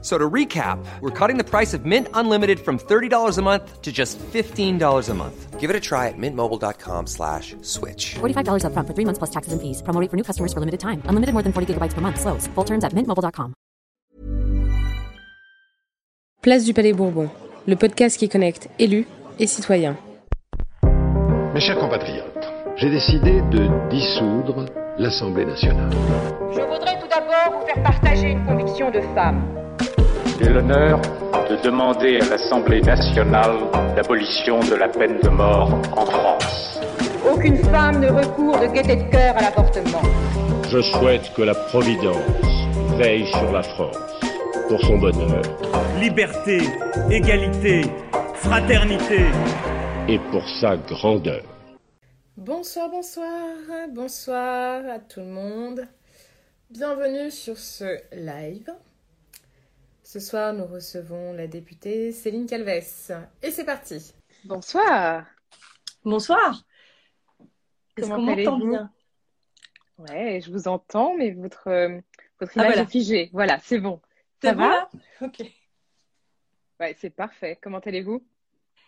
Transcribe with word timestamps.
So 0.00 0.16
to 0.16 0.30
recap, 0.30 0.78
we're 1.00 1.10
cutting 1.10 1.38
the 1.38 1.44
price 1.44 1.74
of 1.74 1.84
Mint 1.84 2.06
Unlimited 2.14 2.60
from 2.60 2.78
$30 2.78 3.36
a 3.36 3.42
month 3.42 3.82
to 3.82 3.90
just 3.90 4.16
$15 4.32 5.08
a 5.08 5.14
month. 5.14 5.58
Give 5.58 5.70
it 5.70 5.74
a 5.74 5.80
try 5.80 6.06
at 6.06 6.14
mintmobile.com 6.16 7.08
slash 7.08 7.56
switch. 7.62 8.14
$45 8.20 8.62
upfront 8.62 8.86
for 8.86 8.94
three 8.94 9.04
months 9.04 9.18
plus 9.18 9.30
taxes 9.30 9.52
and 9.52 9.60
fees. 9.60 9.82
Promo 9.82 10.00
rate 10.00 10.08
for 10.08 10.16
new 10.16 10.22
customers 10.22 10.52
for 10.52 10.60
limited 10.60 10.78
time. 10.78 11.02
Unlimited 11.08 11.34
more 11.34 11.42
than 11.42 11.52
40 11.52 11.74
gigabytes 11.74 11.94
per 11.94 12.00
month. 12.00 12.20
Slows. 12.20 12.46
Full 12.54 12.64
terms 12.64 12.84
at 12.84 12.92
mintmobile.com. 12.94 13.54
Place 16.42 16.64
du 16.64 16.72
Palais 16.72 16.92
Bourbon, 16.92 17.28
le 17.66 17.74
podcast 17.74 18.16
qui 18.16 18.28
connecte 18.28 18.68
élus 18.78 19.08
et 19.40 19.48
citoyens. 19.48 19.96
Mes 21.52 21.60
chers 21.60 21.78
compatriotes, 21.80 22.46
j'ai 22.76 22.90
décidé 22.90 23.40
de 23.50 23.66
dissoudre 23.90 24.66
l'Assemblée 24.98 25.44
nationale. 25.44 25.90
Je 26.52 26.60
voudrais 26.60 27.00
tout 27.00 27.08
d'abord 27.08 27.58
vous 27.58 27.66
faire 27.66 27.82
partager 27.82 28.30
une 28.30 28.46
conviction 28.46 28.90
de 28.92 29.00
femme. 29.16 29.42
J'ai 30.40 30.48
l'honneur 30.50 31.00
de 31.50 31.56
demander 31.62 32.20
à 32.20 32.28
l'Assemblée 32.30 32.80
nationale 32.80 33.56
l'abolition 33.96 34.60
de 34.60 34.74
la 34.74 34.88
peine 34.88 35.18
de 35.20 35.28
mort 35.28 35.72
en 35.96 36.06
France. 36.06 36.80
Aucune 37.28 37.56
femme 37.64 38.00
ne 38.00 38.08
recourt 38.08 38.58
de 38.60 38.66
gaieté 38.66 38.96
de 38.96 39.10
cœur 39.10 39.36
à 39.36 39.42
l'avortement. 39.42 40.02
Je 40.68 40.80
souhaite 40.80 41.32
que 41.34 41.42
la 41.42 41.54
Providence 41.54 42.16
veille 42.98 43.26
sur 43.26 43.50
la 43.52 43.62
France 43.62 43.96
pour 44.68 44.80
son 44.82 44.98
bonheur 44.98 45.42
Liberté, 45.98 46.58
égalité, 47.10 47.82
fraternité. 48.34 49.24
et 50.08 50.18
pour 50.30 50.42
sa 50.60 50.76
grandeur. 50.76 51.42
Bonsoir, 52.36 52.88
bonsoir, 52.90 53.28
bonsoir 53.92 54.82
à 54.94 54.98
tout 55.00 55.20
le 55.20 55.26
monde. 55.26 55.80
Bienvenue 56.70 57.30
sur 57.30 57.56
ce 57.58 57.98
live. 58.12 58.70
Ce 60.10 60.20
soir, 60.20 60.54
nous 60.54 60.64
recevons 60.64 61.34
la 61.34 61.46
députée 61.46 62.12
Céline 62.12 62.46
Calves. 62.46 62.82
Et 63.42 63.50
c'est 63.50 63.66
parti. 63.66 64.14
Bonsoir. 64.46 65.26
Bonsoir. 66.02 66.62
Est-ce 67.94 68.06
Comment 68.06 68.16
qu'on 68.16 68.22
m'entend 68.22 68.32
allez-vous 68.32 68.70
bien? 68.70 68.90
Ouais, 69.98 70.40
je 70.42 70.50
vous 70.50 70.66
entends, 70.66 71.14
mais 71.14 71.32
votre, 71.32 71.68
euh, 71.68 72.00
votre 72.40 72.52
Ah, 72.56 72.62
image 72.62 72.66
voilà. 72.68 72.82
est 72.84 72.90
figée. 72.90 73.28
Voilà, 73.34 73.58
c'est 73.62 73.80
bon. 73.80 74.00
Ça 74.42 74.54
bon 74.54 74.62
va 74.62 74.68
là? 74.70 74.90
Ok. 75.20 75.42
Ouais, 76.80 76.96
c'est 76.98 77.10
parfait. 77.10 77.58
Comment 77.60 77.80
allez-vous? 77.80 78.24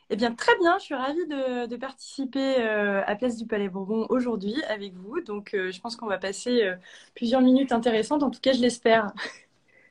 Eh 0.09 0.17
bien, 0.17 0.35
très 0.35 0.57
bien. 0.57 0.79
Je 0.79 0.85
suis 0.85 0.95
ravie 0.95 1.27
de, 1.27 1.67
de 1.67 1.77
participer 1.77 2.63
euh, 2.63 3.03
à 3.05 3.15
Place 3.15 3.37
du 3.37 3.47
Palais 3.47 3.69
Bourbon 3.69 4.07
aujourd'hui 4.09 4.55
avec 4.71 4.95
vous. 4.95 5.21
Donc, 5.21 5.53
euh, 5.53 5.71
je 5.71 5.83
pense 5.83 5.97
qu'on 5.97 6.07
va 6.07 6.17
passer 6.17 6.63
euh, 6.63 6.77
plusieurs 7.15 7.43
minutes 7.43 7.73
intéressantes. 7.73 8.23
En 8.23 8.31
tout 8.31 8.41
cas, 8.41 8.55
je 8.55 8.63
l'espère. 8.63 9.13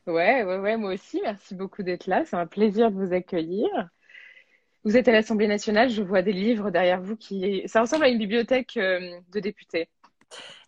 Ouais, 0.08 0.44
ouais, 0.44 0.58
ouais, 0.58 0.78
moi 0.78 0.94
aussi. 0.94 1.22
Merci 1.24 1.56
beaucoup 1.56 1.84
d'être 1.84 2.08
là. 2.08 2.26
C'est 2.26 2.36
un 2.36 2.48
plaisir 2.48 2.92
de 2.92 2.96
vous 2.96 3.14
accueillir. 3.14 3.68
Vous 4.84 4.98
êtes 4.98 5.08
à 5.08 5.12
l'Assemblée 5.12 5.48
nationale. 5.48 5.90
Je 5.90 6.02
vois 6.02 6.22
des 6.22 6.34
livres 6.34 6.72
derrière 6.72 7.02
vous 7.02 7.16
qui. 7.16 7.64
Ça 7.68 7.82
ressemble 7.82 8.06
à 8.06 8.10
une 8.10 8.18
bibliothèque 8.18 8.78
euh, 8.78 9.20
de 9.32 9.40
députés. 9.40 9.90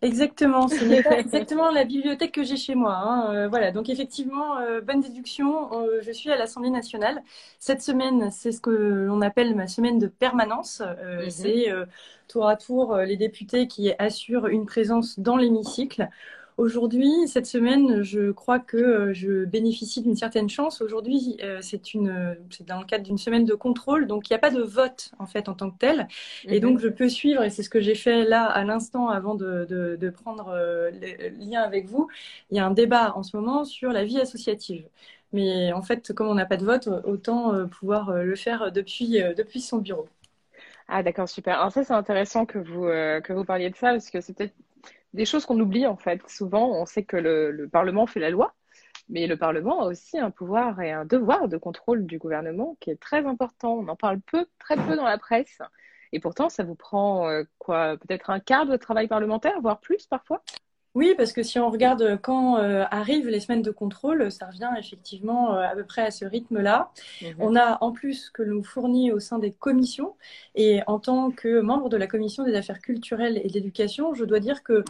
Exactement. 0.02 0.68
Ce 0.68 0.84
n'est 0.84 1.04
pas 1.04 1.20
exactement 1.20 1.70
la 1.72 1.84
bibliothèque 1.86 2.32
que 2.32 2.44
j'ai 2.44 2.58
chez 2.58 2.76
moi. 2.76 2.96
hein. 2.96 3.34
Euh, 3.36 3.48
voilà. 3.48 3.72
Donc, 3.72 3.90
effectivement, 3.90 4.58
euh, 4.58 4.82
bonne 4.82 5.02
déduction. 5.02 5.72
Euh, 5.74 6.02
je 6.02 6.12
suis 6.12 6.32
à 6.32 6.38
l'Assemblée 6.38 6.72
nationale. 6.72 7.22
Cette 7.60 7.82
semaine, 7.82 8.32
c'est 8.32 8.52
ce 8.52 8.62
que 8.62 8.72
l'on 8.72 9.22
appelle 9.22 9.56
ma 9.56 9.68
semaine 9.68 10.00
de 10.00 10.08
permanence. 10.08 10.82
Mhm. 10.82 11.30
C'est 11.30 11.68
tour 12.28 12.48
à 12.48 12.56
tour 12.56 12.96
les 12.98 13.18
députés 13.18 13.68
qui 13.68 13.94
assurent 14.00 14.48
une 14.48 14.66
présence 14.66 15.20
dans 15.20 15.38
l'hémicycle. 15.38 16.10
Aujourd'hui, 16.58 17.10
cette 17.28 17.46
semaine, 17.48 18.04
je 18.04 18.32
crois 18.32 18.60
que 18.60 18.78
euh, 18.78 19.14
je 19.14 19.46
bénéficie 19.46 20.02
d'une 20.02 20.16
certaine 20.16 20.50
chance. 20.50 20.82
Aujourd'hui, 20.82 21.38
euh, 21.44 21.60
c'est 21.62 21.94
une, 21.94 22.38
c'est 22.52 22.66
dans 22.68 22.80
le 22.80 22.86
cadre 22.86 23.04
d'une 23.04 23.18
semaine 23.18 23.46
de 23.46 23.56
contrôle, 23.56 24.06
donc 24.08 24.30
il 24.30 24.34
n'y 24.34 24.36
a 24.36 24.40
pas 24.40 24.52
de 24.52 24.62
vote 24.62 25.12
en 25.20 25.26
fait 25.26 25.50
en 25.50 25.54
tant 25.56 25.72
que 25.72 25.78
tel. 25.78 26.08
Et 26.50 26.60
Mhm. 26.60 26.60
donc, 26.60 26.80
je 26.80 26.88
peux 26.90 27.10
suivre, 27.10 27.42
et 27.44 27.50
c'est 27.50 27.64
ce 27.64 27.70
que 27.70 27.80
j'ai 27.82 27.96
fait 27.96 28.24
là 28.26 28.46
à 28.46 28.64
l'instant 28.64 29.10
avant 29.10 29.36
de, 29.36 29.66
de, 29.66 29.96
de 30.00 30.10
prendre 30.10 30.50
euh, 30.50 30.92
le 30.92 31.30
lien 31.46 31.62
avec 31.62 31.88
vous. 31.88 32.08
Il 32.52 32.58
y 32.58 32.60
a 32.60 32.66
un 32.66 32.72
débat 32.72 33.14
en 33.16 33.24
ce 33.24 33.36
moment 33.36 33.66
sur 33.66 33.92
la 33.92 34.04
vie 34.06 34.20
associative. 34.20 34.88
Mais 35.34 35.72
en 35.74 35.82
fait, 35.82 36.12
comme 36.14 36.28
on 36.28 36.36
n'a 36.36 36.46
pas 36.46 36.58
de 36.58 36.66
vote, 36.66 36.90
autant 37.06 37.66
pouvoir 37.70 38.12
le 38.24 38.36
faire 38.36 38.72
depuis, 38.74 39.20
depuis 39.38 39.62
son 39.62 39.78
bureau. 39.78 40.08
Ah, 40.88 41.04
d'accord, 41.04 41.30
super. 41.30 41.56
Alors 41.60 41.72
ça, 41.72 41.84
c'est 41.84 41.94
intéressant 41.94 42.46
que 42.46 42.58
vous, 42.60 42.86
euh, 42.86 43.22
que 43.22 43.34
vous 43.34 43.46
parliez 43.46 43.70
de 43.70 43.76
ça, 43.76 43.92
parce 43.92 44.10
que 44.10 44.22
c'est 44.22 44.34
peut-être 44.34 44.54
des 45.14 45.26
choses 45.26 45.46
qu'on 45.46 45.60
oublie, 45.60 45.88
en 45.88 45.98
fait. 45.98 46.22
Souvent, 46.30 46.70
on 46.72 46.86
sait 46.86 47.04
que 47.04 47.18
le, 47.18 47.52
le 47.52 47.68
Parlement 47.70 48.08
fait 48.08 48.20
la 48.20 48.30
loi, 48.30 48.54
mais 49.10 49.28
le 49.28 49.38
Parlement 49.38 49.82
a 49.82 49.86
aussi 49.88 50.18
un 50.20 50.32
pouvoir 50.32 50.80
et 50.82 50.92
un 50.92 51.06
devoir 51.06 51.48
de 51.48 51.58
contrôle 51.58 52.06
du 52.06 52.18
gouvernement 52.18 52.78
qui 52.80 52.92
est 52.92 53.00
très 53.00 53.26
important. 53.26 53.74
On 53.76 53.88
en 53.88 53.96
parle 53.96 54.20
peu, 54.22 54.46
très 54.60 54.78
peu 54.78 54.96
dans 54.96 55.06
la 55.06 55.18
presse. 55.18 55.60
Et 56.14 56.20
pourtant, 56.20 56.50
ça 56.50 56.64
vous 56.64 56.76
prend, 56.76 57.30
euh, 57.30 57.44
quoi, 57.58 57.98
peut-être 57.98 58.30
un 58.30 58.40
quart 58.40 58.66
de 58.66 58.76
travail 58.78 59.08
parlementaire, 59.08 59.60
voire 59.62 59.80
plus 59.80 60.08
parfois? 60.08 60.44
Oui, 60.94 61.14
parce 61.16 61.32
que 61.32 61.42
si 61.42 61.58
on 61.58 61.70
regarde 61.70 62.20
quand 62.22 62.58
euh, 62.58 62.84
arrivent 62.92 63.30
les 63.30 63.40
semaines 63.40 63.62
de 63.62 63.72
contrôle, 63.72 64.30
ça 64.30 64.48
revient 64.48 64.70
effectivement 64.78 65.56
euh, 65.56 65.62
à 65.62 65.74
peu 65.74 65.86
près 65.86 66.02
à 66.02 66.12
ce 66.12 66.26
rythme-là. 66.26 66.92
On 67.40 67.56
a 67.56 67.78
en 67.82 67.94
plus 67.94 68.30
que 68.30 68.44
nous 68.44 68.62
fournit 68.62 69.14
au 69.14 69.20
sein 69.20 69.40
des 69.40 69.54
commissions, 69.54 70.16
et 70.54 70.82
en 70.88 71.00
tant 71.00 71.32
que 71.32 71.62
membre 71.62 71.88
de 71.88 71.96
la 71.96 72.08
commission 72.08 72.44
des 72.44 72.56
affaires 72.56 72.82
culturelles 72.82 73.40
et 73.42 73.48
de 73.48 73.54
l'éducation, 73.54 74.14
je 74.14 74.26
dois 74.26 74.42
dire 74.42 74.64
que 74.64 74.84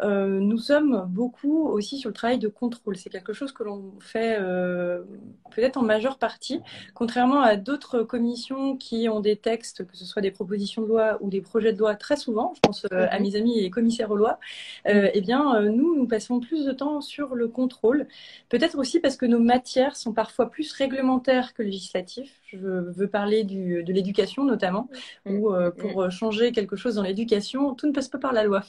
euh, 0.00 0.26
nous 0.40 0.58
sommes 0.58 1.06
beaucoup 1.08 1.68
aussi 1.68 1.98
sur 1.98 2.08
le 2.10 2.14
travail 2.14 2.38
de 2.38 2.48
contrôle. 2.48 2.96
C'est 2.96 3.10
quelque 3.10 3.32
chose 3.32 3.52
que 3.52 3.64
l'on 3.64 3.94
fait 4.00 4.36
euh, 4.40 5.02
peut-être 5.50 5.76
en 5.76 5.82
majeure 5.82 6.18
partie, 6.18 6.60
contrairement 6.94 7.42
à 7.42 7.56
d'autres 7.56 8.02
commissions 8.04 8.76
qui 8.76 9.08
ont 9.08 9.20
des 9.20 9.36
textes, 9.36 9.86
que 9.86 9.96
ce 9.96 10.04
soit 10.04 10.22
des 10.22 10.30
propositions 10.30 10.82
de 10.82 10.86
loi 10.88 11.18
ou 11.20 11.30
des 11.30 11.40
projets 11.40 11.72
de 11.72 11.78
loi 11.78 11.94
très 11.96 12.16
souvent, 12.16 12.52
je 12.54 12.60
pense 12.60 12.86
euh, 12.92 13.06
à 13.10 13.18
Mhm. 13.18 13.22
mes 13.22 13.34
amis 13.36 13.58
et 13.58 13.70
commissaires 13.70 14.10
aux 14.10 14.16
lois, 14.16 14.38
eh 14.86 15.20
bien, 15.20 15.60
nous, 15.62 15.96
nous 15.96 16.06
passons 16.06 16.40
plus 16.40 16.64
de 16.64 16.72
temps 16.72 17.00
sur 17.00 17.34
le 17.34 17.48
contrôle. 17.48 18.06
Peut-être 18.48 18.78
aussi 18.78 19.00
parce 19.00 19.16
que 19.16 19.26
nos 19.26 19.40
matières 19.40 19.96
sont 19.96 20.12
parfois 20.12 20.50
plus 20.50 20.72
réglementaires 20.72 21.54
que 21.54 21.62
législatives. 21.62 22.30
Je 22.46 22.58
veux 22.58 23.08
parler 23.08 23.44
du, 23.44 23.82
de 23.82 23.92
l'éducation 23.92 24.44
notamment, 24.44 24.88
où 25.26 25.50
pour 25.76 26.10
changer 26.10 26.52
quelque 26.52 26.76
chose 26.76 26.94
dans 26.96 27.02
l'éducation, 27.02 27.74
tout 27.74 27.86
ne 27.86 27.92
passe 27.92 28.08
pas 28.08 28.18
par 28.18 28.32
la 28.32 28.44
loi. 28.44 28.62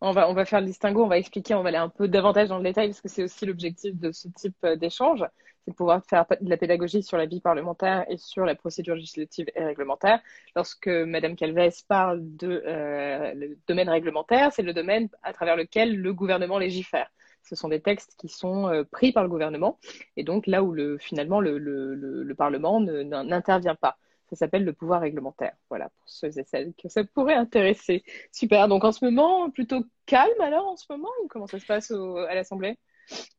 On 0.00 0.12
va, 0.12 0.44
faire 0.44 0.60
le 0.60 0.66
distinguo, 0.66 1.04
on 1.04 1.08
va 1.08 1.18
expliquer, 1.18 1.54
on 1.54 1.62
va 1.62 1.68
aller 1.68 1.78
un 1.78 1.88
peu 1.88 2.08
davantage 2.08 2.48
dans 2.48 2.58
le 2.58 2.64
détail 2.64 2.88
parce 2.88 3.00
que 3.00 3.08
c'est 3.08 3.22
aussi 3.22 3.46
l'objectif 3.46 3.94
de 3.96 4.10
ce 4.10 4.26
type 4.28 4.56
euh, 4.64 4.74
d'échange, 4.74 5.24
c'est 5.64 5.70
de 5.70 5.76
pouvoir 5.76 6.04
faire 6.04 6.26
de 6.40 6.50
la 6.50 6.56
pédagogie 6.56 7.04
sur 7.04 7.16
la 7.16 7.26
vie 7.26 7.40
parlementaire 7.40 8.04
et 8.10 8.16
sur 8.16 8.44
la 8.44 8.56
procédure 8.56 8.96
législative 8.96 9.46
et 9.54 9.64
réglementaire. 9.64 10.20
Lorsque 10.56 10.88
Madame 10.88 11.36
Calves 11.36 11.84
parle 11.86 12.20
de 12.36 12.64
euh, 12.66 13.54
domaine 13.68 13.88
réglementaire, 13.88 14.52
c'est 14.52 14.62
le 14.62 14.72
domaine 14.72 15.08
à 15.22 15.32
travers 15.32 15.56
lequel 15.56 15.96
le 15.96 16.12
gouvernement 16.12 16.58
légifère. 16.58 17.08
Ce 17.44 17.54
sont 17.54 17.68
des 17.68 17.80
textes 17.80 18.16
qui 18.18 18.28
sont 18.28 18.68
euh, 18.68 18.82
pris 18.84 19.12
par 19.12 19.22
le 19.22 19.28
gouvernement 19.28 19.78
et 20.16 20.24
donc 20.24 20.48
là 20.48 20.64
où 20.64 20.72
le, 20.72 20.98
finalement 20.98 21.40
le, 21.40 21.58
le, 21.58 21.94
le, 21.94 22.24
le 22.24 22.34
Parlement 22.34 22.80
n'intervient 22.80 23.76
pas. 23.76 23.98
Ça 24.32 24.36
s'appelle 24.36 24.64
le 24.64 24.72
pouvoir 24.72 25.02
réglementaire. 25.02 25.54
Voilà, 25.68 25.90
pour 25.90 26.08
ceux 26.08 26.38
et 26.38 26.44
celles 26.44 26.72
que 26.74 26.88
ça 26.88 27.04
pourrait 27.04 27.34
intéresser. 27.34 28.02
Super. 28.32 28.66
Donc 28.68 28.84
en 28.84 28.92
ce 28.92 29.04
moment, 29.04 29.50
plutôt 29.50 29.84
calme 30.06 30.40
alors 30.40 30.66
en 30.68 30.76
ce 30.76 30.86
moment 30.90 31.10
ou 31.24 31.28
comment 31.28 31.46
ça 31.46 31.58
se 31.60 31.66
passe 31.66 31.90
au- 31.90 32.16
à 32.18 32.34
l'Assemblée? 32.34 32.78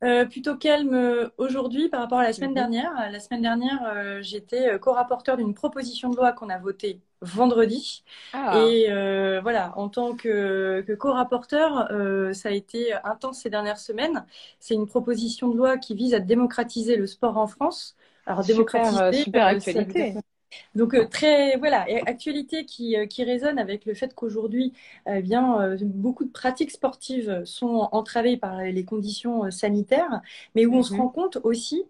Euh, 0.04 0.26
plutôt 0.26 0.58
calme 0.58 0.94
euh, 0.94 1.30
aujourd'hui 1.38 1.88
par 1.90 2.01
rapport 2.01 2.19
à 2.19 2.24
la 2.24 2.34
semaine 2.34 2.54
Mhm. 2.54 2.54
dernière. 2.54 2.92
La 3.12 3.19
semaine 3.19 3.42
dernière, 3.42 3.80
euh, 3.88 4.22
j'étais 4.22 4.78
co-rapporteur 4.80 5.38
d'une 5.38 5.54
proposition 5.54 6.10
de 6.10 6.18
loi 6.18 6.34
qu'on 6.34 6.50
a 6.50 6.57
votée 6.57 7.01
vendredi. 7.22 8.04
Ah. 8.34 8.75
Et 8.78 8.92
euh, 8.92 9.40
voilà, 9.42 9.74
en 9.78 9.88
tant 9.90 10.16
que, 10.16 10.81
que 10.86 10.94
co-rapporteur, 10.94 11.88
ça 12.34 12.50
a 12.50 12.51
été 12.51 12.94
intense 13.04 13.40
ces 13.42 13.50
dernières 13.50 13.80
semaines. 13.80 14.25
C'est 14.60 14.75
une 14.75 14.88
proposition 14.88 15.48
de 15.50 15.57
loi 15.57 15.78
qui 15.78 15.95
vise 15.95 16.13
à 16.13 16.19
démocratiser 16.19 16.98
le 16.98 17.07
sport 17.07 17.38
en 17.38 17.48
France. 17.48 17.95
Alors 18.25 18.44
Super, 18.44 19.12
démocratiser, 19.12 19.13
super 19.13 19.45
actualité. 19.48 20.19
Donc 20.76 20.94
euh, 20.94 21.06
très 21.06 21.58
voilà, 21.58 21.86
actualité 22.06 22.66
qui, 22.66 22.98
euh, 22.98 23.06
qui 23.06 23.24
résonne 23.24 23.60
avec 23.60 23.86
le 23.86 23.94
fait 23.94 24.14
qu'aujourd'hui, 24.16 24.74
eh 25.08 25.22
bien 25.22 25.62
euh, 25.62 25.78
beaucoup 25.82 26.26
de 26.26 26.32
pratiques 26.32 26.72
sportives 26.72 27.44
sont 27.46 27.90
entravées 27.92 28.38
par 28.38 28.62
les 28.62 28.84
conditions 28.84 29.52
sanitaires, 29.52 30.22
mais 30.56 30.66
où 30.66 30.74
on 30.74 30.84
se 30.84 30.94
mhm. 30.94 31.02
rend 31.02 31.10
compte 31.10 31.38
aussi 31.44 31.84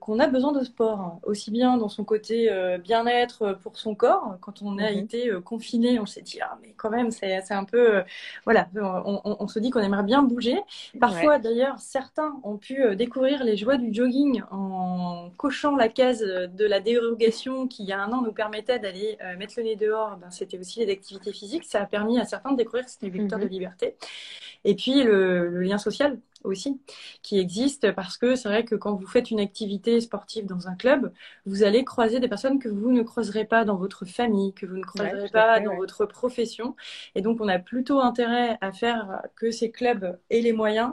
qu'on 0.00 0.18
a 0.18 0.26
besoin 0.26 0.52
de 0.52 0.64
sport, 0.64 1.20
aussi 1.22 1.50
bien 1.50 1.76
dans 1.76 1.88
son 1.88 2.04
côté 2.04 2.50
bien-être 2.82 3.58
pour 3.62 3.78
son 3.78 3.94
corps. 3.94 4.36
Quand 4.40 4.62
on 4.62 4.78
a 4.78 4.90
mhm. 4.90 4.98
été 4.98 5.30
confiné, 5.44 6.00
on 6.00 6.06
s'est 6.06 6.22
dit 6.22 6.38
ah 6.42 6.58
mais 6.62 6.74
quand 6.76 6.90
même 6.90 7.10
c'est 7.10 7.50
un 7.50 7.64
peu 7.64 8.02
voilà, 8.44 8.68
on, 8.74 9.20
on, 9.24 9.48
se 9.48 9.58
dit 9.58 9.70
qu'on 9.70 9.80
aimerait 9.80 10.02
bien 10.02 10.22
bouger. 10.22 10.58
Parfois 11.00 11.38
d'ailleurs 11.38 11.78
certains 11.78 12.38
ont 12.42 12.56
pu 12.56 12.96
découvrir 12.96 13.44
les 13.44 13.56
joies 13.56 13.76
du 13.76 13.92
jogging 13.92 14.42
en 14.50 15.30
cochant 15.36 15.76
la 15.76 15.88
case 15.88 16.20
de 16.20 16.64
la 16.64 16.80
dérogation 16.80 17.66
qui 17.68 17.87
y 17.88 17.92
a 17.92 18.00
un 18.00 18.12
an 18.12 18.22
nous 18.22 18.32
permettait 18.32 18.78
d'aller 18.78 19.18
euh, 19.22 19.36
mettre 19.36 19.54
le 19.56 19.64
nez 19.64 19.76
dehors, 19.76 20.16
ben, 20.16 20.30
c'était 20.30 20.58
aussi 20.58 20.84
les 20.84 20.92
activités 20.92 21.32
physiques. 21.32 21.64
Ça 21.64 21.82
a 21.82 21.86
permis 21.86 22.18
à 22.18 22.24
certains 22.24 22.52
de 22.52 22.56
découvrir 22.56 22.84
que 22.84 22.90
c'était 22.90 23.08
vecteur 23.08 23.38
de 23.38 23.44
mhm. 23.44 23.50
liberté. 23.50 23.96
Et 24.64 24.74
puis 24.74 25.02
le, 25.02 25.60
lien 25.62 25.78
social 25.78 26.18
aussi 26.44 26.80
qui 27.22 27.38
existe 27.38 27.92
parce 27.92 28.16
que 28.16 28.36
c'est 28.36 28.48
vrai 28.48 28.64
que 28.64 28.74
quand 28.74 28.94
vous 28.94 29.06
faites 29.06 29.30
une 29.30 29.40
activité 29.40 30.00
sportive 30.00 30.46
dans 30.46 30.68
un 30.68 30.74
club, 30.74 31.12
vous 31.46 31.62
allez 31.64 31.84
croiser 31.84 32.20
des 32.20 32.28
personnes 32.28 32.58
que 32.58 32.68
vous 32.68 32.92
ne 32.92 33.02
croiserez 33.02 33.44
pas 33.44 33.64
dans 33.64 33.76
votre 33.76 34.04
famille, 34.04 34.52
que 34.52 34.66
vous 34.66 34.76
ne 34.76 34.84
croiserez 34.84 35.28
pas 35.30 35.60
dans 35.60 35.76
votre 35.76 36.06
profession. 36.06 36.76
Et 37.14 37.22
donc 37.22 37.40
on 37.40 37.48
a 37.48 37.58
plutôt 37.58 38.00
intérêt 38.00 38.58
à 38.60 38.72
faire 38.72 39.22
que 39.36 39.50
ces 39.50 39.70
clubs 39.70 40.18
aient 40.30 40.40
les 40.40 40.52
moyens 40.52 40.92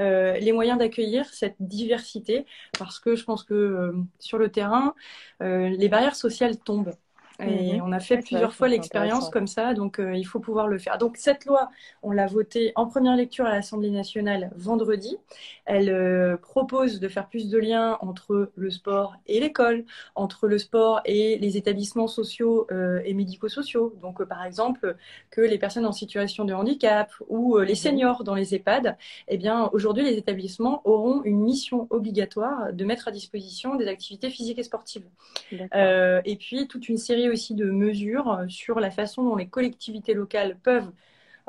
euh, 0.00 0.34
les 0.38 0.52
moyens 0.52 0.78
d'accueillir 0.78 1.26
cette 1.32 1.56
diversité, 1.60 2.46
parce 2.78 2.98
que 2.98 3.14
je 3.16 3.24
pense 3.24 3.44
que 3.44 3.54
euh, 3.54 3.92
sur 4.18 4.38
le 4.38 4.50
terrain, 4.50 4.94
euh, 5.42 5.68
les 5.70 5.88
barrières 5.88 6.16
sociales 6.16 6.58
tombent. 6.58 6.94
Et 7.40 7.74
mhm. 7.74 7.82
on 7.84 7.92
a 7.92 8.00
fait 8.00 8.18
plusieurs 8.18 8.54
fois 8.54 8.68
l'expérience 8.68 9.28
comme 9.28 9.46
ça, 9.46 9.74
donc 9.74 9.98
euh, 9.98 10.14
il 10.14 10.24
faut 10.24 10.40
pouvoir 10.40 10.68
le 10.68 10.78
faire. 10.78 10.96
Donc 10.98 11.16
cette 11.18 11.44
loi, 11.44 11.68
on 12.02 12.10
l'a 12.10 12.26
votée 12.26 12.72
en 12.76 12.86
première 12.86 13.16
lecture 13.16 13.44
à 13.44 13.50
l'Assemblée 13.50 13.90
nationale 13.90 14.50
vendredi. 14.56 15.16
Elle 15.66 15.90
euh, 15.90 16.36
propose 16.36 16.98
de 16.98 17.08
faire 17.08 17.28
plus 17.28 17.50
de 17.50 17.58
liens 17.58 17.98
entre 18.00 18.50
le 18.54 18.70
sport 18.70 19.16
et 19.26 19.40
l'école, 19.40 19.84
entre 20.14 20.46
le 20.46 20.58
sport 20.58 21.00
et 21.04 21.38
les 21.38 21.56
établissements 21.56 22.08
sociaux 22.08 22.66
euh, 22.70 23.02
et 23.04 23.12
médico-sociaux. 23.12 23.94
Donc 24.00 24.24
par 24.24 24.44
exemple, 24.44 24.96
que 25.30 25.42
les 25.42 25.58
personnes 25.58 25.86
en 25.86 25.92
situation 25.92 26.44
de 26.44 26.54
handicap 26.54 27.12
ou 27.28 27.58
les 27.58 27.72
mhm. 27.72 27.74
seniors 27.74 28.24
dans 28.24 28.34
les 28.34 28.54
EHPAD, 28.54 28.96
eh 29.28 29.36
bien 29.36 29.68
aujourd'hui 29.72 30.04
les 30.04 30.16
établissements 30.16 30.80
auront 30.84 31.22
une 31.24 31.40
mission 31.40 31.86
obligatoire 31.90 32.72
de 32.72 32.84
mettre 32.84 33.08
à 33.08 33.10
disposition 33.10 33.74
des 33.74 33.88
activités 33.88 34.30
physiques 34.30 34.58
et 34.58 34.62
sportives. 34.62 35.06
et 35.52 36.36
puis 36.38 36.66
toute 36.68 36.88
une 36.88 36.96
série 36.96 37.25
aussi 37.28 37.54
de 37.54 37.66
mesures 37.70 38.30
euh, 38.30 38.48
sur 38.48 38.80
la 38.80 38.90
façon 38.90 39.22
dont 39.24 39.36
les 39.36 39.48
collectivités 39.48 40.14
locales 40.14 40.58
peuvent 40.62 40.90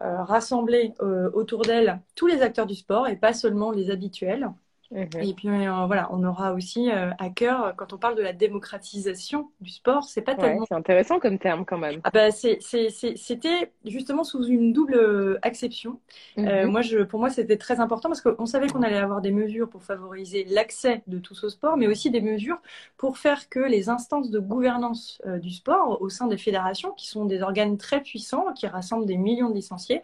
euh, 0.01 0.24
rassembler 0.24 0.94
euh, 1.01 1.31
autour 1.33 1.63
d'elles 1.63 2.01
tous 2.15 2.27
les 2.27 2.41
acteurs 2.44 2.68
du 2.68 2.75
sport 2.75 3.07
et 3.09 3.18
pas 3.18 3.33
seulement 3.33 3.71
les 3.71 3.91
habituels. 3.91 4.50
Mhm. 4.91 5.21
Et 5.21 5.33
puis 5.33 5.49
euh, 5.49 5.85
voilà, 5.85 6.07
on 6.11 6.23
aura 6.23 6.53
aussi 6.53 6.89
euh, 6.89 7.11
à 7.19 7.29
cœur 7.29 7.73
quand 7.75 7.91
on 7.91 7.97
parle 7.97 8.15
de 8.15 8.21
la 8.21 8.33
démocratisation 8.33 9.49
du 9.59 9.69
sport, 9.69 10.05
c'est 10.05 10.21
pas 10.21 10.35
tellement. 10.35 10.65
c'est 10.67 10.75
intéressant 10.75 11.19
comme 11.19 11.39
terme 11.39 11.65
quand 11.65 11.77
même. 11.77 11.99
Ah 12.03 12.09
bah 12.11 12.31
c'était 12.31 13.71
justement 13.85 14.23
sous 14.23 14.45
une 14.45 14.71
double 14.71 14.95
euh, 14.95 15.39
acception. 15.41 15.99
Mhm. 16.37 16.67
moi, 16.67 16.81
je, 16.81 16.99
pour 16.99 17.19
moi, 17.19 17.29
c'était 17.29 17.57
très 17.57 17.79
important 17.79 18.09
parce 18.09 18.21
qu'on 18.21 18.45
savait 18.45 18.67
qu'on 18.67 18.83
allait 18.83 18.97
avoir 18.97 19.21
des 19.21 19.31
mesures 19.31 19.69
pour 19.69 19.83
favoriser 19.83 20.45
l'accès 20.49 21.01
de 21.07 21.19
tous 21.19 21.43
au 21.43 21.49
sport, 21.49 21.77
mais 21.77 21.87
aussi 21.87 22.09
des 22.09 22.21
mesures 22.21 22.61
pour 22.97 23.17
faire 23.17 23.49
que 23.49 23.59
les 23.59 23.89
instances 23.89 24.29
de 24.29 24.39
gouvernance 24.39 25.21
du 25.41 25.51
sport 25.51 26.01
au 26.01 26.09
sein 26.09 26.27
des 26.27 26.37
fédérations, 26.37 26.91
qui 26.91 27.07
sont 27.07 27.25
des 27.25 27.41
organes 27.41 27.77
très 27.77 28.01
puissants, 28.01 28.53
qui 28.53 28.67
rassemblent 28.67 29.05
des 29.05 29.17
millions 29.17 29.49
de 29.49 29.55
licenciés, 29.55 30.01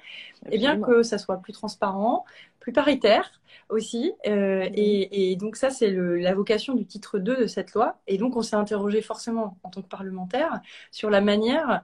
et 0.49 0.55
eh 0.55 0.57
bien 0.57 0.79
que 0.79 1.03
ça 1.03 1.17
soit 1.17 1.37
plus 1.37 1.53
transparent, 1.53 2.25
plus 2.63 2.71
paritaire 2.71 3.29
aussi. 3.69 4.13
Euh, 4.25 4.69
et, 4.73 5.35
donc 5.35 5.57
ça, 5.57 5.69
c'est 5.69 5.91
la 5.91 6.33
vocation 6.33 6.73
du 6.75 6.85
titre 6.85 7.19
2 7.19 7.41
de 7.41 7.47
cette 7.47 7.73
loi. 7.73 7.99
Et 8.07 8.17
donc 8.17 8.37
on 8.37 8.41
s'est 8.41 8.55
interrogé 8.55 9.01
forcément 9.01 9.57
en 9.63 9.69
tant 9.69 9.81
que 9.81 9.87
parlementaire 9.87 10.61
sur 10.89 11.09
la 11.09 11.19
manière 11.21 11.83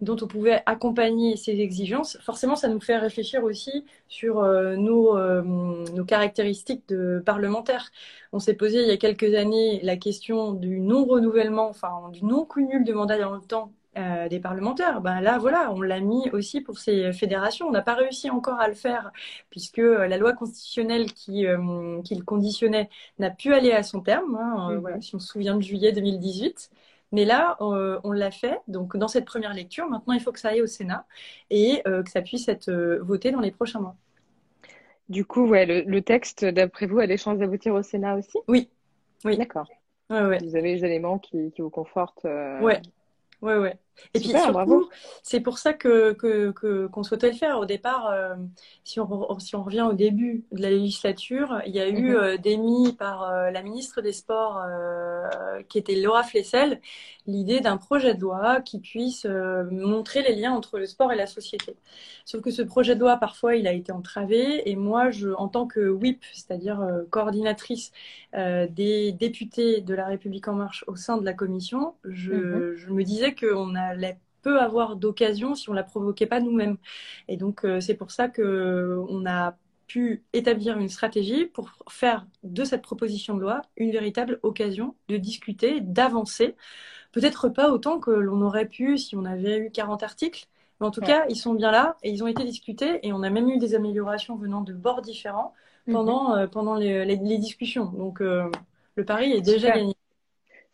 dont 0.00 0.16
on 0.20 0.26
pouvait 0.26 0.62
accompagner 0.66 1.36
ces 1.36 1.60
exigences. 1.60 2.18
Forcément, 2.22 2.56
ça 2.56 2.68
nous 2.68 2.80
fait 2.80 2.98
réfléchir 2.98 3.44
aussi 3.44 3.84
sur 4.08 4.40
euh, 4.40 4.76
nos, 4.76 5.16
euh, 5.16 5.42
nos, 5.42 6.04
caractéristiques 6.04 6.88
de 6.88 7.22
parlementaires. 7.24 7.90
On 8.32 8.38
s'est 8.38 8.54
posé 8.54 8.82
il 8.82 8.88
y 8.88 8.90
a 8.92 8.96
quelques 8.96 9.34
années 9.34 9.80
la 9.82 9.96
question 9.96 10.52
du 10.52 10.80
non-renouvellement, 10.80 11.68
enfin 11.68 12.10
du 12.12 12.24
non-cumul 12.24 12.84
de 12.84 12.92
mandats 12.92 13.18
dans 13.18 13.34
le 13.34 13.40
temps 13.40 13.72
euh, 13.98 14.26
des 14.26 14.40
parlementaires. 14.40 15.02
Ben 15.02 15.20
là, 15.20 15.36
voilà, 15.36 15.70
on 15.70 15.82
l'a 15.82 16.00
mis 16.00 16.30
aussi 16.30 16.62
pour 16.62 16.78
ces 16.78 17.12
fédérations. 17.12 17.66
On 17.68 17.72
n'a 17.72 17.82
pas 17.82 17.92
réussi 17.92 18.30
encore 18.30 18.58
à 18.58 18.66
le 18.66 18.72
faire 18.72 19.12
puisque 19.50 19.80
euh, 19.80 20.06
la 20.06 20.16
loi 20.16 20.32
constitutionnelle 20.32 21.12
qui, 21.12 21.46
euh, 21.46 22.00
qui 22.00 22.14
le 22.14 22.24
conditionnait 22.24 22.88
n'a 23.18 23.28
pu 23.28 23.52
aller 23.52 23.72
à 23.72 23.82
son 23.82 24.00
terme. 24.00 24.34
Hein, 24.36 24.70
mhm. 24.70 24.78
voilà, 24.78 25.00
si 25.02 25.14
on 25.14 25.18
se 25.18 25.28
souvient 25.28 25.56
de 25.56 25.60
juillet 25.60 25.92
2018. 25.92 26.70
Mais 27.14 27.26
là, 27.26 27.58
on 27.60 28.12
l'a 28.12 28.30
fait. 28.30 28.58
Donc, 28.68 28.96
dans 28.96 29.08
cette 29.08 29.26
première 29.26 29.52
lecture, 29.52 29.86
maintenant, 29.86 30.14
il 30.14 30.20
faut 30.20 30.32
que 30.32 30.40
ça 30.40 30.48
aille 30.48 30.62
au 30.62 30.66
Sénat 30.66 31.04
et 31.50 31.82
que 31.84 32.08
ça 32.08 32.22
puisse 32.22 32.48
être 32.48 32.72
voté 33.02 33.30
dans 33.32 33.40
les 33.40 33.50
prochains 33.50 33.80
mois. 33.80 33.96
Du 35.10 35.26
coup, 35.26 35.46
ouais, 35.46 35.84
le, 35.84 36.00
texte, 36.00 36.46
d'après 36.46 36.86
vous, 36.86 37.00
a 37.00 37.06
des 37.06 37.18
chances 37.18 37.36
d'aboutir 37.36 37.74
au 37.74 37.82
Sénat 37.82 38.16
aussi? 38.16 38.38
Oui. 38.48 38.70
Oui. 39.26 39.36
D'accord. 39.36 39.68
Ouais, 40.08 40.22
ouais. 40.22 40.38
Vous 40.42 40.56
avez 40.56 40.72
les 40.72 40.86
éléments 40.86 41.18
qui, 41.18 41.52
qui 41.52 41.60
vous 41.60 41.68
confortent 41.68 42.24
Ouais. 42.24 42.80
Ouais, 43.42 43.58
ouais. 43.58 43.76
Et 44.14 44.20
puis 44.20 44.28
surtout, 44.30 44.88
c'est 45.22 45.40
pour 45.40 45.58
ça 45.58 45.72
que 45.72 46.12
qu'on 46.86 47.02
souhaitait 47.02 47.30
le 47.30 47.36
faire. 47.36 47.58
Au 47.58 47.64
départ, 47.64 48.10
euh, 48.10 48.34
si, 48.84 49.00
on, 49.00 49.38
si 49.38 49.56
on 49.56 49.62
revient 49.62 49.82
au 49.82 49.92
début 49.92 50.44
de 50.52 50.62
la 50.62 50.70
législature, 50.70 51.60
il 51.66 51.74
y 51.74 51.80
a 51.80 51.88
eu 51.88 52.10
mhm. 52.10 52.16
euh, 52.16 52.36
démis 52.36 52.92
par 52.92 53.22
euh, 53.22 53.50
la 53.50 53.62
ministre 53.62 54.00
des 54.02 54.12
Sports, 54.12 54.62
qui 55.68 55.78
était 55.78 55.94
Laura 55.94 56.22
Flessel, 56.22 56.80
l'idée 57.26 57.60
d'un 57.60 57.76
projet 57.76 58.14
de 58.14 58.20
loi 58.20 58.60
qui 58.60 58.80
puisse 58.80 59.26
montrer 59.70 60.22
les 60.22 60.34
liens 60.34 60.52
entre 60.52 60.78
le 60.78 60.86
sport 60.86 61.12
et 61.12 61.16
la 61.16 61.26
société. 61.26 61.76
Sauf 62.24 62.42
que 62.42 62.50
ce 62.50 62.62
projet 62.62 62.94
de 62.94 63.00
loi, 63.00 63.16
parfois, 63.16 63.56
il 63.56 63.66
a 63.66 63.72
été 63.72 63.92
entravé. 63.92 64.68
Et 64.70 64.76
moi, 64.76 65.10
je, 65.10 65.30
en 65.30 65.48
tant 65.48 65.66
que 65.66 65.88
whip, 65.88 66.22
c'est-à-dire 66.32 66.80
coordinatrice 67.10 67.92
des 68.34 69.12
députés 69.12 69.80
de 69.80 69.94
la 69.94 70.06
République 70.06 70.48
en 70.48 70.54
marche 70.54 70.84
au 70.86 70.96
sein 70.96 71.16
de 71.16 71.24
la 71.24 71.32
commission, 71.32 71.94
je, 72.04 72.32
mhm. 72.32 72.74
je 72.76 72.90
me 72.90 73.02
disais 73.04 73.34
qu'on 73.34 73.74
allait 73.90 74.18
peu 74.42 74.60
avoir 74.60 74.96
d'occasion 74.96 75.54
si 75.54 75.70
on 75.70 75.72
la 75.72 75.84
provoquait 75.84 76.26
pas 76.26 76.40
nous-mêmes. 76.40 76.76
Et 77.28 77.36
donc 77.36 77.64
euh, 77.64 77.80
c'est 77.80 77.94
pour 77.94 78.10
ça 78.10 78.28
que 78.28 79.00
on 79.08 79.24
a 79.26 79.56
pu 79.86 80.24
établir 80.32 80.78
une 80.78 80.88
stratégie 80.88 81.46
pour 81.46 81.70
faire 81.90 82.26
de 82.42 82.64
cette 82.64 82.82
proposition 82.82 83.36
de 83.36 83.40
loi 83.40 83.62
une 83.76 83.92
véritable 83.92 84.40
occasion 84.42 84.94
de 85.08 85.16
discuter, 85.16 85.80
d'avancer. 85.80 86.56
Peut-être 87.12 87.48
pas 87.48 87.70
autant 87.70 88.00
que 88.00 88.10
l'on 88.10 88.42
aurait 88.42 88.68
pu 88.68 88.98
si 88.98 89.16
on 89.16 89.24
avait 89.24 89.58
eu 89.58 89.70
40 89.70 90.02
articles, 90.02 90.46
mais 90.80 90.86
en 90.86 90.90
tout 90.90 91.00
cas, 91.00 91.26
ils 91.28 91.36
sont 91.36 91.54
bien 91.54 91.70
là 91.70 91.96
et 92.02 92.10
ils 92.10 92.24
ont 92.24 92.26
été 92.26 92.42
discutés 92.44 93.06
et 93.06 93.12
on 93.12 93.22
a 93.22 93.30
même 93.30 93.48
eu 93.48 93.58
des 93.58 93.74
améliorations 93.74 94.36
venant 94.36 94.62
de 94.62 94.72
bords 94.72 95.02
différents 95.02 95.54
pendant, 95.90 96.30
mhm. 96.30 96.38
euh, 96.38 96.46
pendant 96.46 96.74
les, 96.74 97.16
discussions. 97.38 97.86
Donc 97.86 98.20
euh, 98.20 98.50
le 98.96 99.04
pari 99.04 99.32
est 99.32 99.42
déjà 99.42 99.70
gagné. 99.70 99.94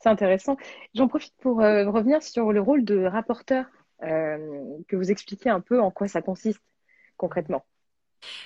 C'est 0.00 0.08
intéressant. 0.08 0.56
J'en 0.94 1.08
profite 1.08 1.34
pour 1.38 1.60
euh, 1.60 1.90
revenir 1.90 2.22
sur 2.22 2.52
le 2.52 2.60
rôle 2.60 2.84
de 2.84 3.04
rapporteur, 3.04 3.66
euh, 4.02 4.78
que 4.88 4.96
vous 4.96 5.10
expliquiez 5.10 5.50
un 5.50 5.60
peu 5.60 5.80
en 5.80 5.90
quoi 5.90 6.08
ça 6.08 6.22
consiste 6.22 6.60
concrètement. 7.16 7.64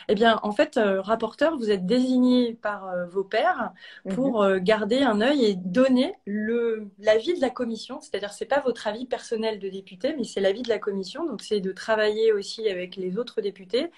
Eh 0.09 0.15
bien, 0.15 0.41
en 0.43 0.53
fait, 0.53 0.77
euh, 0.77 1.01
rapporteur, 1.01 1.57
vous 1.57 1.71
êtes 1.71 1.87
désigné 1.87 2.55
par 2.55 2.89
euh, 2.89 3.07
vos 3.07 3.25
pairs 3.25 3.73
pour 4.11 4.43
mhm. 4.43 4.51
euh, 4.51 4.59
garder 4.61 5.03
un 5.03 5.21
œil 5.21 5.45
et 5.45 5.55
donner 5.55 6.15
l'avis 6.27 7.35
de 7.35 7.41
la 7.41 7.51
commission. 7.51 8.01
C'est-à-dire, 8.01 8.33
c'est 8.33 8.47
pas 8.47 8.61
votre 8.61 8.87
avis 8.87 9.07
personnel 9.07 9.59
de 9.59 9.69
député, 9.69 10.15
mais 10.17 10.25
c'est 10.25 10.41
l'avis 10.41 10.63
de 10.63 10.69
la 10.69 10.79
commission. 10.79 11.27
Donc, 11.27 11.43
c'est 11.43 11.61
de 11.61 11.73
travailler 11.73 12.33
aussi 12.33 12.69
avec 12.69 12.97
les 12.97 13.19
autres 13.19 13.41
députés, 13.41 13.91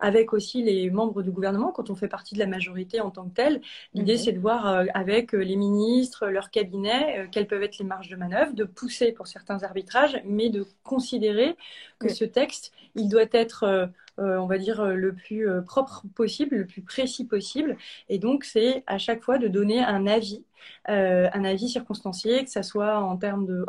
avec 0.00 0.32
aussi 0.32 0.62
les 0.62 0.90
membres 0.90 1.22
du 1.22 1.30
gouvernement 1.30 1.70
quand 1.72 1.90
on 1.90 1.94
fait 1.94 2.08
partie 2.08 2.34
de 2.34 2.40
la 2.40 2.46
majorité 2.46 3.00
en 3.00 3.10
tant 3.10 3.24
que 3.28 3.34
tel. 3.34 3.60
L'idée, 3.94 4.14
mhm. 4.14 4.18
c'est 4.18 4.32
de 4.32 4.40
voir 4.40 4.84
avec 4.94 5.32
les 5.32 5.56
ministres, 5.56 6.26
leur 6.26 6.50
cabinet, 6.50 7.28
quelles 7.30 7.46
peuvent 7.46 7.62
être 7.62 7.78
les 7.78 7.84
marges 7.84 8.08
de 8.08 8.16
manœuvre, 8.16 8.52
de 8.52 8.64
pousser 8.64 9.12
pour 9.12 9.26
certains 9.26 9.62
arbitrages, 9.62 10.20
mais 10.24 10.50
de 10.50 10.66
considérer 10.82 11.56
que 11.98 12.08
ce 12.08 12.24
texte, 12.24 12.72
il 12.94 13.08
doit 13.08 13.22
être 13.32 13.90
on 14.18 14.46
va 14.46 14.58
dire, 14.58 14.80
euh, 14.80 14.94
le 14.94 15.14
plus 15.14 15.48
euh, 15.48 15.62
propre 15.62 16.04
possible, 16.14 16.56
le 16.56 16.66
plus 16.66 16.82
précis 16.82 17.26
possible. 17.26 17.76
Et 18.08 18.18
donc, 18.18 18.44
c'est 18.44 18.84
à 18.86 18.98
chaque 18.98 19.22
fois 19.22 19.38
de 19.38 19.48
donner 19.48 19.80
un 19.82 20.06
avis, 20.06 20.44
un 20.86 21.44
avis 21.44 21.68
circonstancié, 21.68 22.44
que 22.44 22.50
ce 22.50 22.62
soit 22.62 22.98
en 23.00 23.16
termes 23.16 23.46
de, 23.46 23.64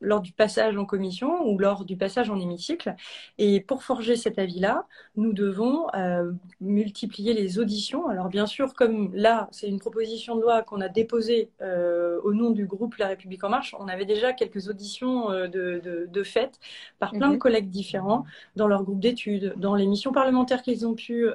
lors 0.00 0.20
du 0.20 0.32
passage 0.32 0.76
en 0.76 0.84
commission 0.84 1.46
ou 1.46 1.58
lors 1.58 1.84
du 1.84 1.96
passage 1.96 2.30
en 2.30 2.38
hémicycle. 2.40 2.94
Et 3.38 3.60
pour 3.60 3.82
forger 3.82 4.16
cet 4.16 4.38
avis-là, 4.38 4.86
nous 5.16 5.32
devons 5.32 5.86
euh, 5.94 6.32
multiplier 6.60 7.34
les 7.34 7.58
auditions. 7.58 8.08
Alors 8.08 8.28
bien 8.28 8.46
sûr, 8.46 8.74
comme 8.74 9.14
là, 9.14 9.48
c'est 9.52 9.68
une 9.68 9.78
proposition 9.78 10.36
de 10.36 10.42
loi 10.42 10.62
qu'on 10.62 10.80
a 10.80 10.88
déposée 10.88 11.50
euh, 11.60 12.20
au 12.24 12.32
nom 12.32 12.50
du 12.50 12.66
groupe 12.66 12.96
La 12.96 13.08
République 13.08 13.44
en 13.44 13.50
marche, 13.50 13.74
on 13.78 13.88
avait 13.88 14.06
déjà 14.06 14.32
quelques 14.32 14.68
auditions 14.68 15.30
euh, 15.30 15.48
de, 15.48 16.06
de, 16.06 16.22
fait 16.22 16.60
par 16.98 17.12
plein 17.12 17.28
de 17.28 17.34
mhm. 17.34 17.38
collègues 17.38 17.70
différents 17.70 18.24
dans 18.56 18.68
leur 18.68 18.84
groupe 18.84 19.00
d'études, 19.00 19.54
dans 19.56 19.74
les 19.74 19.86
missions 19.86 20.12
parlementaires 20.12 20.62
qu'ils 20.62 20.86
ont 20.86 20.94
pu 20.94 21.26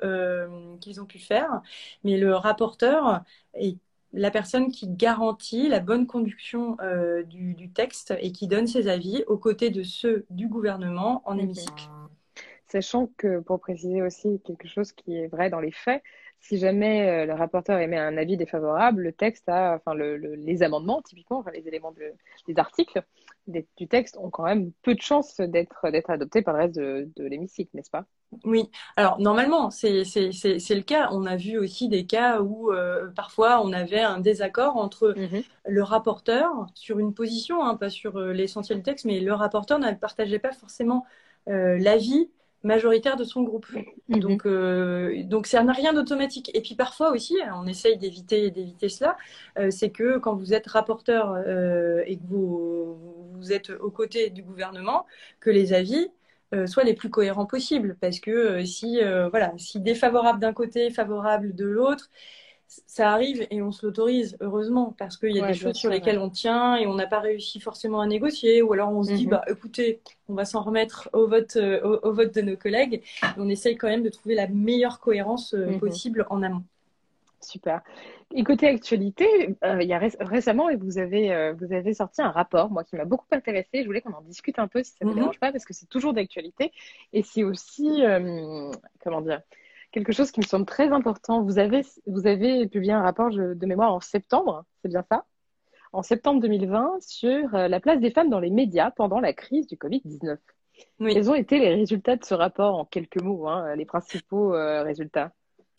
qu'ils 0.80 1.02
ont 1.02 1.06
pu 1.06 1.20
faire. 1.20 1.62
Mais 2.04 2.18
le 2.18 2.36
rapporteur 2.36 3.22
est 3.56 3.78
la 4.16 4.32
personne 4.32 4.72
qui 4.72 4.88
garantit 4.88 5.68
la 5.68 5.82
bonne 5.82 6.08
conduction 6.08 6.78
euh, 6.82 7.24
du, 7.24 7.70
texte 7.74 8.14
et 8.22 8.32
qui 8.32 8.48
donne 8.48 8.66
ses 8.66 8.88
avis 8.88 9.24
aux 9.28 9.38
côtés 9.38 9.70
de 9.70 9.84
ceux 9.84 10.26
du 10.30 10.48
gouvernement 10.48 11.22
en 11.26 11.38
hémicycle. 11.38 11.90
Sachant 12.68 13.10
que, 13.18 13.42
pour 13.42 13.60
préciser 13.60 14.02
aussi 14.02 14.42
quelque 14.46 14.68
chose 14.68 14.94
qui 14.94 15.18
est 15.18 15.28
vrai 15.28 15.50
dans 15.50 15.60
les 15.60 15.72
faits, 15.72 16.02
si 16.40 16.58
jamais 16.58 17.10
euh, 17.10 17.26
le 17.26 17.34
rapporteur 17.34 17.80
émet 17.80 17.98
un 17.98 18.18
avis 18.18 18.38
défavorable, 18.38 19.02
le 19.02 19.12
texte 19.12 19.50
a, 19.50 19.76
enfin 19.76 19.94
les 19.96 20.64
amendements 20.64 21.02
typiquement, 21.02 21.44
les 21.54 21.68
éléments 21.68 21.94
des 22.48 22.58
articles 22.58 23.04
du 23.48 23.88
texte 23.88 24.18
ont 24.18 24.30
quand 24.30 24.44
même 24.44 24.72
peu 24.82 24.96
de 24.96 25.02
chances 25.02 25.40
d'être 25.40 25.86
adoptés 26.10 26.42
par 26.42 26.54
le 26.56 26.60
reste 26.62 26.76
de, 26.76 27.12
l'hémicycle, 27.18 27.72
n'est-ce 27.74 27.92
pas? 27.92 28.06
Oui, 28.44 28.70
alors 28.96 29.20
normalement, 29.20 29.70
c'est 29.72 29.92
le 29.94 30.82
cas. 30.82 31.10
On 31.12 31.26
a 31.26 31.36
vu 31.36 31.58
aussi 31.58 31.88
des 31.88 32.06
cas 32.06 32.42
où 32.42 32.72
euh, 32.72 33.10
parfois 33.16 33.62
on 33.64 33.72
avait 33.74 34.02
un 34.02 34.20
désaccord 34.20 34.78
entre 34.78 35.14
mhm. 35.18 35.44
le 35.68 35.84
rapporteur 35.84 36.52
sur 36.74 37.00
une 37.00 37.14
position, 37.14 37.64
hein, 37.64 37.76
pas 37.76 37.90
sur 37.90 38.18
euh, 38.18 38.34
l'essentiel 38.34 38.80
du 38.80 38.84
texte, 38.84 39.06
mais 39.06 39.20
le 39.20 39.34
rapporteur 39.34 39.80
ne 39.80 39.92
partageait 39.94 40.40
pas 40.40 40.52
forcément 40.52 41.06
l'avis 41.48 42.28
majoritaire 42.66 43.16
de 43.16 43.24
son 43.24 43.44
groupe. 43.44 43.68
Mhm. 44.10 44.20
Donc, 44.20 44.46
euh, 44.46 45.24
donc 45.24 45.48
ça 45.48 45.64
n'a 45.64 45.72
rien 45.72 45.94
d'automatique. 45.94 46.52
Et 46.54 46.62
puis 46.62 46.76
parfois 46.76 47.12
aussi, 47.12 47.38
on 47.56 47.68
essaye 47.68 47.98
d'éviter 47.98 48.52
d'éviter 48.52 48.90
cela, 48.90 49.18
euh, 49.58 49.72
c'est 49.72 49.92
que 49.92 50.18
quand 50.18 50.36
vous 50.36 50.54
êtes 50.54 50.68
rapporteur 50.68 51.32
euh, 51.32 52.02
et 52.06 52.18
que 52.18 52.24
vous, 52.28 52.98
vous 53.34 53.54
êtes 53.54 53.70
aux 53.70 53.92
côtés 53.92 54.30
du 54.32 54.44
gouvernement, 54.44 55.06
que 55.40 55.50
les 55.50 55.74
avis 55.74 56.10
soient 56.66 56.84
les 56.84 56.94
plus 56.94 57.10
cohérents 57.10 57.46
possibles. 57.46 57.98
Parce 58.00 58.20
que 58.20 58.64
si 58.66 59.00
voilà, 59.30 59.54
si 59.58 59.80
défavorable 59.80 60.40
d'un 60.40 60.54
côté, 60.54 60.90
favorable 60.90 61.56
de 61.56 61.66
l'autre, 61.66 62.10
ça 62.68 63.12
arrive 63.12 63.46
et 63.52 63.62
on 63.62 63.72
se 63.72 63.86
l'autorise, 63.86 64.38
heureusement, 64.42 64.96
parce 64.98 65.18
qu'il 65.18 65.36
y 65.36 65.40
a 65.40 65.48
des 65.48 65.54
choses 65.54 65.76
sur 65.76 65.90
lesquelles 65.90 66.20
on 66.20 66.30
tient 66.30 66.76
et 66.76 66.88
on 66.88 66.96
n'a 66.96 67.08
pas 67.08 67.20
réussi 67.20 67.60
forcément 67.60 68.02
à 68.02 68.08
négocier, 68.08 68.62
ou 68.62 68.74
alors 68.74 68.90
on 68.90 69.04
se 69.04 69.14
dit, 69.14 69.26
mhm. 69.26 69.32
bah 69.32 69.44
écoutez, 69.48 70.02
on 70.28 70.34
va 70.34 70.46
s'en 70.46 70.62
remettre 70.62 71.10
au 71.14 71.28
vote, 71.28 71.56
euh, 71.58 72.00
au, 72.04 72.12
vote 72.12 72.34
de 72.34 72.42
nos 72.42 72.58
collègues. 72.58 73.04
on 73.38 73.50
essaye 73.50 73.76
quand 73.76 73.88
même 73.88 74.04
de 74.04 74.10
trouver 74.10 74.36
la 74.36 74.48
meilleure 74.48 75.00
cohérence 75.00 75.54
euh, 75.54 75.68
mhm. 75.68 75.80
possible 75.80 76.26
en 76.30 76.42
amont. 76.42 76.64
Super. 77.46 77.82
Et 78.34 78.44
côté 78.44 78.68
actualité, 78.68 79.56
euh, 79.64 79.82
il 79.82 79.88
y 79.88 79.94
a 79.94 80.00
récemment, 80.20 80.70
vous 80.78 80.98
avez, 80.98 81.54
vous 81.54 81.72
avez 81.72 81.94
sorti 81.94 82.22
un 82.22 82.32
rapport, 82.32 82.70
moi, 82.72 82.84
qui 82.84 82.96
m'a 82.96 83.06
beaucoup 83.06 83.26
intéressé. 83.32 83.82
Je 83.82 83.86
voulais 83.86 84.02
qu'on 84.02 84.14
en 84.14 84.22
discute 84.22 84.60
un 84.60 84.68
peu, 84.68 84.84
si 84.84 84.92
ça 84.92 85.06
ne 85.06 85.10
vous 85.10 85.16
mhm. 85.16 85.22
dérange 85.22 85.40
pas, 85.40 85.52
parce 85.52 85.66
que 85.66 85.74
c'est 85.74 85.88
toujours 85.88 86.14
d'actualité. 86.14 86.72
Et 87.14 87.24
c'est 87.24 87.44
aussi, 87.44 88.04
comment 89.04 89.22
dire, 89.22 89.42
quelque 89.96 90.12
chose 90.12 90.32
qui 90.32 90.42
me 90.42 90.46
semble 90.46 90.66
très 90.66 90.92
important. 90.92 91.42
Vous 91.42 91.58
avez, 91.58 91.84
vous 92.06 92.28
avez 92.28 92.68
publié 92.68 92.92
un 92.92 93.02
rapport 93.02 93.30
de 93.30 93.66
mémoire 93.66 93.94
en 93.94 94.02
septembre, 94.02 94.66
c'est 94.82 94.90
bien 94.90 95.04
ça? 95.10 95.26
En 95.94 96.04
septembre 96.04 96.42
2020 96.42 96.98
sur 97.00 97.56
euh, 97.56 97.70
la 97.70 97.80
place 97.80 98.02
des 98.02 98.12
femmes 98.12 98.30
dans 98.30 98.42
les 98.42 98.50
médias 98.50 98.92
pendant 98.92 99.22
la 99.22 99.32
crise 99.32 99.66
du 99.68 99.78
Covid-19. 99.78 100.38
Quels 101.00 101.32
ont 101.32 101.36
été 101.36 101.58
les 101.60 101.74
résultats 101.74 102.18
de 102.18 102.26
ce 102.26 102.34
rapport 102.34 102.76
en 102.76 102.84
quelques 102.84 103.22
mots, 103.22 103.48
hein, 103.48 103.74
les 103.78 103.86
principaux 103.86 104.54
euh, 104.54 104.84
résultats? 104.84 105.32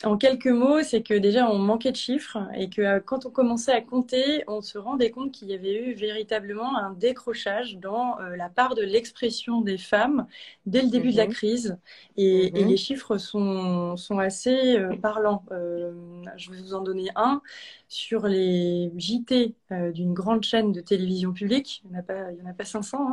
En 0.05 0.19
quelques 0.19 0.47
mots, 0.47 0.83
c'est 0.83 1.03
que 1.03 1.15
déjà 1.15 1.51
on 1.51 1.59
manquait 1.59 1.91
de 1.91 1.97
chiffres 1.97 2.37
et 2.55 2.69
que 2.69 2.83
euh, 2.83 3.01
quand 3.01 3.25
on 3.25 3.31
commençait 3.31 3.73
à 3.73 3.81
compter, 3.81 4.45
on 4.47 4.61
se 4.61 4.77
rendait 4.77 5.11
compte 5.11 5.33
qu'il 5.33 5.49
y 5.49 5.55
avait 5.55 5.75
eu 5.75 5.95
véritablement 5.95 6.77
un 6.77 6.93
décrochage 6.93 7.79
dans 7.79 8.21
euh, 8.21 8.37
la 8.37 8.51
part 8.51 8.75
de 8.75 8.83
l'expression 8.83 9.63
des 9.63 9.79
femmes 9.79 10.27
dès 10.67 10.83
le 10.83 10.91
début 10.91 11.13
de 11.13 11.17
la 11.17 11.27
mhm. 11.27 11.33
crise. 11.33 11.79
Et, 12.19 12.51
mhm. 12.53 12.69
les 12.69 12.77
chiffres 12.77 13.17
sont, 13.17 13.97
sont 13.97 14.19
assez 14.19 14.77
euh, 14.77 14.95
parlants. 14.97 15.45
je 15.51 16.51
vais 16.51 16.59
vous 16.59 16.75
en 16.75 16.83
donner 16.83 17.09
un. 17.17 17.41
Sur 17.89 18.27
les 18.27 18.91
JT 18.97 19.55
d'une 19.71 20.13
grande 20.13 20.43
chaîne 20.43 20.73
de 20.73 20.81
télévision 20.81 21.33
publique, 21.33 21.83
il 21.85 21.93
n'y 21.93 21.97
en, 21.97 22.01
a 22.01 22.03
pas, 22.03 22.33
il 22.33 22.39
y 22.39 22.43
en 22.43 22.51
a 22.51 22.53
pas 22.53 22.65
500, 22.65 23.13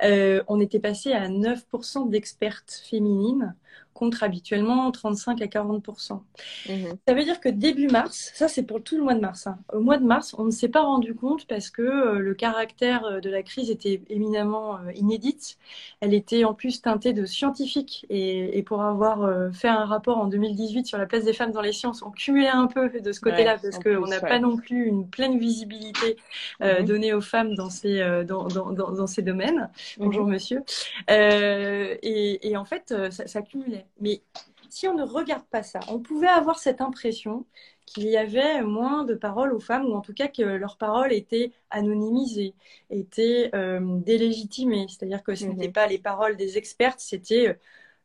hein, 0.00 0.40
on 0.48 0.60
était 0.60 0.80
passé 0.80 1.12
à 1.12 1.28
9% 1.28 2.08
d'expertes 2.08 2.82
féminines 2.88 3.54
contre 3.94 4.22
habituellement 4.22 4.90
35 4.90 5.40
à 5.40 5.46
40 5.46 5.88
mhm. 5.88 6.96
Ça 7.06 7.14
veut 7.14 7.24
dire 7.24 7.40
que 7.40 7.48
début 7.48 7.86
mars, 7.86 8.32
ça 8.34 8.48
c'est 8.48 8.64
pour 8.64 8.82
tout 8.82 8.96
le 8.96 9.02
mois 9.02 9.14
de 9.14 9.20
mars, 9.20 9.46
hein. 9.46 9.58
au 9.72 9.80
mois 9.80 9.96
de 9.96 10.04
mars, 10.04 10.34
on 10.36 10.44
ne 10.44 10.50
s'est 10.50 10.68
pas 10.68 10.82
rendu 10.82 11.14
compte 11.14 11.46
parce 11.46 11.70
que 11.70 11.82
euh, 11.82 12.18
le 12.18 12.34
caractère 12.34 13.04
euh, 13.04 13.20
de 13.20 13.30
la 13.30 13.42
crise 13.42 13.70
était 13.70 14.02
éminemment 14.10 14.76
euh, 14.76 14.92
inédite. 14.94 15.56
Elle 16.00 16.12
était 16.12 16.44
en 16.44 16.54
plus 16.54 16.82
teintée 16.82 17.12
de 17.12 17.24
scientifique 17.24 18.06
et, 18.10 18.62
pour 18.66 18.82
avoir 18.82 19.52
fait 19.52 19.68
un 19.68 19.84
rapport 19.84 20.18
en 20.18 20.26
2018 20.26 20.86
sur 20.86 20.96
la 20.96 21.06
place 21.06 21.24
des 21.24 21.34
femmes 21.34 21.52
dans 21.52 21.60
les 21.60 21.72
sciences, 21.72 22.02
on 22.02 22.10
cumulait 22.10 22.48
un 22.48 22.66
peu 22.66 22.88
de 22.88 23.12
ce 23.12 23.20
côté-là 23.20 23.58
parce 23.60 23.78
qu'on 23.78 24.06
n'a 24.06 24.20
pas 24.20 24.38
non 24.38 24.56
plus 24.56 24.86
une 24.86 25.08
pleine 25.08 25.38
visibilité 25.38 26.16
mhm. 26.60 26.84
donnée 26.84 27.12
aux 27.12 27.20
femmes 27.20 27.54
dans 27.54 27.68
ces, 27.68 28.00
dans, 28.26 28.48
dans, 28.48 28.72
dans, 28.72 29.06
ces 29.06 29.22
domaines. 29.22 29.70
Mhm. 29.98 30.06
Bonjour 30.06 30.26
monsieur. 30.26 30.62
Et, 31.08 32.48
et, 32.48 32.56
en 32.56 32.64
fait, 32.64 32.94
ça, 33.10 33.26
ça 33.26 33.42
cumulait. 33.42 33.83
Mais 34.00 34.22
si 34.68 34.88
on 34.88 34.94
ne 34.94 35.04
regarde 35.04 35.44
pas 35.46 35.62
ça, 35.62 35.80
on 35.88 36.00
pouvait 36.00 36.26
avoir 36.26 36.58
cette 36.58 36.80
impression 36.80 37.46
qu'il 37.86 38.04
y 38.04 38.16
avait 38.16 38.62
moins 38.62 39.04
de 39.04 39.14
paroles 39.14 39.52
aux 39.52 39.60
femmes, 39.60 39.86
ou 39.86 39.94
en 39.94 40.00
tout 40.00 40.14
cas 40.14 40.28
que 40.28 40.42
leurs 40.42 40.76
paroles 40.76 41.12
étaient 41.12 41.52
anonymisées, 41.70 42.54
étaient 42.90 43.50
euh, 43.54 43.80
délégitimées. 44.00 44.86
C'est-à-dire 44.88 45.22
que 45.22 45.34
ce 45.34 45.44
n'était 45.44 45.68
mhm. 45.68 45.72
pas 45.72 45.86
les 45.86 45.98
paroles 45.98 46.36
des 46.36 46.58
expertes, 46.58 47.00
c'était 47.00 47.58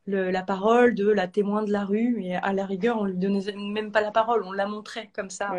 euh, 0.10 0.32
la 0.32 0.44
parole 0.44 0.96
de 0.96 1.08
la 1.08 1.28
témoin 1.28 1.64
de 1.64 1.72
la 1.72 1.86
rue, 1.86 2.22
et 2.24 2.36
à 2.36 2.54
la 2.54 2.66
rigueur, 2.66 2.98
on 3.00 3.06
lui 3.06 3.18
donnait 3.18 3.52
même 3.56 3.92
pas 3.92 4.02
la 4.02 4.12
parole, 4.12 4.44
on 4.44 4.52
la 4.52 4.68
montrait 4.68 5.10
comme 5.14 5.30
ça. 5.30 5.52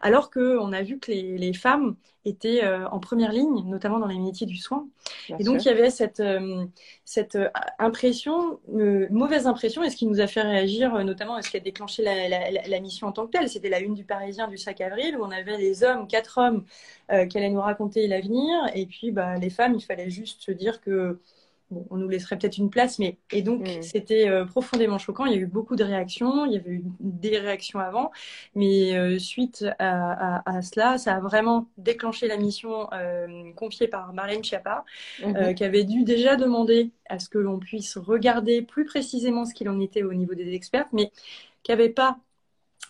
Alors 0.00 0.30
qu'on 0.30 0.72
a 0.72 0.82
vu 0.82 0.98
que 0.98 1.10
les, 1.10 1.52
femmes 1.52 1.96
étaient 2.24 2.64
euh, 2.64 2.88
en 2.88 2.98
première 3.00 3.32
ligne, 3.32 3.64
notamment 3.64 3.98
dans 3.98 4.06
les 4.06 4.18
métiers 4.18 4.46
du 4.46 4.56
soin. 4.56 4.86
et 5.28 5.44
donc, 5.44 5.64
il 5.64 5.66
y 5.66 5.70
avait 5.70 5.90
cette, 5.90 6.20
euh, 6.20 6.66
cette 7.04 7.36
euh, 7.36 7.48
impression, 7.78 8.60
mauvaise 9.10 9.46
impression, 9.46 9.82
et 9.82 9.90
ce 9.90 9.96
qui 9.96 10.06
nous 10.06 10.20
a 10.20 10.26
fait 10.26 10.42
réagir, 10.42 10.92
notamment, 11.04 11.40
ce 11.42 11.50
qui 11.50 11.56
a 11.56 11.60
déclenché 11.60 12.02
la, 12.02 12.80
mission 12.80 13.08
en 13.08 13.12
tant 13.12 13.26
que 13.26 13.32
telle, 13.32 13.48
c'était 13.48 13.68
la 13.68 13.80
une 13.80 13.94
du 13.94 14.04
Parisien 14.04 14.48
du 14.48 14.58
5 14.58 14.80
avril, 14.80 15.16
où 15.16 15.24
on 15.24 15.30
avait 15.30 15.56
les 15.56 15.84
hommes, 15.84 16.06
quatre 16.06 16.38
hommes, 16.38 16.64
qui 17.28 17.38
allaient 17.38 17.50
nous 17.50 17.60
raconter 17.60 18.06
l'avenir, 18.06 18.70
et 18.74 18.86
puis 18.86 19.10
bah, 19.10 19.36
les 19.36 19.50
femmes, 19.50 19.74
il 19.74 19.82
fallait 19.82 20.10
juste 20.10 20.42
se 20.42 20.52
dire 20.52 20.80
que 20.80 21.18
on 21.90 21.96
nous 21.96 22.08
laisserait 22.08 22.38
peut-être 22.38 22.58
une 22.58 22.70
place, 22.70 22.98
mais 22.98 23.18
et 23.30 23.42
donc 23.42 23.66
c'était 23.82 24.28
euh, 24.28 24.44
profondément 24.44 24.98
choquant. 24.98 25.26
Il 25.26 25.32
y 25.32 25.34
a 25.34 25.38
eu 25.38 25.46
beaucoup 25.46 25.76
de 25.76 25.84
réactions, 25.84 26.46
il 26.46 26.52
y 26.52 26.56
avait 26.56 26.70
eu 26.70 26.82
des 27.00 27.38
réactions 27.38 27.78
avant, 27.78 28.10
mais 28.54 28.96
euh, 28.96 29.18
suite 29.18 29.64
à, 29.78 30.62
cela, 30.62 30.98
ça 30.98 31.16
a 31.16 31.20
vraiment 31.20 31.68
déclenché 31.76 32.26
la 32.26 32.36
mission 32.36 32.88
euh, 32.92 33.52
confiée 33.54 33.88
par 33.88 34.12
Marlène 34.12 34.42
Schiappa, 34.42 34.84
mm-hmm. 35.20 35.54
qui 35.54 35.64
avait 35.64 35.84
dû 35.84 36.04
déjà 36.04 36.36
demander 36.36 36.90
à 37.08 37.18
ce 37.18 37.28
que 37.28 37.38
l'on 37.38 37.58
puisse 37.58 37.96
regarder 37.98 38.62
plus 38.62 38.84
précisément 38.84 39.44
ce 39.44 39.54
qu'il 39.54 39.68
en 39.68 39.80
était 39.80 40.02
au 40.02 40.14
niveau 40.14 40.34
des 40.34 40.54
experts, 40.54 40.86
mais 40.92 41.10
qui 41.62 41.70
n'avait 41.72 41.90
pas 41.90 42.18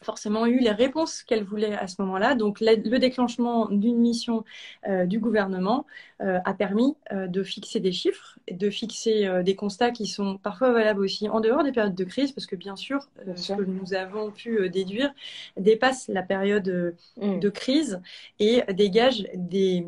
forcément 0.02 0.46
eu 0.46 0.58
les 0.58 0.70
réponses 0.70 1.22
qu'elle 1.22 1.44
voulait 1.44 1.74
à 1.74 1.86
ce 1.86 2.00
moment-là. 2.00 2.34
Donc 2.34 2.60
le 2.60 2.98
déclenchement 2.98 3.68
d'une 3.68 3.98
mission 3.98 4.44
euh, 4.86 5.06
du 5.06 5.18
gouvernement 5.18 5.86
euh, 6.20 6.38
a 6.44 6.54
permis 6.54 6.96
euh, 7.12 7.26
de 7.26 7.42
fixer 7.42 7.80
des 7.80 7.92
chiffres, 7.92 8.38
de 8.50 8.70
fixer 8.70 9.28
des 9.44 9.56
constats 9.56 9.90
qui 9.90 10.06
sont 10.06 10.38
parfois 10.38 10.72
valables 10.72 11.00
aussi 11.00 11.28
en 11.28 11.40
dehors 11.40 11.64
des 11.64 11.72
périodes 11.72 11.94
de 11.94 12.04
crise, 12.04 12.32
parce 12.32 12.46
que 12.46 12.56
bien 12.56 12.76
sûr, 12.76 13.08
ce 13.36 13.52
que 13.54 13.62
nous 13.62 13.94
avons 13.94 14.30
pu 14.30 14.68
déduire 14.70 15.12
dépasse 15.56 16.08
la 16.08 16.22
période 16.22 16.94
mm. 17.16 17.40
de 17.40 17.48
crise 17.48 18.00
et 18.38 18.62
dégage 18.72 19.26
des 19.34 19.86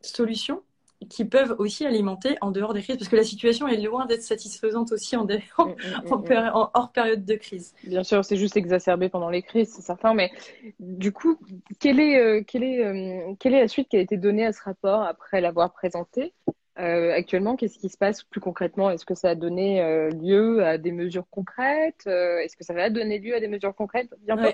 solutions 0.00 0.62
qui 1.08 1.24
peuvent 1.24 1.54
aussi 1.58 1.84
alimenter 1.84 2.36
en 2.40 2.50
dehors 2.50 2.74
des 2.74 2.82
crises, 2.82 2.96
parce 2.96 3.08
que 3.08 3.16
la 3.16 3.24
situation 3.24 3.68
est 3.68 3.80
loin 3.80 4.06
d'être 4.06 4.22
satisfaisante 4.22 4.92
aussi 4.92 5.16
en, 5.16 5.24
mm, 5.24 5.28
mm, 5.28 5.74
mm, 6.04 6.50
en, 6.54 6.70
hors 6.74 6.92
période 6.92 7.24
de 7.24 7.34
crise. 7.34 7.74
Bien 7.84 8.02
sûr, 8.02 8.24
c'est 8.24 8.36
juste 8.36 8.56
exacerbé 8.56 9.08
pendant 9.08 9.30
les 9.30 9.42
crises, 9.42 9.72
c'est 9.74 9.82
certain, 9.82 10.14
mais 10.14 10.30
du 10.80 11.12
coup, 11.12 11.38
quelle 11.80 12.00
est, 12.00 12.18
euh, 12.18 12.42
quelle, 12.46 12.62
est, 12.62 12.84
euh, 12.84 13.34
quelle 13.38 13.54
est 13.54 13.60
la 13.60 13.68
suite 13.68 13.88
qui 13.88 13.96
a 13.96 14.00
été 14.00 14.16
donnée 14.16 14.46
à 14.46 14.52
ce 14.52 14.62
rapport 14.62 15.02
après 15.02 15.40
l'avoir 15.40 15.72
présenté? 15.72 16.32
Euh, 16.78 17.12
actuellement, 17.12 17.54
qu'est-ce 17.54 17.78
qui 17.78 17.88
se 17.88 17.96
passe 17.96 18.24
plus 18.24 18.40
concrètement? 18.40 18.90
Est-ce 18.90 19.04
que 19.04 19.14
ça 19.14 19.30
a 19.30 19.34
donné 19.34 20.10
lieu 20.10 20.64
à 20.64 20.76
des 20.78 20.90
mesures 20.90 21.26
concrètes? 21.30 22.06
Est-ce 22.06 22.56
que 22.56 22.64
ça 22.64 22.74
va 22.74 22.90
donner 22.90 23.18
lieu 23.18 23.34
à 23.34 23.40
des 23.40 23.48
mesures 23.48 23.74
concrètes? 23.74 24.12
Bientôt 24.22 24.50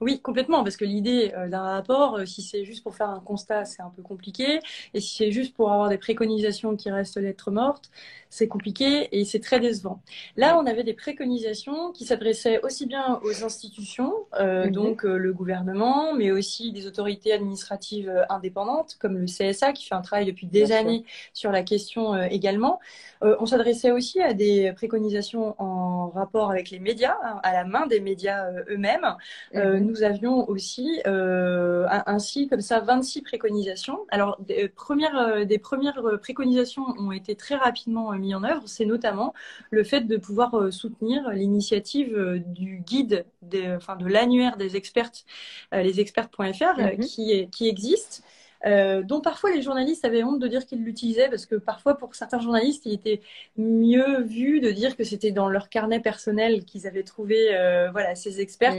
Oui, 0.00 0.20
complètement, 0.20 0.62
parce 0.62 0.76
que 0.76 0.84
l'idée 0.84 1.32
euh, 1.36 1.48
d'un 1.48 1.62
rapport, 1.62 2.16
euh, 2.16 2.26
si 2.26 2.42
c'est 2.42 2.64
juste 2.64 2.82
pour 2.82 2.94
faire 2.96 3.10
un 3.10 3.20
constat, 3.20 3.64
c'est 3.64 3.82
un 3.82 3.90
peu 3.90 4.02
compliqué, 4.02 4.60
et 4.94 5.00
si 5.00 5.16
c'est 5.16 5.32
juste 5.32 5.54
pour 5.54 5.70
avoir 5.72 5.88
des 5.88 5.98
préconisations 5.98 6.76
qui 6.76 6.90
restent 6.90 7.16
lettres 7.18 7.50
mortes, 7.50 7.90
c'est 8.36 8.48
compliqué 8.48 9.08
et 9.12 9.24
c'est 9.24 9.40
très 9.40 9.60
décevant. 9.60 10.02
Là, 10.36 10.58
on 10.58 10.66
avait 10.66 10.84
des 10.84 10.92
préconisations 10.92 11.92
qui 11.92 12.04
s'adressaient 12.04 12.60
aussi 12.62 12.86
bien 12.86 13.20
aux 13.24 13.44
institutions, 13.44 14.12
euh, 14.38 14.66
mhm. 14.66 14.72
donc 14.72 15.02
le 15.04 15.32
gouvernement, 15.32 16.14
mais 16.14 16.30
aussi 16.30 16.72
des 16.72 16.86
autorités 16.86 17.32
administratives 17.32 18.12
indépendantes, 18.28 18.96
comme 19.00 19.16
le 19.16 19.26
CSA, 19.26 19.72
qui 19.72 19.86
fait 19.86 19.94
un 19.94 20.02
travail 20.02 20.26
depuis 20.26 20.46
des 20.46 20.72
années 20.72 21.04
sur 21.32 21.50
la 21.50 21.62
question 21.62 22.16
également. 22.24 22.80
on 23.22 23.46
s'adressait 23.46 23.90
aussi 23.90 24.20
à 24.20 24.34
des 24.34 24.72
préconisations 24.74 25.54
en 25.58 26.08
rapport 26.08 26.50
avec 26.50 26.70
les 26.70 26.78
médias, 26.78 27.16
hein, 27.24 27.40
à 27.42 27.52
la 27.52 27.64
main 27.64 27.86
des 27.86 28.00
médias 28.00 28.50
eux-mêmes. 28.68 29.16
Mhm 29.54 29.86
nous 29.86 30.02
avions 30.02 30.48
aussi 30.48 31.00
euh, 31.06 31.86
ainsi 32.06 32.48
comme 32.48 32.60
ça 32.60 32.80
26 32.80 33.22
préconisations. 33.22 34.00
Alors 34.10 34.38
des 34.40 34.64
euh, 34.64 34.68
premières, 34.74 35.16
euh, 35.16 35.44
des 35.44 35.58
premières 35.58 36.02
préconisations 36.20 36.86
ont 36.98 37.12
été 37.12 37.36
très 37.36 37.54
rapidement 37.54 38.12
mises 38.12 38.25
en 38.34 38.44
œuvre. 38.44 38.62
C'est 38.66 38.86
notamment 38.86 39.34
le 39.70 39.84
fait 39.84 40.02
de 40.02 40.16
pouvoir 40.16 40.72
soutenir 40.72 41.30
l'initiative 41.30 42.42
du 42.46 42.82
guide, 42.86 43.26
des, 43.42 43.70
enfin 43.74 43.96
de 43.96 44.06
l'annuaire 44.06 44.56
des 44.56 44.76
expertes, 44.76 45.24
les 45.72 46.00
experts.fr, 46.00 46.42
mhm. 46.42 46.98
qui, 46.98 47.48
qui 47.50 47.68
existe 47.68 48.22
euh, 48.64 49.02
dont 49.02 49.20
parfois 49.20 49.50
les 49.50 49.62
journalistes 49.62 50.04
avaient 50.04 50.22
honte 50.22 50.38
de 50.38 50.48
dire 50.48 50.64
qu'ils 50.64 50.82
l'utilisaient 50.82 51.28
parce 51.28 51.46
que 51.46 51.56
parfois 51.56 51.96
pour 51.96 52.14
certains 52.14 52.40
journalistes 52.40 52.86
il 52.86 52.92
était 52.92 53.20
mieux 53.56 54.22
vu 54.22 54.60
de 54.60 54.70
dire 54.70 54.96
que 54.96 55.04
c'était 55.04 55.30
dans 55.30 55.48
leur 55.48 55.68
carnet 55.68 56.00
personnel 56.00 56.64
qu'ils 56.64 56.86
avaient 56.86 57.02
trouvé 57.02 57.54
euh, 57.54 57.90
voilà 57.90 58.14
ces 58.14 58.40
experts. 58.40 58.74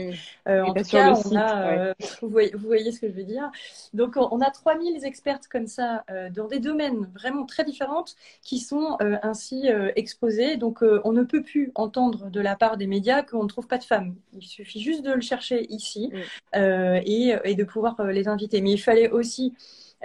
Euh, 0.48 0.62
en 0.62 0.74
tout 0.74 0.84
cas, 0.84 1.14
on 1.24 1.36
a, 1.36 1.94
vous, 2.20 2.28
voyez, 2.28 2.50
vous, 2.54 2.66
voyez, 2.66 2.90
ce 2.90 3.00
que 3.00 3.08
je 3.08 3.12
veux 3.12 3.24
dire. 3.24 3.50
Donc 3.94 4.16
on 4.16 4.40
a 4.40 4.50
3000 4.50 5.04
experts 5.04 5.40
comme 5.50 5.66
ça 5.66 6.04
dans 6.34 6.48
des 6.48 6.58
domaines 6.58 7.08
vraiment 7.14 7.46
très 7.46 7.64
différents 7.64 8.04
qui 8.42 8.58
sont 8.58 8.96
ainsi 9.22 9.68
exposés. 9.96 10.56
Donc 10.56 10.82
on 10.82 11.12
ne 11.12 11.22
peut 11.22 11.42
plus 11.42 11.70
entendre 11.74 12.30
de 12.30 12.40
la 12.40 12.56
part 12.56 12.76
des 12.76 12.86
médias 12.86 13.22
qu'on 13.22 13.44
ne 13.44 13.48
trouve 13.48 13.66
pas 13.66 13.78
de 13.78 13.84
femmes. 13.84 14.14
Il 14.38 14.46
suffit 14.46 14.80
juste 14.80 15.02
de 15.02 15.12
le 15.12 15.20
chercher 15.20 15.66
ici 15.70 16.10
et, 16.54 17.34
et, 17.44 17.54
de 17.54 17.64
pouvoir 17.64 18.02
les 18.04 18.28
inviter. 18.28 18.60
Mais 18.60 18.72
il 18.72 18.78
fallait 18.78 19.10
aussi 19.10 19.54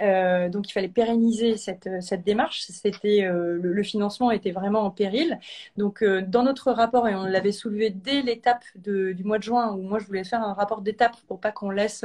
euh, 0.00 0.48
donc 0.48 0.68
il 0.68 0.72
fallait 0.72 0.88
pérenniser 0.88 1.56
cette, 1.56 1.88
cette 2.00 2.24
démarche. 2.24 2.62
C'était 2.68 3.22
euh, 3.24 3.58
le, 3.62 3.82
financement 3.82 4.30
était 4.30 4.50
vraiment 4.50 4.80
en 4.80 4.90
péril. 4.90 5.38
Donc 5.76 6.02
euh, 6.02 6.22
dans 6.26 6.42
notre 6.42 6.72
rapport 6.72 7.06
et 7.08 7.14
on 7.14 7.24
l'avait 7.24 7.52
soulevé 7.52 7.90
dès 7.90 8.22
l'étape 8.22 8.64
du 8.74 9.22
mois 9.24 9.38
de 9.38 9.44
juin 9.44 9.72
où 9.72 9.82
moi 9.82 9.98
je 9.98 10.06
voulais 10.06 10.24
faire 10.24 10.42
un 10.42 10.54
rapport 10.54 10.80
d'étape 10.80 11.16
pour 11.28 11.40
pas 11.40 11.52
qu'on 11.52 11.70
laisse 11.70 12.04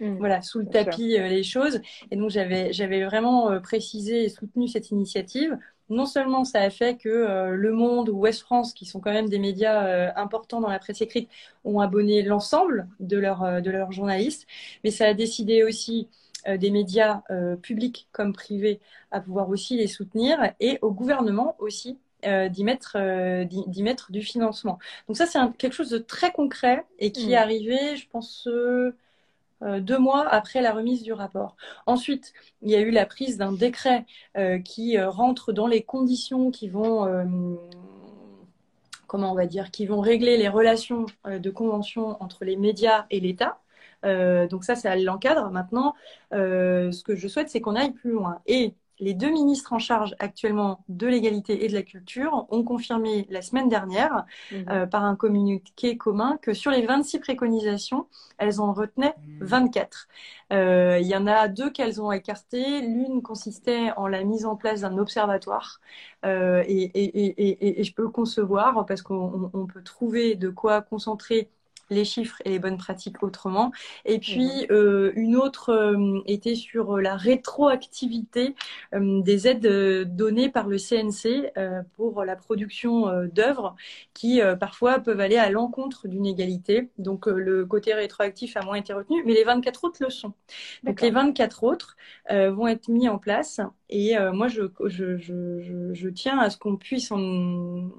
mmh. 0.00 0.16
voilà 0.18 0.42
sous 0.42 0.60
le 0.60 0.66
tapis 0.66 1.18
les 1.18 1.42
choses. 1.42 1.80
Et 2.10 2.16
donc 2.16 2.30
j'avais 2.30 2.72
j'avais 2.72 3.04
vraiment 3.04 3.60
précisé 3.60 4.24
et 4.24 4.28
soutenu 4.28 4.68
cette 4.68 4.90
initiative. 4.90 5.58
Non 5.90 6.06
seulement 6.06 6.44
ça 6.44 6.60
a 6.60 6.70
fait 6.70 6.96
que 6.96 7.50
Le 7.50 7.72
Monde 7.72 8.08
ou 8.08 8.20
Ouest 8.20 8.40
France, 8.40 8.72
qui 8.72 8.86
sont 8.86 9.00
quand 9.00 9.12
même 9.12 9.28
des 9.28 9.38
médias 9.38 10.14
importants 10.16 10.60
dans 10.60 10.70
la 10.70 10.78
presse 10.78 11.02
écrite, 11.02 11.28
ont 11.64 11.80
abonné 11.80 12.22
l'ensemble 12.22 12.88
de 13.00 13.18
leurs 13.18 13.60
de 13.60 13.70
leurs 13.70 13.92
journalistes, 13.92 14.46
mais 14.82 14.90
ça 14.90 15.06
a 15.06 15.14
décidé 15.14 15.62
aussi 15.62 16.08
euh, 16.08 16.23
des 16.46 16.70
médias 16.70 17.22
euh, 17.30 17.56
publics 17.56 18.08
comme 18.12 18.32
privés 18.32 18.80
à 19.10 19.20
pouvoir 19.20 19.48
aussi 19.48 19.76
les 19.76 19.86
soutenir 19.86 20.52
et 20.60 20.78
au 20.82 20.90
gouvernement 20.90 21.56
aussi 21.58 21.98
euh, 22.26 22.48
d'y 22.48 22.64
mettre, 22.64 22.96
mettre 23.82 24.12
du 24.12 24.22
financement. 24.22 24.78
Donc 25.08 25.16
ça, 25.16 25.26
c'est 25.26 25.38
quelque 25.58 25.72
chose 25.72 25.90
de 25.90 25.98
très 25.98 26.32
concret 26.32 26.84
et 26.98 27.12
qui 27.12 27.32
est 27.32 27.36
mm. 27.36 27.42
arrivé, 27.42 27.96
je 27.96 28.08
pense, 28.08 28.48
deux 29.62 29.98
mois 29.98 30.28
après 30.28 30.60
la 30.60 30.72
remise 30.72 31.02
du 31.02 31.12
rapport. 31.12 31.56
Ensuite, 31.86 32.32
il 32.62 32.70
y 32.70 32.74
a 32.74 32.80
eu 32.80 32.90
la 32.90 33.06
prise 33.06 33.38
d'un 33.38 33.52
décret 33.52 34.04
qui 34.64 34.98
rentre 35.00 35.52
dans 35.52 35.66
les 35.66 35.82
conditions 35.82 36.50
qui 36.50 36.68
vont 36.68 37.58
comment 39.06 39.32
on 39.32 39.34
va 39.34 39.46
dire, 39.46 39.70
qui 39.70 39.86
vont 39.86 40.00
régler 40.00 40.36
les 40.36 40.48
relations 40.48 41.06
de 41.26 41.50
convention 41.50 42.22
entre 42.22 42.44
les 42.44 42.56
médias 42.56 43.06
et 43.10 43.20
l'État. 43.20 43.58
Euh, 44.04 44.46
donc 44.46 44.64
ça, 44.64 44.74
c'est 44.74 44.94
l'encadre. 45.00 45.50
Maintenant, 45.50 45.94
euh, 46.32 46.92
ce 46.92 47.02
que 47.02 47.16
je 47.16 47.28
souhaite, 47.28 47.48
c'est 47.48 47.60
qu'on 47.60 47.76
aille 47.76 47.92
plus 47.92 48.12
loin. 48.12 48.40
Et 48.46 48.74
les 49.00 49.14
deux 49.14 49.30
ministres 49.30 49.72
en 49.72 49.80
charge 49.80 50.14
actuellement 50.20 50.84
de 50.88 51.08
l'égalité 51.08 51.64
et 51.64 51.68
de 51.68 51.74
la 51.74 51.82
culture 51.82 52.46
ont 52.50 52.62
confirmé 52.62 53.26
la 53.28 53.42
semaine 53.42 53.68
dernière 53.68 54.24
mhm. 54.52 54.66
euh, 54.70 54.86
par 54.86 55.04
un 55.04 55.16
communiqué 55.16 55.96
commun 55.96 56.38
que 56.40 56.54
sur 56.54 56.70
les 56.70 56.86
26 56.86 57.18
préconisations, 57.18 58.06
elles 58.38 58.60
en 58.60 58.72
retenaient 58.72 59.14
24. 59.40 60.08
Mhm. 60.52 61.00
Il 61.00 61.06
y 61.08 61.16
en 61.16 61.26
a 61.26 61.48
deux 61.48 61.70
qu'elles 61.70 62.00
ont 62.00 62.12
écartées. 62.12 62.82
L'une 62.82 63.22
consistait 63.22 63.90
en 63.96 64.06
la 64.06 64.22
mise 64.22 64.46
en 64.46 64.54
place 64.54 64.82
d'un 64.82 64.98
observatoire 64.98 65.80
et, 66.24 66.90
et, 66.94 67.82
je 67.82 67.92
peux 67.92 68.02
le 68.02 68.08
concevoir 68.08 68.86
parce 68.86 69.02
qu'on 69.02 69.66
peut 69.72 69.82
trouver 69.82 70.36
de 70.36 70.50
quoi 70.50 70.80
concentrer 70.80 71.48
les 71.90 72.04
chiffres 72.04 72.40
et 72.44 72.50
les 72.50 72.58
bonnes 72.58 72.78
pratiques 72.78 73.22
autrement. 73.22 73.72
Et 74.04 74.18
puis 74.18 74.66
euh, 74.70 75.12
une 75.14 75.36
autre 75.36 75.70
euh, 75.70 76.20
était 76.26 76.54
sur 76.54 76.98
la 76.98 77.16
rétroactivité 77.16 78.54
euh, 78.94 79.20
des 79.22 79.48
aides 79.48 80.14
données 80.16 80.48
par 80.48 80.66
le 80.68 80.78
CNC 80.78 81.52
pour 81.96 82.24
la 82.24 82.36
production 82.36 83.26
d'œuvres 83.32 83.74
qui 84.12 84.40
parfois 84.58 84.98
peuvent 84.98 85.20
aller 85.20 85.36
à 85.36 85.50
l'encontre 85.50 86.08
d'une 86.08 86.26
égalité. 86.26 86.88
Donc 86.98 87.26
le 87.26 87.64
côté 87.66 87.94
rétroactif 87.94 88.56
a 88.56 88.62
moins 88.62 88.76
été 88.76 88.92
retenu, 88.92 89.22
mais 89.24 89.34
les 89.34 89.44
24 89.44 89.84
autres 89.84 89.98
le 90.00 90.10
sont. 90.10 90.32
Donc 90.82 91.00
les 91.00 91.10
24 91.10 91.64
autres 91.64 91.96
vont 92.30 92.66
être 92.66 92.88
mis 92.88 93.08
en 93.08 93.18
place. 93.18 93.60
Et 93.90 94.14
moi, 94.32 94.48
je, 94.48 94.62
je, 94.86 95.16
je, 95.16 95.92
je 95.92 96.08
tiens 96.08 96.38
à 96.38 96.50
ce 96.50 96.58
qu'on 96.58 96.76
puisse 96.76 97.10
en 97.10 97.90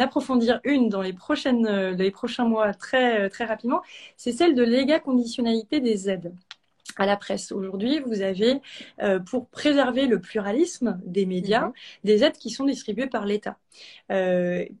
approfondir 0.00 0.60
une 0.64 0.88
dans 0.88 1.02
les, 1.02 1.12
prochaines, 1.12 1.66
euh, 1.66 1.92
les 1.92 2.10
prochains 2.10 2.44
mois 2.44 2.74
très, 2.74 3.22
euh, 3.22 3.28
très 3.28 3.44
rapidement, 3.44 3.82
c'est 4.16 4.32
celle 4.32 4.54
de 4.54 4.62
l'égal 4.62 5.02
conditionnalité 5.02 5.80
des 5.80 6.10
aides 6.10 6.32
à 6.96 7.06
la 7.06 7.16
presse. 7.16 7.50
Aujourd'hui, 7.50 8.00
vous 8.00 8.20
avez, 8.22 8.60
euh, 9.02 9.18
pour 9.18 9.48
préserver 9.48 10.06
le 10.06 10.20
pluralisme 10.20 11.00
des 11.04 11.26
médias, 11.26 11.66
mhm. 11.66 11.72
des 12.04 12.24
aides 12.24 12.36
qui 12.38 12.50
sont 12.50 12.64
distribuées 12.64 13.08
par 13.08 13.26
l'État. 13.26 13.56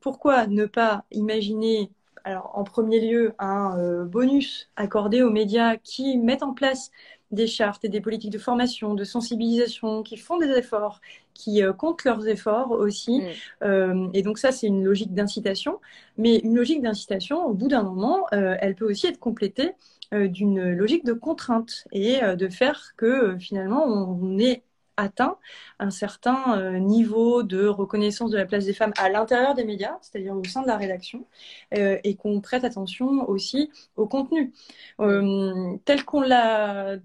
pourquoi 0.00 0.46
ne 0.46 0.66
pas 0.66 1.04
imaginer 1.10 1.90
alors, 2.24 2.52
en 2.54 2.64
premier 2.64 3.00
lieu, 3.00 3.34
un 3.38 4.04
bonus 4.06 4.70
accordé 4.76 5.22
aux 5.22 5.30
médias 5.30 5.76
qui 5.76 6.16
mettent 6.16 6.42
en 6.42 6.54
place 6.54 6.90
des 7.34 7.46
chartes 7.46 7.84
et 7.84 7.88
des 7.88 8.00
politiques 8.00 8.30
de 8.30 8.38
formation, 8.38 8.94
de 8.94 9.04
sensibilisation, 9.04 10.02
qui 10.02 10.16
font 10.16 10.38
des 10.38 10.50
efforts, 10.50 11.00
qui 11.34 11.62
euh, 11.62 11.72
comptent 11.72 12.04
leurs 12.04 12.26
efforts 12.28 12.70
aussi. 12.70 13.20
Mm. 13.20 13.24
Euh, 13.64 14.08
et 14.14 14.22
donc 14.22 14.38
ça, 14.38 14.52
c'est 14.52 14.66
une 14.66 14.84
logique 14.84 15.12
d'incitation. 15.12 15.80
Mais 16.16 16.38
une 16.38 16.56
logique 16.56 16.80
d'incitation, 16.80 17.44
au 17.44 17.52
bout 17.52 17.68
d'un 17.68 17.82
moment, 17.82 18.26
euh, 18.32 18.56
elle 18.60 18.74
peut 18.74 18.86
aussi 18.88 19.06
être 19.06 19.18
complétée 19.18 19.72
d'une 20.12 20.70
logique 20.70 21.04
de 21.04 21.12
contrainte 21.12 21.88
et 21.90 22.20
de 22.20 22.48
faire 22.48 22.92
que 22.96 23.36
finalement, 23.38 23.84
on 23.84 24.38
est 24.38 24.62
atteint 24.96 25.36
un 25.78 25.90
certain 25.90 26.58
euh, 26.58 26.78
niveau 26.78 27.42
de 27.42 27.66
reconnaissance 27.66 28.30
de 28.30 28.36
la 28.36 28.46
place 28.46 28.64
des 28.66 28.72
femmes 28.72 28.92
à 28.98 29.08
l'intérieur 29.08 29.54
des 29.54 29.64
médias, 29.64 29.98
c'est-à-dire 30.00 30.36
au 30.36 30.44
sein 30.44 30.62
de 30.62 30.66
la 30.66 30.76
rédaction, 30.76 31.26
euh, 31.74 31.98
et 32.04 32.14
qu'on 32.16 32.40
prête 32.40 32.64
attention 32.64 33.28
aussi 33.28 33.70
au 33.96 34.06
contenu. 34.06 34.52
Euh, 35.00 35.76
tel 35.84 36.04
qu'on 36.04 36.20
l'a 36.20 36.98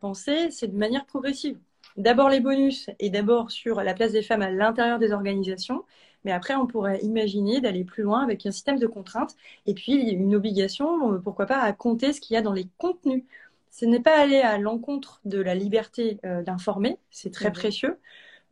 pensé, 0.00 0.50
c'est 0.50 0.68
de 0.68 0.76
manière 0.76 1.06
progressive. 1.06 1.58
D'abord 1.96 2.28
les 2.28 2.40
bonus 2.40 2.90
et 3.00 3.10
d'abord 3.10 3.50
sur 3.50 3.82
la 3.82 3.94
place 3.94 4.12
des 4.12 4.22
femmes 4.22 4.42
à 4.42 4.50
l'intérieur 4.50 4.98
des 4.98 5.12
organisations, 5.12 5.84
mais 6.24 6.32
après 6.32 6.54
on 6.54 6.66
pourrait 6.66 7.00
imaginer 7.02 7.60
d'aller 7.60 7.84
plus 7.84 8.02
loin 8.04 8.22
avec 8.22 8.46
un 8.46 8.52
système 8.52 8.78
de 8.78 8.86
contraintes 8.86 9.34
et 9.66 9.74
puis 9.74 9.94
une 9.94 10.34
obligation, 10.34 11.20
pourquoi 11.22 11.46
pas, 11.46 11.58
à 11.58 11.72
compter 11.72 12.12
ce 12.12 12.20
qu'il 12.20 12.34
y 12.34 12.36
a 12.36 12.42
dans 12.42 12.52
les 12.52 12.68
contenus 12.78 13.24
ce 13.70 13.84
n'est 13.84 14.00
pas 14.00 14.18
aller 14.18 14.40
à 14.40 14.58
l'encontre 14.58 15.20
de 15.24 15.40
la 15.40 15.54
liberté 15.54 16.18
euh, 16.24 16.42
d'informer, 16.42 16.98
c'est 17.10 17.32
très 17.32 17.48
mhm. 17.48 17.54
précieux, 17.54 17.98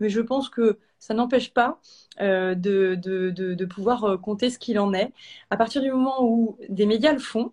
mais 0.01 0.09
je 0.09 0.21
pense 0.21 0.49
que 0.49 0.79
ça 0.99 1.15
n'empêche 1.15 1.53
pas 1.53 1.81
euh, 2.21 2.55
de, 2.55 2.95
de, 2.95 3.31
de, 3.31 3.65
pouvoir 3.65 4.05
euh, 4.05 4.17
compter 4.17 4.51
ce 4.51 4.59
qu'il 4.59 4.79
en 4.79 4.93
est. 4.93 5.13
À 5.51 5.57
partir 5.57 5.83
du 5.83 5.91
moment 5.91 6.23
où 6.23 6.59
des 6.69 6.87
médias 6.87 7.13
le 7.13 7.19
font, 7.19 7.53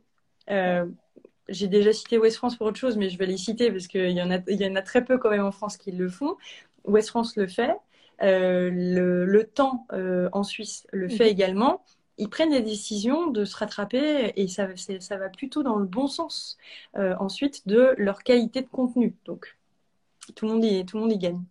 j'ai 1.49 1.67
déjà 1.67 1.91
cité 1.91 2.17
West 2.17 2.37
France 2.37 2.55
pour 2.55 2.67
autre 2.67 2.79
chose, 2.79 2.95
mais 2.97 3.09
je 3.09 3.17
vais 3.17 3.25
les 3.25 3.37
citer 3.37 3.69
parce 3.69 3.87
qu'il 3.87 4.11
y, 4.11 4.21
en 4.21 4.31
a, 4.31 4.37
il 4.47 4.61
y 4.61 4.65
en 4.65 4.75
a 4.75 4.81
très 4.81 5.03
peu 5.03 5.17
quand 5.17 5.29
même 5.29 5.43
en 5.43 5.51
France 5.51 5.75
qui 5.77 5.91
le 5.91 6.07
font. 6.07 6.37
West 6.85 7.09
France 7.09 7.35
le 7.35 7.47
fait. 7.47 7.75
le, 8.21 9.25
le, 9.25 9.43
temps 9.43 9.85
en 9.91 10.43
Suisse 10.43 10.87
le 10.91 11.09
fait 11.09 11.25
mhm. 11.25 11.31
également 11.31 11.83
ils 12.23 12.29
prennent 12.29 12.51
des 12.51 12.61
décisions 12.61 13.27
de 13.27 13.43
se 13.43 13.57
rattraper 13.57 14.31
et 14.37 14.47
ça, 14.47 14.67
va 15.17 15.29
plutôt 15.29 15.61
dans 15.61 15.75
le 15.75 15.85
bon 15.85 16.07
sens 16.07 16.57
euh, 16.95 17.15
ensuite 17.19 17.67
de 17.67 17.93
leur 17.97 18.23
qualité 18.23 18.61
de 18.61 18.67
contenu. 18.67 19.13
Donc, 19.25 19.57
tout 20.33 20.45
le 20.45 20.53
monde 20.53 20.63
y, 20.63 20.85
tout 20.85 20.95
le 20.95 21.03
monde 21.03 21.11
y 21.11 21.17
gagne. 21.17 21.41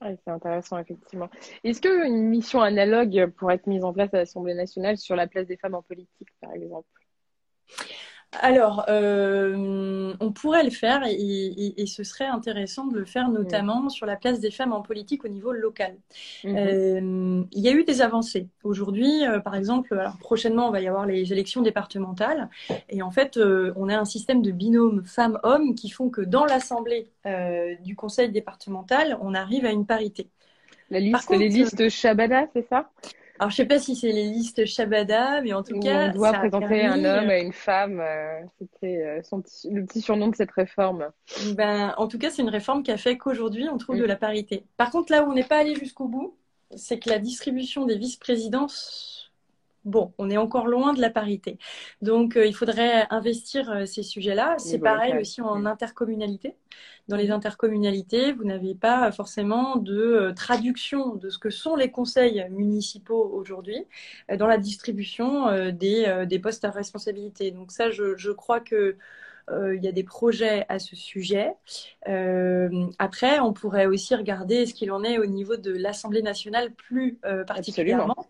c'est 0.00 0.30
intéressant, 0.30 0.76
effectivement. 0.78 1.30
Est-ce 1.62 1.80
qu'une 1.80 2.28
mission 2.28 2.60
analogue 2.60 3.30
pourrait 3.36 3.54
être 3.54 3.68
mise 3.68 3.84
en 3.84 3.92
place 3.92 4.12
à 4.12 4.16
l'Assemblée 4.16 4.54
nationale 4.54 4.98
sur 4.98 5.14
la 5.14 5.28
place 5.28 5.46
des 5.46 5.56
femmes 5.56 5.76
en 5.76 5.82
politique, 5.82 6.28
par 6.40 6.52
exemple? 6.52 6.88
Alors, 8.40 8.86
euh, 8.88 10.14
on 10.20 10.32
pourrait 10.32 10.64
le 10.64 10.70
faire 10.70 11.02
et, 11.06 11.84
ce 11.86 12.02
serait 12.02 12.26
intéressant 12.26 12.86
de 12.86 12.98
le 12.98 13.04
faire 13.04 13.28
notamment 13.28 13.88
sur 13.90 14.06
la 14.06 14.16
place 14.16 14.40
des 14.40 14.50
femmes 14.50 14.72
en 14.72 14.80
politique 14.80 15.24
au 15.24 15.28
niveau 15.28 15.52
local. 15.52 15.96
Mhm. 16.44 16.56
Euh, 16.56 17.44
il 17.52 17.62
y 17.62 17.68
a 17.68 17.72
eu 17.72 17.84
des 17.84 18.00
avancées. 18.00 18.48
Aujourd'hui, 18.64 19.26
euh, 19.26 19.40
par 19.40 19.54
exemple, 19.54 19.92
alors 19.98 20.16
prochainement, 20.18 20.68
on 20.68 20.70
va 20.70 20.80
y 20.80 20.88
avoir 20.88 21.04
les 21.04 21.32
élections 21.32 21.60
départementales 21.60 22.48
et 22.88 23.02
en 23.02 23.10
fait, 23.10 23.38
on 23.76 23.88
a 23.88 23.96
un 23.96 24.04
système 24.04 24.40
de 24.40 24.50
binôme 24.50 25.04
femmes-hommes 25.04 25.74
qui 25.74 25.90
font 25.90 26.08
que 26.08 26.22
dans 26.22 26.44
l'assemblée 26.44 27.10
du 27.84 27.96
conseil 27.96 28.30
départemental, 28.30 29.18
on 29.20 29.34
arrive 29.34 29.66
à 29.66 29.70
une 29.70 29.86
parité. 29.86 30.28
La 30.90 31.00
liste, 31.00 31.30
les 31.30 31.48
listes 31.48 31.88
Shabada, 31.88 32.46
c'est 32.52 32.66
ça? 32.68 32.90
Alors, 33.38 33.50
je 33.50 33.56
sais 33.56 33.66
pas 33.66 33.78
si 33.78 33.96
c'est 33.96 34.12
les 34.12 34.24
listes 34.24 34.66
Shabada, 34.66 35.40
mais 35.40 35.52
en 35.52 35.62
tout 35.62 35.78
cas. 35.80 36.10
On 36.10 36.12
doit 36.12 36.32
présenter 36.32 36.84
un 36.84 37.04
homme 37.04 37.30
et 37.30 37.42
une 37.42 37.52
femme. 37.52 38.00
Euh, 38.00 38.40
c'était 38.58 39.02
euh, 39.04 39.40
le 39.70 39.84
petit 39.84 40.00
surnom 40.00 40.28
de 40.28 40.36
cette 40.36 40.52
réforme. 40.52 41.10
Ben, 41.56 41.94
en 41.96 42.06
tout 42.08 42.18
cas, 42.18 42.30
c'est 42.30 42.42
une 42.42 42.50
réforme 42.50 42.82
qui 42.82 42.90
a 42.90 42.96
fait 42.96 43.16
qu'aujourd'hui, 43.16 43.68
on 43.68 43.78
trouve 43.78 43.96
mm. 43.96 44.00
de 44.00 44.04
la 44.04 44.16
parité. 44.16 44.64
Par 44.76 44.90
contre, 44.90 45.12
là 45.12 45.24
où 45.24 45.30
on 45.30 45.34
n'est 45.34 45.44
pas 45.44 45.58
allé 45.58 45.74
jusqu'au 45.74 46.06
bout, 46.06 46.36
c'est 46.76 46.98
que 46.98 47.10
la 47.10 47.18
distribution 47.18 47.84
des 47.84 47.96
vice-présidences 47.96 49.11
bon, 49.84 50.12
on 50.18 50.30
est 50.30 50.36
encore 50.36 50.66
loin 50.66 50.92
de 50.92 51.00
la 51.00 51.10
parité. 51.10 51.58
Donc, 52.00 52.36
euh, 52.36 52.46
il 52.46 52.54
faudrait 52.54 53.06
investir 53.10 53.70
euh, 53.70 53.86
ces 53.86 54.02
sujets-là. 54.02 54.56
C'est 54.58 54.78
pareil 54.78 55.16
aussi 55.18 55.40
en 55.40 55.66
intercommunalité. 55.66 56.56
Dans 57.08 57.16
les 57.16 57.30
intercommunalités, 57.30 58.32
vous 58.32 58.44
n'avez 58.44 58.74
pas 58.74 59.10
forcément 59.10 59.76
de 59.76 59.98
euh, 59.98 60.32
traduction 60.32 61.16
de 61.16 61.30
ce 61.30 61.38
que 61.38 61.50
sont 61.50 61.74
les 61.74 61.90
conseils 61.90 62.46
municipaux 62.50 63.30
aujourd'hui 63.34 63.86
dans 64.38 64.46
la 64.46 64.58
distribution 64.58 65.72
des, 65.72 66.38
postes 66.40 66.64
à 66.64 66.70
responsabilité. 66.70 67.50
Donc 67.50 67.72
ça, 67.72 67.90
je, 67.90 68.30
crois 68.30 68.60
que 68.60 68.96
il 69.50 69.82
y 69.82 69.88
a 69.88 69.92
des 69.92 70.04
projets 70.04 70.64
à 70.68 70.78
ce 70.78 70.94
sujet. 70.96 71.52
après, 72.98 73.40
on 73.40 73.52
pourrait 73.52 73.86
aussi 73.86 74.14
regarder 74.14 74.66
ce 74.66 74.72
qu'il 74.72 74.92
en 74.92 75.02
est 75.02 75.18
au 75.18 75.26
niveau 75.26 75.56
de 75.56 75.72
l'Assemblée 75.72 76.22
nationale 76.22 76.72
plus 76.72 77.18
particulièrement. 77.46 78.28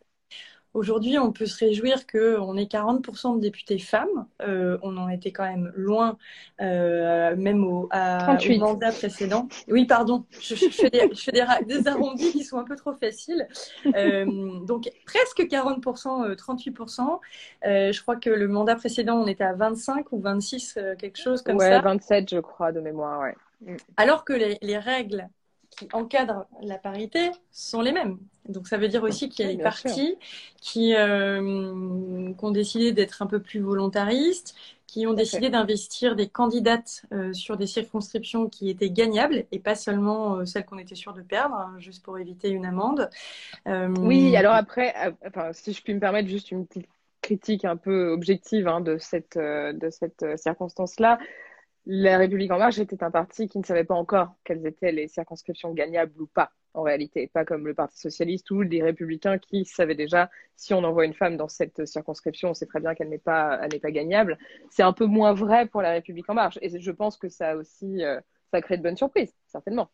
Aujourd'hui, 0.75 1.19
on 1.19 1.33
peut 1.33 1.45
se 1.45 1.63
réjouir 1.63 2.07
qu'on 2.07 2.57
ait 2.57 2.65
40% 2.65 3.37
de 3.37 3.41
députés 3.41 3.79
femmes. 3.79 4.27
Euh, 4.41 4.79
on 4.83 4.97
en 4.97 5.09
était 5.11 5.31
quand 5.31 5.45
même 5.45 5.71
loin, 5.77 6.17
euh, 6.63 7.37
même 7.37 7.65
au, 7.65 7.91
mandat 8.59 8.91
précédent. 8.93 9.49
Oui, 9.69 9.85
pardon, 9.85 10.25
je, 10.41 10.55
fais, 10.55 10.91
des, 10.91 11.89
arrondis 11.89 12.33
qui 12.33 12.43
sont 12.45 12.59
un 12.59 12.65
peu 12.65 12.77
trop 12.77 12.95
faciles. 12.95 13.47
Euh, 13.95 14.25
donc, 14.65 14.91
presque 15.05 15.41
40%, 15.41 16.35
38%. 16.35 17.19
je 17.65 18.03
crois 18.03 18.17
que 18.17 18.31
le 18.31 18.49
mandat 18.49 18.77
précédent, 18.77 19.17
on 19.17 19.27
était 19.27 19.45
à 19.45 19.53
25 19.53 20.11
ou 20.13 20.21
26, 20.21 20.79
quelque 20.99 21.19
chose 21.19 21.43
comme 21.43 21.59
ça. 21.59 21.77
Ouais, 21.77 21.81
27, 21.83 22.31
je 22.31 22.39
crois, 22.39 22.73
de 22.73 22.81
mémoire, 22.81 23.21
ouais. 23.21 23.35
Mm. 23.61 23.77
Alors 23.99 24.25
que 24.25 24.33
les 24.33 24.79
règles 24.79 25.29
qui 25.77 25.89
encadrent 25.93 26.47
la 26.61 26.79
parité 26.79 27.31
sont 27.51 27.81
les 27.81 27.93
mêmes. 27.93 28.19
Donc 28.49 28.69
ça 28.69 28.77
veut 28.77 28.89
dire 28.89 29.03
aussi 29.03 29.29
qu'il 29.29 29.47
y 29.47 29.49
a 29.49 29.55
des 29.55 29.63
partis 29.63 30.17
qui, 30.61 30.95
euh, 30.95 32.33
ont 32.41 32.51
décidé 32.51 32.93
d'être 32.93 33.23
un 33.23 33.27
peu 33.27 33.41
plus 33.41 33.61
volontaristes, 33.61 34.55
qui 34.87 35.07
ont 35.07 35.15
décidé 35.15 35.49
d'investir 35.49 36.17
des 36.17 36.29
candidates 36.29 37.05
euh, 37.13 37.33
sur 37.33 37.57
des 37.57 37.67
circonscriptions 37.67 38.49
qui 38.49 38.69
étaient 38.69 38.91
gagnables 38.91 39.47
et 39.51 39.59
pas 39.59 39.75
seulement 39.75 40.37
euh, 40.37 40.45
celles 40.45 40.67
qu'on 40.67 40.79
était 40.79 40.95
sûr 40.95 41.15
de 41.15 41.23
perdre, 41.23 41.55
hein, 41.55 41.75
juste 41.79 42.03
pour 42.03 42.19
éviter 42.19 42.51
une 42.51 42.67
amende. 42.67 43.09
Oui, 43.67 44.37
alors 44.37 44.55
après, 44.55 44.95
enfin, 45.27 45.53
si 45.53 45.73
je 45.73 45.83
puis 45.83 45.95
me 45.95 46.01
permettre 46.01 46.29
juste 46.29 46.51
une 46.51 46.67
petite 46.67 46.89
critique 47.23 47.65
un 47.65 47.77
peu 47.77 48.11
objective 48.11 48.69
hein, 48.69 48.81
de 48.81 48.99
cette, 48.99 49.39
de 49.39 49.91
cette 49.91 50.27
circonstance-là. 50.37 51.19
La 51.85 52.17
République 52.17 52.53
en 52.53 52.59
marche 52.59 52.79
était 52.79 53.03
un 53.03 53.11
parti 53.11 53.49
qui 53.49 53.59
ne 53.59 53.65
savait 53.65 53.85
pas 53.85 53.95
encore 53.95 54.37
quelles 54.45 54.65
étaient 54.67 54.93
les 54.93 55.09
circonscriptions 55.09 55.73
gagnables 55.73 56.13
ou 56.21 56.27
pas, 56.27 56.53
en 56.75 56.83
réalité. 56.83 57.27
Pas 57.27 57.45
comme 57.45 57.67
le 57.67 57.75
Parti 57.75 57.99
socialiste 57.99 58.49
ou 58.53 58.63
les 58.63 58.83
républicains 58.83 59.39
qui 59.39 59.65
savaient 59.65 59.97
déjà 59.97 60.31
si 60.55 60.75
on 60.75 60.85
envoie 60.85 61.05
une 61.05 61.15
femme 61.15 61.37
dans 61.37 61.49
cette 61.49 61.85
circonscription, 61.85 62.51
on 62.51 62.55
sait 62.55 62.67
très 62.67 62.79
bien 62.79 62.95
qu'elle 62.95 63.09
n'est 63.09 63.19
pas, 63.19 63.67
n'est 63.67 63.81
pas 63.81 63.91
gagnable. 63.91 64.39
C'est 64.71 64.85
un 64.85 64.93
peu 64.93 65.07
moins 65.07 65.33
vrai 65.33 65.67
pour 65.67 65.83
la 65.83 65.91
République 65.91 66.31
en 66.31 66.35
marche. 66.35 66.59
Et 66.63 66.81
je 66.81 66.91
pense 66.93 67.17
que 67.17 67.29
ça 67.29 67.57
aussi, 67.57 68.05
euh, 68.05 68.21
ça 68.53 68.61
crée 68.63 68.77
de 68.77 68.83
bonnes 68.83 68.97
surprises, 68.97 69.35
certainement. 69.47 69.91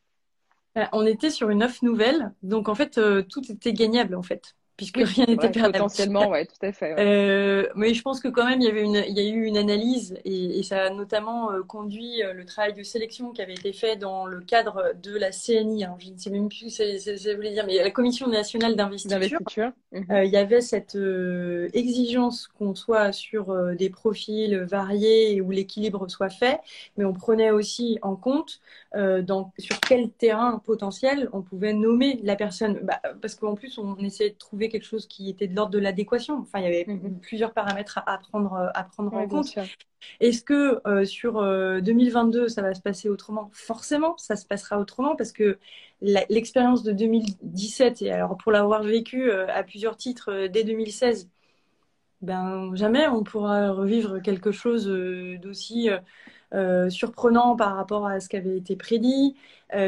On 0.93 1.07
était 1.07 1.31
sur 1.31 1.51
une 1.51 1.65
offre 1.65 1.85
nouvelle, 1.85 2.33
donc 2.43 2.69
en 2.69 2.75
fait, 2.75 2.99
euh, 2.99 3.23
tout 3.23 3.51
était 3.51 3.73
gagnable 3.73 4.15
en 4.15 4.23
fait 4.23 4.55
puisque 4.79 4.99
rien 4.99 5.27
n'était 5.27 5.51
perdu. 5.51 5.73
Potentiellement, 5.73 6.29
ouais, 6.29 6.47
tout 6.47 6.65
à 6.65 6.73
fait. 6.73 6.95
Euh, 6.99 7.69
mais 7.75 7.93
je 7.95 8.01
pense 8.01 8.21
que 8.21 8.29
quand 8.29 8.47
même, 8.47 8.61
il 8.61 8.65
y, 8.65 8.71
avait 8.71 8.85
une, 8.85 9.03
il 9.09 9.19
y 9.19 9.21
a 9.21 9.29
eu 9.29 9.45
une 9.45 9.59
analyse 9.59 10.17
et, 10.25 10.63
ça 10.63 10.85
a 10.85 10.91
notamment 10.91 11.51
euh, 11.51 11.63
conduit 11.63 12.23
euh, 12.23 12.33
le 12.33 12.45
travail 12.45 12.75
de 12.75 12.83
sélection 12.85 13.33
qui 13.33 13.43
avait 13.43 13.55
été 13.55 13.73
fait 13.73 13.97
dans 13.97 14.27
le 14.27 14.41
cadre 14.41 14.93
de 15.03 15.19
la 15.19 15.31
CNI. 15.31 15.85
Hein, 15.85 15.97
je 15.99 16.11
ne 16.11 16.17
sais 16.17 16.31
même 16.31 16.49
plus 16.49 16.71
ce 16.71 17.11
que 17.11 17.17
ça 17.17 17.35
voulait 17.35 17.53
dire, 17.53 17.67
mais 17.67 17.83
la 17.83 17.91
Commission 17.91 18.29
nationale 18.29 18.77
d'investiture. 18.77 19.73
Mhm. 19.91 20.05
il 20.25 20.31
y 20.31 20.37
avait 20.37 20.61
cette 20.61 20.97
exigence 21.73 22.47
qu'on 22.47 22.75
soit 22.75 23.11
sur 23.11 23.57
des 23.75 23.91
profils 23.91 24.59
variés 24.59 25.41
où 25.41 25.51
l'équilibre 25.51 26.09
soit 26.09 26.31
fait, 26.31 26.61
mais 26.97 27.05
on 27.05 27.15
prenait 27.15 27.51
aussi 27.51 27.99
en 28.03 28.15
compte 28.15 28.61
dans, 28.95 29.53
sur 29.59 29.81
quel 29.81 30.11
terrain 30.11 30.63
potentiel 30.65 31.29
on 31.33 31.43
pouvait 31.43 31.73
nommer 31.73 32.21
la 32.23 32.37
personne. 32.37 32.81
Bah, 32.83 33.01
parce 33.21 33.35
qu'en 33.35 33.55
plus, 33.55 33.79
on 33.79 33.97
essayait 33.97 34.31
de 34.31 34.37
trouver 34.37 34.68
quelque 34.69 34.87
chose 34.87 35.07
qui 35.07 35.31
était 35.31 35.47
de 35.47 35.55
l'ordre 35.55 35.73
de 35.73 35.79
l'adéquation. 35.79 36.39
Enfin, 36.39 36.61
il 36.61 36.65
y 36.65 36.67
avait 36.67 36.85
mhm. 36.87 37.21
plusieurs 37.21 37.53
paramètres 37.53 38.01
à, 38.07 38.19
prendre, 38.19 38.71
à 38.75 38.85
prendre 38.85 39.13
en 39.15 39.29
compte. 39.29 39.59
Est-ce 40.21 40.43
que 40.43 40.81
euh, 40.87 41.05
sur 41.05 41.43
2022, 41.83 42.43
euh, 42.45 42.49
ça 42.49 42.63
va 42.63 42.75
se 42.75 42.81
passer 42.81 43.09
autrement? 43.09 43.51
Forcément, 43.53 44.17
ça 44.17 44.37
se 44.37 44.47
passera 44.47 44.79
autrement 44.79 45.17
parce 45.17 45.33
que 45.33 45.59
l'expérience 46.01 46.83
de 46.83 46.93
2017, 46.93 48.03
et 48.03 48.13
alors 48.13 48.37
pour 48.37 48.53
l'avoir 48.53 48.83
vécu 48.83 49.31
euh, 49.31 49.47
à 49.49 49.63
plusieurs 49.63 49.97
titres 49.97 50.47
dès 50.47 50.65
2016, 50.65 51.29
ben 52.21 52.75
jamais 52.75 53.07
on 53.09 53.23
pourra 53.23 53.71
revivre 53.71 54.21
quelque 54.21 54.51
chose 54.51 54.87
d'aussi 55.41 55.89
surprenant 56.89 57.55
par 57.55 57.77
rapport 57.77 58.07
à 58.07 58.19
ce 58.19 58.29
qui 58.29 58.37
avait 58.37 58.57
été 58.57 58.75
prédit, 58.75 59.37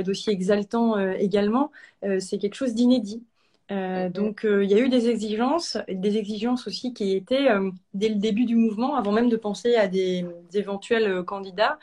d'aussi 0.04 0.30
exaltant 0.30 0.96
également. 1.16 1.72
c'est 2.20 2.38
quelque 2.38 2.54
chose 2.54 2.74
d'inédit. 2.74 3.24
Euh, 3.70 4.08
donc 4.08 4.44
euh, 4.44 4.64
il 4.64 4.70
y 4.70 4.74
a 4.74 4.78
eu 4.78 4.88
des 4.88 5.08
exigences, 5.08 5.78
des 5.88 6.16
exigences 6.16 6.66
aussi 6.66 6.92
qui 6.92 7.14
étaient 7.14 7.50
euh, 7.50 7.70
dès 7.94 8.08
le 8.08 8.16
début 8.16 8.44
du 8.44 8.56
mouvement, 8.56 8.96
avant 8.96 9.12
même 9.12 9.28
de 9.28 9.36
penser 9.36 9.76
à 9.76 9.86
des, 9.86 10.26
éventuels 10.54 11.22
candidats. 11.24 11.78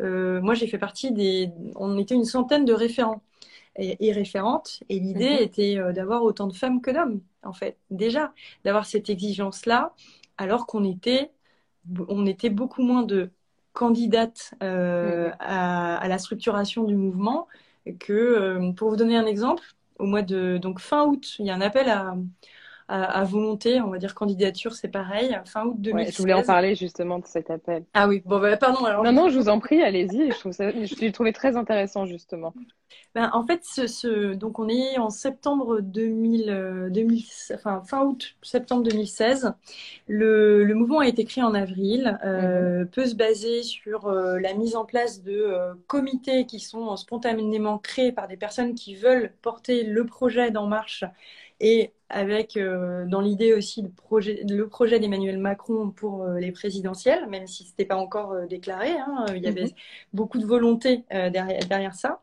moi 0.00 0.54
j'ai 0.54 0.66
fait 0.66 0.78
partie 0.78 1.12
des, 1.12 1.50
on 1.76 1.98
était 1.98 2.14
une 2.14 2.24
centaine 2.24 2.64
de 2.64 2.72
référents 2.72 3.22
et, 3.76 4.12
référentes, 4.12 4.82
et 4.88 4.98
l'idée 5.00 5.36
mhm. 5.36 5.42
était 5.42 5.92
d'avoir 5.94 6.22
autant 6.24 6.46
de 6.46 6.54
femmes 6.54 6.80
que 6.82 6.90
d'hommes, 6.90 7.22
en 7.42 7.54
fait, 7.54 7.78
déjà, 7.90 8.32
d'avoir 8.64 8.84
cette 8.84 9.08
exigence-là, 9.08 9.94
alors 10.36 10.66
qu'on 10.66 10.84
était, 10.84 11.30
on 12.08 12.26
était 12.26 12.50
beaucoup 12.50 12.82
moins 12.82 13.02
de 13.02 13.30
candidates 13.72 14.54
mhm. 14.60 15.32
à, 15.40 15.96
à, 15.96 16.08
la 16.08 16.18
structuration 16.18 16.84
du 16.84 16.96
mouvement 16.96 17.48
que, 17.98 18.72
pour 18.72 18.90
vous 18.90 18.96
donner 18.96 19.16
un 19.16 19.26
exemple, 19.26 19.64
au 19.98 20.06
mois 20.06 20.22
de 20.22 20.58
donc 20.58 20.80
fin 20.80 21.04
août, 21.06 21.36
il 21.38 21.46
y 21.46 21.50
a 21.50 21.54
un 21.54 21.60
appel 21.60 21.88
à, 21.88 22.14
à, 22.92 23.24
volonté, 23.24 23.80
on 23.80 23.88
va 23.88 23.96
dire 23.96 24.14
candidature, 24.14 24.74
c'est 24.74 24.88
pareil, 24.88 25.34
fin 25.46 25.64
août 25.64 25.76
2016. 25.78 26.14
je 26.14 26.20
voulais 26.20 26.34
en 26.34 26.42
parler 26.42 26.74
justement 26.74 27.18
de 27.18 27.26
cet 27.26 27.48
appel. 27.50 27.84
Ah 27.94 28.06
oui, 28.06 28.22
bon, 28.26 28.38
bah, 28.38 28.56
pardon. 28.58 28.84
Alors... 28.84 29.02
Non, 29.02 29.12
non, 29.12 29.28
je 29.30 29.38
vous 29.38 29.48
en 29.48 29.60
prie, 29.60 29.82
allez-y. 29.82 30.30
Je, 30.30 30.38
trouve 30.38 30.52
ça, 30.52 30.70
je 30.70 30.94
l'ai 30.96 31.10
trouvé 31.10 31.32
très 31.32 31.56
intéressant 31.56 32.04
justement. 32.04 32.52
Ben, 33.14 33.30
en 33.32 33.46
fait, 33.46 33.62
ce, 33.64 34.34
donc 34.34 34.58
on 34.58 34.68
est 34.68 34.98
en 34.98 35.08
septembre 35.08 35.80
2000, 35.80 36.88
2000 36.90 37.24
euh, 37.24 37.54
enfin, 37.54 37.82
fin 37.86 38.04
août, 38.04 38.36
septembre 38.42 38.82
2016. 38.82 39.54
Le, 40.06 40.62
le 40.62 40.74
mouvement 40.74 40.98
a 40.98 41.06
été 41.06 41.24
créé 41.24 41.42
en 41.42 41.54
avril, 41.54 42.18
euh, 42.24 42.80
mhm. 42.80 42.88
peut 42.88 43.06
se 43.06 43.14
baser 43.14 43.62
sur 43.62 44.06
euh, 44.06 44.38
la 44.38 44.52
mise 44.52 44.76
en 44.76 44.84
place 44.84 45.22
de 45.22 45.54
comités 45.86 46.44
qui 46.44 46.60
sont 46.60 46.94
spontanément 46.96 47.78
créés 47.78 48.12
par 48.12 48.28
des 48.28 48.36
personnes 48.36 48.74
qui 48.74 48.94
veulent 48.96 49.32
porter 49.40 49.84
le 49.84 50.04
projet 50.04 50.50
d'En 50.50 50.66
Marche 50.66 51.04
et 51.60 51.92
avec 52.12 52.58
euh, 52.58 53.06
dans 53.06 53.22
l'idée 53.22 53.54
aussi 53.54 53.82
le 53.82 53.88
projet, 53.88 54.44
le 54.48 54.68
projet 54.68 55.00
d'Emmanuel 55.00 55.38
Macron 55.38 55.90
pour 55.90 56.22
euh, 56.22 56.38
les 56.38 56.52
présidentielles, 56.52 57.26
même 57.28 57.46
si 57.46 57.64
ce 57.64 57.70
n'était 57.70 57.86
pas 57.86 57.96
encore 57.96 58.32
euh, 58.32 58.46
déclaré. 58.46 58.90
Hein, 58.90 59.24
il 59.34 59.42
y 59.42 59.48
avait 59.48 59.64
mhm. 59.64 59.72
beaucoup 60.12 60.38
de 60.38 60.44
volonté 60.44 61.04
derrière, 61.10 61.60
derrière, 61.66 61.94
ça. 61.94 62.22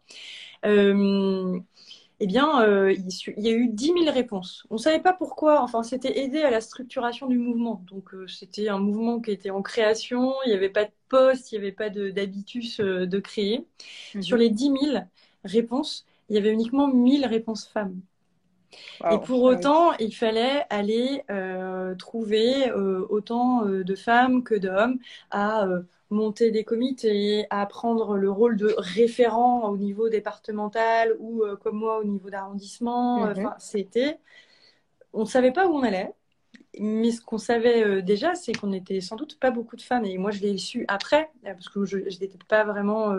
eh 0.63 2.28
bien, 2.28 2.65
il, 2.91 3.43
y 3.43 3.47
a 3.47 3.52
eu 3.52 3.69
10 3.69 3.86
000 4.04 4.12
réponses. 4.12 4.67
On 4.69 4.75
ne 4.75 4.80
savait 4.80 4.99
pas 4.99 5.13
pourquoi. 5.13 5.62
Enfin, 5.62 5.84
c'était 5.84 6.19
aider 6.19 6.41
à 6.41 6.52
la 6.52 6.62
structuration 6.62 7.28
du 7.28 7.38
mouvement. 7.38 7.84
Donc, 7.89 8.12
c'était 8.28 8.69
un 8.69 8.80
mouvement 8.80 9.19
qui 9.21 9.32
était 9.32 9.49
en 9.49 9.62
création. 9.62 10.34
Il 10.45 10.49
n'y 10.49 10.56
avait 10.56 10.69
pas 10.69 10.86
de 10.86 10.91
poste, 11.08 11.52
il 11.52 11.56
n'y 11.56 11.65
avait 11.65 11.71
pas 11.71 11.89
d'habitus 11.89 12.80
de, 12.80 13.19
créer. 13.19 13.65
Mhm. 14.13 14.21
Sur 14.21 14.38
les 14.38 14.49
10 14.49 14.71
000 14.91 14.97
réponses, 15.45 16.06
il 16.30 16.36
y 16.36 16.38
avait 16.38 16.52
uniquement 16.52 16.88
1000 16.88 17.25
réponses 17.25 17.67
femmes. 17.67 17.99
Et 19.10 19.17
pour 19.19 19.41
autant, 19.43 19.93
il 19.99 20.15
fallait 20.15 20.65
aller 20.69 21.23
euh, 21.29 21.95
trouver 21.95 22.69
euh, 22.69 23.05
autant 23.10 23.65
euh, 23.65 23.84
de 23.84 23.95
femmes 23.95 24.43
que 24.43 24.55
d'hommes 24.55 24.99
à 25.32 25.65
monter 26.10 26.51
des 26.51 26.63
comités, 26.63 27.45
à 27.49 27.65
prendre 27.65 28.17
le 28.17 28.32
rôle 28.32 28.58
de 28.58 28.73
référent 28.77 29.69
au 29.69 29.77
niveau 29.77 30.10
départemental 30.10 31.15
ou 31.19 31.43
comme 31.62 31.77
moi 31.77 31.99
au 31.99 32.03
niveau 32.03 32.29
d'arrondissement. 32.32 33.21
Enfin, 33.23 33.55
c'était, 33.60 34.17
on 35.13 35.21
ne 35.21 35.25
savait 35.25 35.51
pas 35.51 35.67
où 35.67 35.75
on 35.75 35.84
allait. 35.84 36.13
Mais 36.79 37.12
ce 37.12 37.21
qu'on 37.21 37.38
savait 37.38 38.01
déjà, 38.01 38.36
c'est 38.36 38.53
qu'on 38.53 38.67
n'était 38.67 39.01
sans 39.01 39.15
doute 39.15 39.39
pas 39.39 39.51
beaucoup 39.51 39.75
de 39.75 39.82
femmes. 39.82 40.05
Et 40.05 40.17
moi, 40.17 40.32
je 40.32 40.39
l'ai 40.41 40.58
su 40.58 40.86
après, 40.88 41.29
parce 41.43 41.69
que 41.69 41.86
je 41.86 41.97
n'étais 41.97 42.29
pas 42.47 42.63
vraiment 42.63 43.13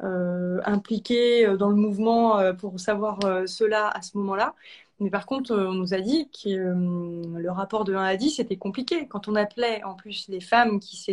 impliquée 0.00 1.46
dans 1.58 1.70
le 1.70 1.76
mouvement 1.76 2.54
pour 2.54 2.80
savoir 2.80 3.18
cela 3.46 3.88
à 3.88 4.02
ce 4.02 4.18
moment-là. 4.18 4.54
Mais 5.00 5.10
par 5.10 5.26
contre, 5.26 5.52
euh, 5.52 5.68
on 5.68 5.74
nous 5.74 5.94
a 5.94 6.00
dit 6.00 6.30
que 6.30 6.48
euh, 6.48 7.38
le 7.38 7.50
rapport 7.50 7.84
de 7.84 7.94
1 7.94 8.02
à 8.02 8.16
10 8.16 8.40
était 8.40 8.56
compliqué. 8.56 9.06
Quand 9.08 9.28
on 9.28 9.34
appelait 9.34 9.82
en 9.84 9.94
plus 9.94 10.28
les 10.28 10.40
femmes 10.40 10.80
qui, 10.80 11.04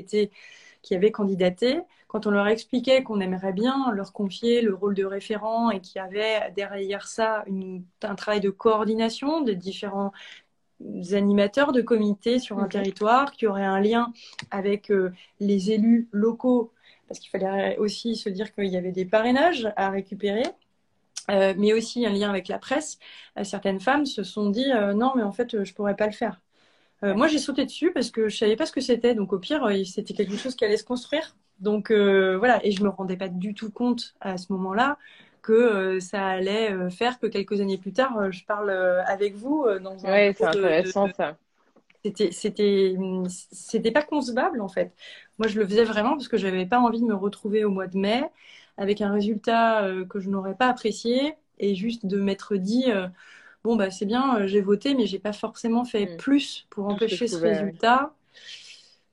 qui 0.82 0.96
avaient 0.96 1.12
candidaté, 1.12 1.82
quand 2.08 2.28
on 2.28 2.32
leur 2.32 2.48
expliquait 2.48 3.04
qu'on 3.04 3.19
aimerait 3.19 3.54
bien 3.54 3.91
leur 3.91 4.13
confier 4.13 4.62
le 4.62 4.74
rôle 4.74 4.93
de 4.93 5.04
référent 5.04 5.72
et 5.72 5.82
qu'il 5.82 5.98
y 5.98 6.00
avait 6.00 6.52
derrière 6.56 7.08
ça 7.08 7.43
un 8.04 8.15
travail 8.15 8.39
de 8.39 8.52
coordination 8.52 9.41
des 9.41 9.56
différents 9.56 10.12
animateurs 11.12 11.72
de 11.72 11.82
comités 11.82 12.39
sur 12.39 12.60
un 12.60 12.67
territoire, 12.67 13.32
qui 13.32 13.48
aurait 13.48 13.65
un 13.65 13.80
lien 13.80 14.13
avec 14.52 14.91
euh, 14.91 15.12
les 15.39 15.72
élus 15.72 16.08
locaux, 16.12 16.72
parce 17.08 17.19
qu'il 17.19 17.30
fallait 17.30 17.78
aussi 17.78 18.15
se 18.15 18.30
dire 18.30 18.54
qu'il 18.54 18.67
y 18.67 18.78
avait 18.78 18.91
des 18.91 19.06
parrainages 19.06 19.72
à 19.76 19.89
récupérer. 19.89 20.43
Euh, 21.32 21.54
mais 21.58 21.74
aussi 21.74 22.06
un 22.06 22.12
lien 22.12 22.30
avec 22.30 22.48
la 22.48 22.60
presse, 22.60 23.00
euh, 23.38 23.44
certaines 23.44 23.80
femmes 23.80 24.06
se 24.06 24.24
sont 24.24 24.50
dit 24.50 24.72
euh, 24.72 24.94
non, 24.94 25.14
mais 25.16 25.24
en 25.24 25.32
fait, 25.32 25.64
je 25.64 25.74
pourrais 25.74 25.96
pas 25.96 26.06
le 26.06 26.12
faire. 26.12 26.42
moi, 27.02 27.28
j'ai 27.28 27.38
sauté 27.38 27.66
dessus 27.66 27.92
parce 27.92 28.12
que 28.12 28.30
je 28.30 28.38
savais 28.38 28.56
pas 28.56 28.66
ce 28.66 28.72
que 28.72 28.80
c'était. 28.80 29.14
Donc, 29.14 29.34
au 29.34 29.40
pire, 29.40 29.70
c'était 29.86 30.14
quelque 30.14 30.38
chose 30.38 30.56
qui 30.56 30.64
allait 30.64 30.78
se 30.78 30.86
construire. 30.86 31.36
Donc, 31.60 31.92
voilà. 31.92 32.66
Et 32.66 32.72
je 32.72 32.82
me 32.82 32.88
rendais 32.88 33.18
pas 33.18 33.28
du 33.28 33.54
tout 33.54 33.72
compte 33.72 34.16
à 34.22 34.38
ce 34.38 34.54
moment-là 34.54 34.98
que 35.42 36.00
ça 36.00 36.26
allait 36.26 36.90
faire 36.92 37.20
que 37.20 37.28
quelques 37.28 37.60
années 37.60 37.78
plus 37.78 37.92
tard, 37.92 38.32
je 38.32 38.46
parle 38.46 38.72
avec 39.06 39.36
vous 39.36 39.66
dans 39.82 40.06
un. 40.06 40.14
Oui, 40.14 40.34
c'est 40.34 40.46
intéressant 40.46 41.10
ça. 41.14 41.36
C'était, 42.06 42.32
c'était, 42.32 42.96
c'était 43.28 43.92
pas 43.92 44.04
concevable 44.04 44.62
en 44.62 44.70
fait. 44.70 44.94
Moi, 45.40 45.50
je 45.50 45.60
le 45.60 45.66
faisais 45.66 45.84
vraiment 45.84 46.12
parce 46.12 46.30
que 46.30 46.38
j'avais 46.38 46.66
pas 46.66 46.80
envie 46.80 47.02
de 47.02 47.06
me 47.06 47.16
retrouver 47.16 47.66
au 47.66 47.70
mois 47.70 47.88
de 47.88 47.98
mai 47.98 48.24
avec 48.78 49.02
un 49.02 49.12
résultat 49.12 49.84
euh, 49.84 50.06
que 50.06 50.20
je 50.20 50.30
n'aurais 50.30 50.56
pas 50.56 50.68
apprécié 50.68 51.36
et 51.60 51.76
juste 51.76 52.06
de 52.06 52.20
m'être 52.20 52.56
dit 52.56 52.86
euh, 52.88 53.08
bon 53.64 53.76
bah 53.76 53.92
c'est 53.92 54.06
bien 54.06 54.40
euh, 54.40 54.48
j'ai 54.48 54.62
voté 54.62 54.96
mais 54.96 55.06
j'ai 55.06 55.20
pas 55.20 55.34
forcément 55.34 55.86
fait 55.86 56.14
mm. 56.14 56.18
plus 56.18 56.68
pour 56.70 56.88
empêcher 56.88 57.28
ce 57.28 57.38
résultat. 57.38 58.14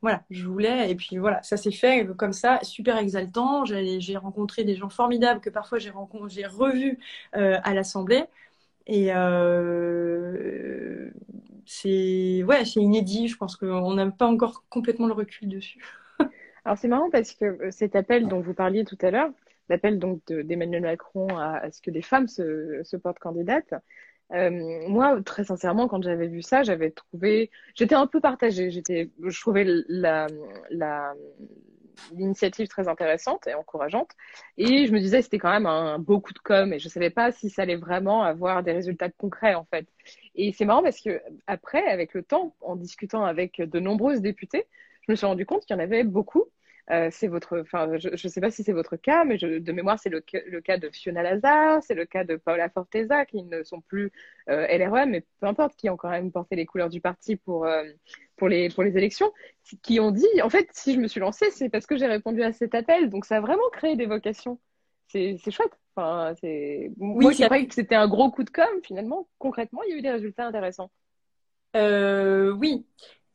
Voilà 0.02 0.22
je 0.30 0.46
voulais 0.46 0.90
et 0.90 0.94
puis 0.94 1.18
voilà 1.18 1.42
ça 1.42 1.58
s'est 1.58 1.72
fait 1.72 2.06
comme 2.16 2.32
ça 2.32 2.58
super 2.62 2.96
exaltant. 2.96 3.64
J'ai 3.66 4.16
rencontré 4.16 4.64
des 4.64 4.74
gens 4.74 4.88
formidables 4.88 5.40
que 5.40 5.50
parfois 5.50 5.78
j'ai 5.78 5.92
j'ai 6.28 6.46
revus 6.46 6.98
à 7.32 7.74
l'assemblée. 7.74 8.24
Et 8.86 9.08
c'est 11.66 12.42
ouais 12.44 12.64
c'est 12.64 12.80
inédit. 12.80 13.28
Je 13.28 13.36
pense 13.36 13.56
qu'on 13.56 13.92
n'a 13.92 14.10
pas 14.10 14.26
encore 14.26 14.64
complètement 14.70 15.06
le 15.06 15.12
recul 15.12 15.50
dessus. 15.50 15.84
Alors 16.64 16.78
c'est 16.78 16.88
marrant 16.88 17.10
parce 17.10 17.32
que 17.34 17.70
cet 17.70 17.94
appel 17.94 18.26
dont 18.26 18.40
vous 18.40 18.54
parliez 18.54 18.86
tout 18.86 18.98
à 19.02 19.10
l'heure 19.10 19.30
l'appel 19.70 19.98
donc 19.98 20.20
d'Emmanuel 20.30 20.82
Macron 20.82 21.28
à, 21.38 21.70
ce 21.70 21.80
que 21.80 21.90
des 21.90 22.02
femmes 22.02 22.28
se, 22.28 22.96
portent 22.96 23.18
candidates. 23.18 23.72
Euh, 24.32 24.50
moi, 24.88 25.20
très 25.24 25.44
sincèrement, 25.44 25.88
quand 25.88 26.02
j'avais 26.02 26.28
vu 26.28 26.42
ça, 26.42 26.62
j'avais 26.62 26.90
trouvé, 26.90 27.50
j'étais 27.74 27.94
un 27.94 28.06
peu 28.06 28.20
partagée. 28.20 28.70
J'étais, 28.70 29.10
je 29.24 29.40
trouvais 29.40 29.64
l'initiative 32.12 32.68
très 32.68 32.88
intéressante 32.88 33.46
et 33.46 33.54
encourageante. 33.54 34.10
Et 34.56 34.86
je 34.86 34.92
me 34.92 35.00
disais, 35.00 35.22
c'était 35.22 35.38
quand 35.38 35.50
même 35.50 35.66
un 35.66 35.98
beau 35.98 36.20
coup 36.20 36.32
de 36.32 36.38
com. 36.38 36.72
Et 36.72 36.78
je 36.78 36.88
savais 36.88 37.10
pas 37.10 37.32
si 37.32 37.48
ça 37.48 37.62
allait 37.62 37.76
vraiment 37.76 38.22
avoir 38.22 38.62
des 38.62 38.72
résultats 38.72 39.08
concrets, 39.08 39.54
en 39.54 39.64
fait. 39.64 39.86
Et 40.34 40.52
c'est 40.52 40.64
marrant 40.64 40.82
parce 40.82 41.00
que 41.00 41.20
après, 41.46 41.84
avec 41.86 42.14
le 42.14 42.22
temps, 42.22 42.54
en 42.60 42.76
discutant 42.76 43.24
avec 43.24 43.60
de 43.60 43.80
nombreuses 43.80 44.20
députées, 44.20 44.66
je 45.06 45.12
me 45.12 45.16
suis 45.16 45.26
rendu 45.26 45.46
compte 45.46 45.64
qu'il 45.64 45.74
y 45.74 45.78
en 45.78 45.82
avait 45.82 46.04
beaucoup 46.04 46.46
euh, 46.90 47.08
c'est 47.12 47.28
votre, 47.28 47.60
enfin, 47.60 47.98
je 47.98 48.08
ne 48.08 48.16
sais 48.16 48.40
pas 48.40 48.50
si 48.50 48.64
c'est 48.64 48.72
votre 48.72 48.96
cas, 48.96 49.24
mais 49.24 49.38
de 49.38 49.72
mémoire, 49.72 49.98
c'est 50.00 50.08
le, 50.08 50.20
cas 50.20 50.76
de 50.76 50.90
Fiona 50.90 51.22
Lazar, 51.22 51.80
c'est 51.82 51.94
le 51.94 52.04
cas 52.04 52.24
de 52.24 52.34
Paola 52.36 52.68
Forteza, 52.68 53.24
qui 53.26 53.44
ne 53.44 53.62
sont 53.62 53.80
plus 53.80 54.10
euh, 54.48 54.66
LREM, 54.66 55.10
mais 55.10 55.24
peu 55.40 55.46
importe, 55.46 55.76
qui 55.76 55.88
ont 55.88 55.96
quand 55.96 56.10
même 56.10 56.32
porté 56.32 56.56
les 56.56 56.66
couleurs 56.66 56.88
du 56.88 57.00
parti 57.00 57.36
pour, 57.36 57.64
euh, 57.64 57.84
pour, 58.36 58.48
les, 58.48 58.70
pour 58.70 58.82
les 58.82 58.96
élections, 58.96 59.32
qui 59.82 60.00
ont 60.00 60.10
dit, 60.10 60.26
en 60.42 60.50
fait, 60.50 60.68
si 60.72 60.94
je 60.94 60.98
me 60.98 61.06
suis 61.06 61.20
lancée, 61.20 61.50
c'est 61.52 61.68
parce 61.68 61.86
que 61.86 61.96
j'ai 61.96 62.06
répondu 62.06 62.42
à 62.42 62.52
cet 62.52 62.74
appel. 62.74 63.08
Donc, 63.08 63.24
ça 63.24 63.36
a 63.36 63.40
vraiment 63.40 63.68
créé 63.72 63.94
des 63.94 64.06
vocations. 64.06 64.58
C'est 65.06 65.38
chouette. 65.50 65.78
Enfin, 65.94 66.34
c'est... 66.40 66.90
Oui, 66.98 67.22
Moi, 67.24 67.32
je 67.32 67.44
croyais 67.44 67.66
que 67.66 67.74
c'était 67.74 67.96
un 67.96 68.08
gros 68.08 68.30
coup 68.30 68.44
de 68.44 68.50
com', 68.50 68.80
finalement, 68.82 69.28
concrètement, 69.38 69.82
il 69.84 69.90
y 69.90 69.94
a 69.94 69.98
eu 69.98 70.02
des 70.02 70.10
résultats 70.10 70.46
intéressants. 70.46 70.90
oui. 71.74 72.84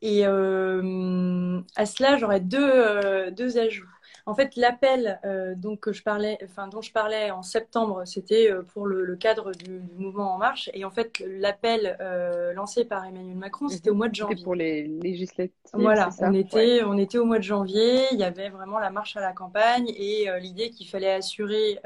Et 0.05 0.25
euh, 0.27 1.61
à 1.75 1.85
cela, 1.85 2.17
j'aurais 2.17 2.39
deux, 2.39 2.59
euh, 2.63 3.31
deux 3.31 3.57
ajouts. 3.57 3.87
En 4.27 4.33
fait, 4.33 4.55
l'appel 4.55 5.19
euh, 5.23 5.53
donc 5.53 5.81
que 5.81 5.93
je 5.93 6.01
parlais, 6.01 6.39
enfin 6.43 6.67
dont 6.67 6.81
je 6.81 6.91
parlais 6.91 7.29
en 7.29 7.43
septembre, 7.43 8.03
c'était 8.05 8.51
euh, 8.51 8.63
pour 8.63 8.87
le, 8.87 9.05
le 9.05 9.15
cadre 9.15 9.51
du, 9.51 9.79
du, 9.79 9.97
mouvement 9.99 10.33
En 10.33 10.39
Marche. 10.39 10.67
Et 10.73 10.83
en 10.83 10.89
fait, 10.89 11.23
l'appel 11.27 11.95
euh, 12.01 12.51
lancé 12.53 12.85
par 12.85 13.05
Emmanuel 13.05 13.37
Macron, 13.37 13.67
c'était 13.69 13.91
au 13.91 13.93
mois 13.93 14.09
de 14.09 14.15
janvier. 14.15 14.43
pour 14.43 14.55
les 14.55 14.87
législatives. 14.87 15.53
Voilà, 15.73 16.09
on 16.19 16.33
était, 16.33 16.83
on 16.83 16.97
était 16.97 17.19
au 17.19 17.25
mois 17.25 17.37
de 17.37 17.43
janvier. 17.43 18.05
Il 18.13 18.19
y 18.19 18.23
avait 18.23 18.49
vraiment 18.49 18.79
la 18.79 18.89
marche 18.89 19.15
à 19.15 19.21
la 19.21 19.31
campagne 19.31 19.89
et 19.95 20.27
l'idée 20.39 20.71
qu'il 20.71 20.87
fallait 20.87 21.11
assurer 21.11 21.79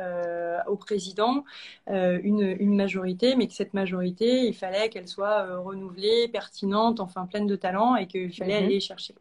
au 0.67 0.77
président 0.77 1.43
une, 1.87 2.55
une 2.59 2.75
majorité, 2.75 3.35
mais 3.35 3.47
que 3.47 3.53
cette 3.53 3.73
majorité, 3.73 4.45
il 4.45 4.53
fallait 4.53 4.89
qu'elle 4.89 5.07
soit 5.07 5.57
renouvelée, 5.57 6.29
pertinente, 6.29 6.99
enfin 6.99 7.25
pleine 7.25 7.47
de 7.47 7.55
talent, 7.55 7.95
et 7.95 8.07
qu'il 8.07 8.33
fallait 8.33 8.59
mhm. 8.59 8.65
aller 8.65 8.79
chercher. 8.79 9.15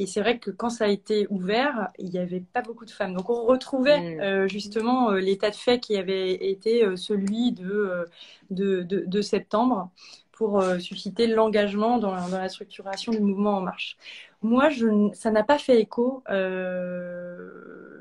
Et 0.00 0.06
c'est 0.06 0.22
vrai 0.22 0.38
que 0.38 0.50
quand 0.50 0.70
ça 0.70 0.86
a 0.86 0.88
été 0.88 1.26
ouvert, 1.28 1.90
il 1.98 2.08
n'y 2.08 2.18
avait 2.18 2.40
pas 2.40 2.62
beaucoup 2.62 2.86
de 2.86 2.90
femmes. 2.90 3.12
Donc 3.12 3.28
on 3.28 3.44
retrouvait 3.44 4.16
mm. 4.16 4.20
euh, 4.22 4.48
justement 4.48 5.10
euh, 5.10 5.20
l'état 5.20 5.50
de 5.50 5.54
fait 5.54 5.78
qui 5.78 5.94
avait 5.98 6.32
été 6.32 6.82
euh, 6.86 6.96
celui 6.96 7.52
de, 7.52 8.06
de, 8.48 8.82
de, 8.82 9.20
septembre 9.20 9.90
pour 10.32 10.64
susciter 10.80 11.26
l'engagement 11.26 11.98
dans, 11.98 12.14
dans, 12.30 12.38
la 12.38 12.48
structuration 12.48 13.12
du 13.12 13.20
mouvement 13.20 13.58
En 13.58 13.60
Marche. 13.60 13.98
Moi, 14.40 14.70
je, 14.70 15.10
ça 15.12 15.30
n'a 15.30 15.44
pas 15.44 15.58
fait 15.58 15.78
écho 15.78 16.24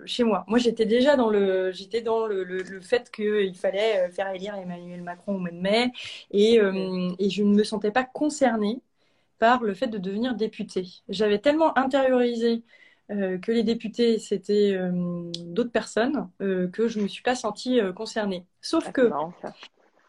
chez 0.06 0.24
moi. 0.24 0.46
Moi, 0.48 0.58
j'étais 0.58 0.86
déjà 0.86 1.18
dans 1.18 1.30
le, 1.30 1.74
j'étais 1.74 2.00
dans 2.00 2.28
le, 2.28 2.46
le, 2.46 2.64
le 2.64 2.80
fait 2.80 3.12
qu'il 3.12 3.56
fallait 3.58 4.10
faire 4.12 4.34
élire 4.34 4.56
Emmanuel 4.56 5.04
Macron 5.04 5.36
au 5.36 5.40
mois 5.40 5.52
de 5.52 5.58
mai, 5.60 5.92
et, 6.32 6.62
et 7.20 7.30
je 7.30 7.44
ne 7.44 7.54
me 7.54 7.66
sentais 7.66 7.92
pas 7.92 8.06
concernée 8.06 8.80
par 9.40 9.64
le 9.64 9.74
fait 9.74 9.88
de 9.88 9.98
devenir 9.98 10.36
député. 10.36 10.88
J'avais 11.10 11.40
tellement 11.40 11.78
intériorisé 11.78 12.64
euh, 13.12 13.40
que 13.40 13.52
les 13.52 13.64
députés, 13.64 14.20
c'était 14.20 14.74
euh, 14.74 15.32
d'autres 15.46 15.72
personnes, 15.72 16.30
euh, 16.42 16.68
que 16.68 16.88
je 16.88 17.00
ne 17.00 17.04
me 17.04 17.08
suis 17.08 17.24
pas 17.24 17.36
sentie 17.36 17.80
concernée. 17.96 18.46
Sauf 18.62 18.86
ah, 18.88 18.92
que 18.92 19.10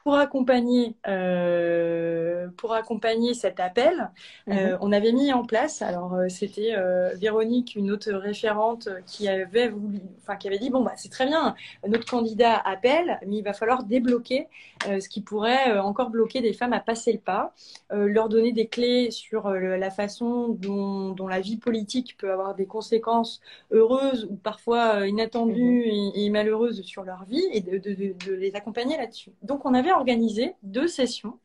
pour 0.04 0.14
accompagner, 0.14 0.96
euh, 1.06 2.48
pour 2.56 2.72
accompagner 2.72 3.34
cet 3.34 3.60
appel, 3.60 4.10
euh, 4.48 4.72
mhm. 4.72 4.78
on 4.80 4.92
avait 4.92 5.12
mis 5.12 5.32
en 5.32 5.44
place. 5.44 5.82
Alors 5.82 6.14
euh, 6.14 6.28
c'était 6.28 6.74
Véronique, 7.16 7.74
une 7.76 7.90
autre 7.90 8.12
référente, 8.12 8.88
qui 9.06 9.28
avait 9.28 9.68
voulu, 9.68 10.00
enfin 10.22 10.36
qui 10.36 10.48
avait 10.48 10.58
dit 10.58 10.70
bon 10.70 10.82
bah 10.82 10.92
c'est 10.96 11.10
très 11.10 11.26
bien, 11.26 11.54
notre 11.86 12.06
candidat 12.06 12.56
appelle, 12.56 13.18
mais 13.26 13.38
il 13.38 13.42
va 13.42 13.52
falloir 13.52 13.84
débloquer 13.84 14.48
ce 14.86 15.08
qui 15.08 15.20
pourrait 15.20 15.78
encore 15.78 16.10
bloquer 16.10 16.40
des 16.40 16.54
femmes 16.54 16.72
à 16.72 16.80
passer 16.80 17.12
le 17.12 17.18
pas, 17.18 17.52
leur 17.90 18.28
donner 18.28 18.52
des 18.52 18.66
clés 18.66 19.10
sur 19.10 19.50
la 19.50 19.90
façon 19.90 20.48
dont, 20.48 21.10
dont, 21.10 21.28
la 21.28 21.40
vie 21.40 21.58
politique 21.58 22.16
peut 22.18 22.32
avoir 22.32 22.54
des 22.54 22.66
conséquences 22.66 23.40
heureuses 23.72 24.26
ou 24.30 24.36
parfois 24.36 25.06
inattendues 25.06 25.84
mhm. 25.86 26.12
et, 26.14 26.30
malheureuses 26.30 26.82
sur 26.82 27.04
leur 27.04 27.24
vie 27.24 27.44
et 27.52 27.60
de, 27.60 27.78
de, 27.78 27.94
de 27.94 28.32
les 28.32 28.54
accompagner 28.54 28.96
là-dessus. 28.96 29.32
Donc 29.42 29.66
on 29.66 29.74
avait 29.74 29.89
organisé 29.92 30.54
deux 30.62 30.88
sessions 30.88 31.38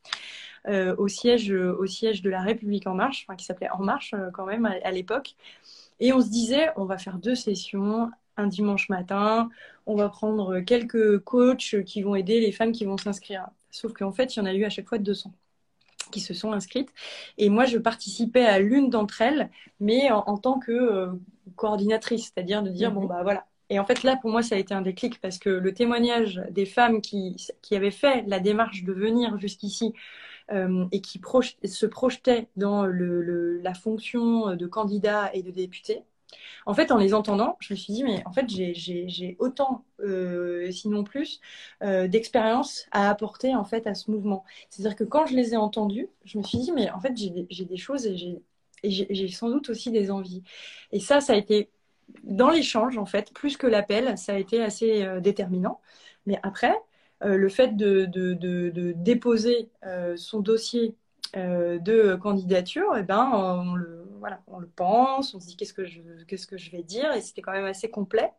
euh, 0.67 0.95
au, 0.97 1.07
siège, 1.07 1.51
au 1.51 1.85
siège 1.85 2.21
de 2.21 2.29
la 2.29 2.41
République 2.41 2.87
En 2.87 2.95
Marche, 2.95 3.27
qui 3.37 3.45
s'appelait 3.45 3.69
En 3.69 3.83
Marche 3.83 4.13
euh, 4.13 4.29
quand 4.33 4.45
même 4.45 4.65
à, 4.65 4.91
l'époque. 4.91 5.35
Et 5.99 6.11
on 6.11 6.21
se 6.21 6.29
disait, 6.29 6.69
on 6.75 6.85
va 6.85 6.97
faire 6.97 7.19
deux 7.19 7.35
sessions, 7.35 8.09
un 8.37 8.47
dimanche 8.47 8.89
matin, 8.89 9.49
on 9.85 9.95
va 9.95 10.09
prendre 10.09 10.59
quelques 10.61 11.19
coachs 11.19 11.83
qui 11.85 12.01
vont 12.01 12.15
aider 12.15 12.39
les 12.39 12.51
femmes 12.51 12.71
qui 12.71 12.85
vont 12.85 12.97
s'inscrire. 12.97 13.47
Sauf 13.71 13.93
qu'en 13.93 14.11
fait, 14.11 14.35
il 14.35 14.39
y 14.39 14.41
en 14.41 14.45
a 14.45 14.53
eu 14.53 14.65
à 14.65 14.69
chaque 14.69 14.87
fois 14.87 14.97
200 14.97 15.31
qui 16.11 16.19
se 16.19 16.33
sont 16.33 16.51
inscrites. 16.53 16.89
Et 17.37 17.49
moi, 17.49 17.65
je 17.65 17.77
participais 17.77 18.45
à 18.45 18.59
l'une 18.59 18.89
d'entre 18.89 19.21
elles, 19.21 19.49
mais 19.79 20.11
en, 20.11 20.37
tant 20.37 20.59
que 20.59 20.71
euh, 20.71 21.11
coordinatrice, 21.55 22.31
c'est-à-dire 22.33 22.63
de 22.63 22.69
dire, 22.69 22.91
mhm. 22.91 22.99
bon, 22.99 23.05
bah 23.05 23.23
voilà, 23.23 23.45
Et 23.69 23.79
en 23.79 23.85
fait, 23.85 24.03
là, 24.03 24.15
pour 24.17 24.31
moi, 24.31 24.43
ça 24.43 24.55
a 24.55 24.57
été 24.59 24.73
un 24.73 24.81
déclic 24.81 25.19
parce 25.21 25.39
que 25.39 25.49
le 25.49 25.73
témoignage 25.73 26.41
des 26.51 26.65
femmes 26.65 27.01
qui, 27.01 27.35
qui 27.61 27.75
avaient 27.75 27.91
fait 27.91 28.23
la 28.27 28.39
démarche 28.39 28.83
de 28.83 28.93
venir 28.93 29.37
jusqu'ici 29.39 29.93
euh, 30.51 30.85
et 30.91 31.01
qui 31.01 31.21
se 31.65 31.85
projetaient 31.87 32.47
dans 32.57 32.85
le, 32.85 33.59
la 33.61 33.73
fonction 33.73 34.55
de 34.55 34.67
candidat 34.67 35.31
et 35.33 35.43
de 35.43 35.51
député, 35.51 36.03
en 36.65 36.73
fait, 36.73 36.91
en 36.91 36.97
les 36.97 37.13
entendant, 37.13 37.57
je 37.59 37.73
me 37.73 37.77
suis 37.77 37.93
dit, 37.93 38.03
mais 38.03 38.23
en 38.25 38.31
fait, 38.33 38.49
j'ai 38.49 39.35
autant, 39.39 39.85
euh, 40.01 40.71
sinon 40.71 41.03
plus, 41.03 41.39
euh, 41.83 42.07
d'expérience 42.07 42.85
à 42.91 43.09
apporter 43.09 43.55
en 43.55 43.63
fait 43.65 43.87
à 43.87 43.93
ce 43.95 44.11
mouvement. 44.11 44.43
C'est-à-dire 44.69 44.95
que 44.95 45.03
quand 45.03 45.25
je 45.25 45.35
les 45.35 45.53
ai 45.53 45.57
entendus, 45.57 46.09
je 46.25 46.37
me 46.37 46.43
suis 46.43 46.59
dit, 46.59 46.71
mais 46.71 46.89
en 46.91 46.99
fait, 46.99 47.13
j'ai 47.17 47.65
des 47.65 47.77
choses 47.77 48.05
et 48.07 48.43
j'ai 48.83 49.27
sans 49.29 49.49
doute 49.49 49.69
aussi 49.69 49.91
des 49.91 50.11
envies. 50.11 50.43
Et 50.91 50.99
ça, 50.99 51.21
ça 51.21 51.33
a 51.33 51.35
été 51.35 51.69
dans 52.23 52.49
l'échange, 52.49 52.97
en 52.97 53.05
fait, 53.05 53.33
plus 53.33 53.57
que 53.57 53.67
l'appel, 53.67 54.17
ça 54.17 54.33
a 54.33 54.37
été 54.37 54.61
assez 54.63 55.03
euh, 55.03 55.19
déterminant. 55.21 55.81
Mais 56.25 56.39
après, 56.43 56.73
le 57.21 57.49
fait 57.49 57.75
de, 57.75 58.05
de, 58.05 58.33
de 58.33 58.91
déposer 58.97 59.69
son 60.15 60.39
dossier 60.41 60.95
de 61.33 62.15
candidature, 62.15 62.95
eh 62.97 63.03
ben, 63.03 63.29
on 63.33 63.75
le 63.75 64.03
voilà, 64.19 64.41
on 64.47 64.59
le 64.59 64.67
pense, 64.67 65.33
on 65.35 65.39
se 65.39 65.47
dit 65.47 65.55
qu'est-ce 65.55 65.73
que 65.73 65.85
je, 65.85 66.01
qu'est-ce 66.27 66.47
que 66.47 66.57
je 66.57 66.71
vais 66.71 66.83
dire, 66.83 67.11
et 67.13 67.21
c'était 67.21 67.41
quand 67.41 67.51
même 67.51 67.65
assez 67.65 67.89
complet. 67.89 68.31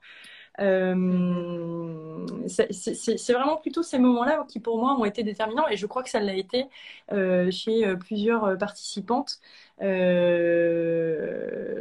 Euh, 0.60 2.26
c'est 2.48 3.32
vraiment 3.32 3.56
plutôt 3.56 3.82
ces 3.82 3.98
moments-là 3.98 4.46
qui 4.48 4.60
pour 4.60 4.78
moi 4.78 4.96
ont 4.98 5.04
été 5.04 5.22
déterminants 5.22 5.68
et 5.68 5.76
je 5.76 5.84
crois 5.86 6.02
que 6.02 6.08
ça 6.08 6.20
l'a 6.20 6.34
été 6.34 6.64
euh, 7.12 7.50
chez 7.50 7.86
euh, 7.86 7.96
plusieurs 7.96 8.56
participantes. 8.56 9.38
je 9.80 9.90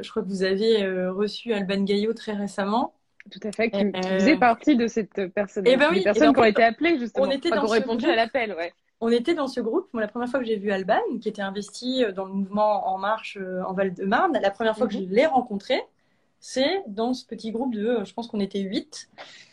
crois 0.09 0.23
que 0.23 0.27
vous 0.27 0.43
avez 0.43 0.85
reçu 1.07 1.53
Alban 1.53 1.83
Gaillot 1.83 2.13
très 2.13 2.33
récemment. 2.33 2.93
Tout 3.31 3.39
à 3.47 3.51
fait, 3.51 3.71
qui 3.71 3.83
faisait 4.03 4.37
partie 4.37 4.75
de 4.75 4.85
cette 4.85 5.33
personne, 5.33 5.63
eh 5.65 5.77
ben 5.77 5.87
oui, 5.89 6.03
personnes 6.03 6.31
qui 6.31 6.39
ont 6.39 6.43
été 6.43 6.63
appelées 6.63 6.99
justement, 6.99 7.25
on 7.25 7.31
était 7.31 7.49
dans 7.49 7.65
répondu 7.65 8.05
à 8.05 8.15
l'appel, 8.15 8.53
ouais 8.53 8.71
on 9.01 9.09
était 9.09 9.33
dans 9.33 9.47
ce 9.47 9.59
groupe. 9.59 9.89
Moi, 9.91 10.01
la 10.01 10.07
première 10.07 10.29
fois 10.29 10.39
que 10.39 10.45
j'ai 10.45 10.55
vu 10.55 10.71
Alban, 10.71 11.01
qui 11.21 11.27
était 11.27 11.41
investi 11.41 12.05
dans 12.15 12.23
le 12.23 12.31
mouvement 12.31 12.87
En 12.87 12.97
Marche 12.97 13.37
en 13.67 13.73
Val-de-Marne, 13.73 14.39
la 14.41 14.49
première 14.51 14.77
fois 14.77 14.87
que 14.87 14.93
je 14.93 14.99
mhm. 14.99 15.09
l'ai 15.09 15.25
rencontré, 15.25 15.83
c'est 16.47 16.83
dans 16.87 17.13
ce 17.13 17.25
petit 17.25 17.51
groupe 17.51 17.73
de, 17.73 17.87
euh, 17.87 18.05
je 18.05 18.13
pense 18.13 18.27
qu'on 18.27 18.39
était 18.39 18.61
huit, 18.61 19.09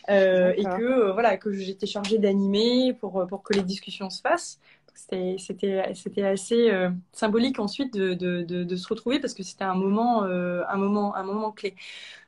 et 0.09 0.65
que 0.65 1.13
voilà 1.13 1.37
que 1.37 1.53
j'étais 1.53 1.87
chargée 1.87 2.19
d'animer 2.19 2.93
pour 2.93 3.27
pour 3.29 3.43
que 3.43 3.55
les 3.55 3.63
discussions 3.63 4.11
se 4.11 4.21
fassent. 4.21 4.59
C'était 4.95 6.23
assez 6.23 6.71
symbolique 7.13 7.59
ensuite 7.59 7.95
de, 7.95 8.15
de, 8.15 8.43
de, 8.43 8.77
se 8.77 8.89
retrouver 8.89 9.21
parce 9.21 9.33
que 9.33 9.43
c'était 9.43 9.65
un 9.65 9.75
moment 9.75 10.25
un 10.25 10.77
moment 10.77 11.15
un 11.15 11.23
moment 11.23 11.53
clé. 11.53 11.75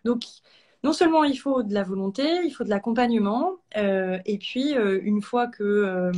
Donc 0.05 0.23
non 0.85 0.93
seulement 0.93 1.25
il 1.25 1.37
faut 1.37 1.63
de 1.63 1.73
la 1.73 1.83
volonté, 1.83 2.23
il 2.45 2.51
faut 2.51 2.63
de 2.63 2.69
l'accompagnement, 2.69 3.57
euh, 3.79 4.19
et 4.27 4.37
puis 4.37 4.77
euh, 4.77 5.01
une 5.03 5.23
fois 5.23 5.47
que 5.47 5.65
euh, 5.65 6.13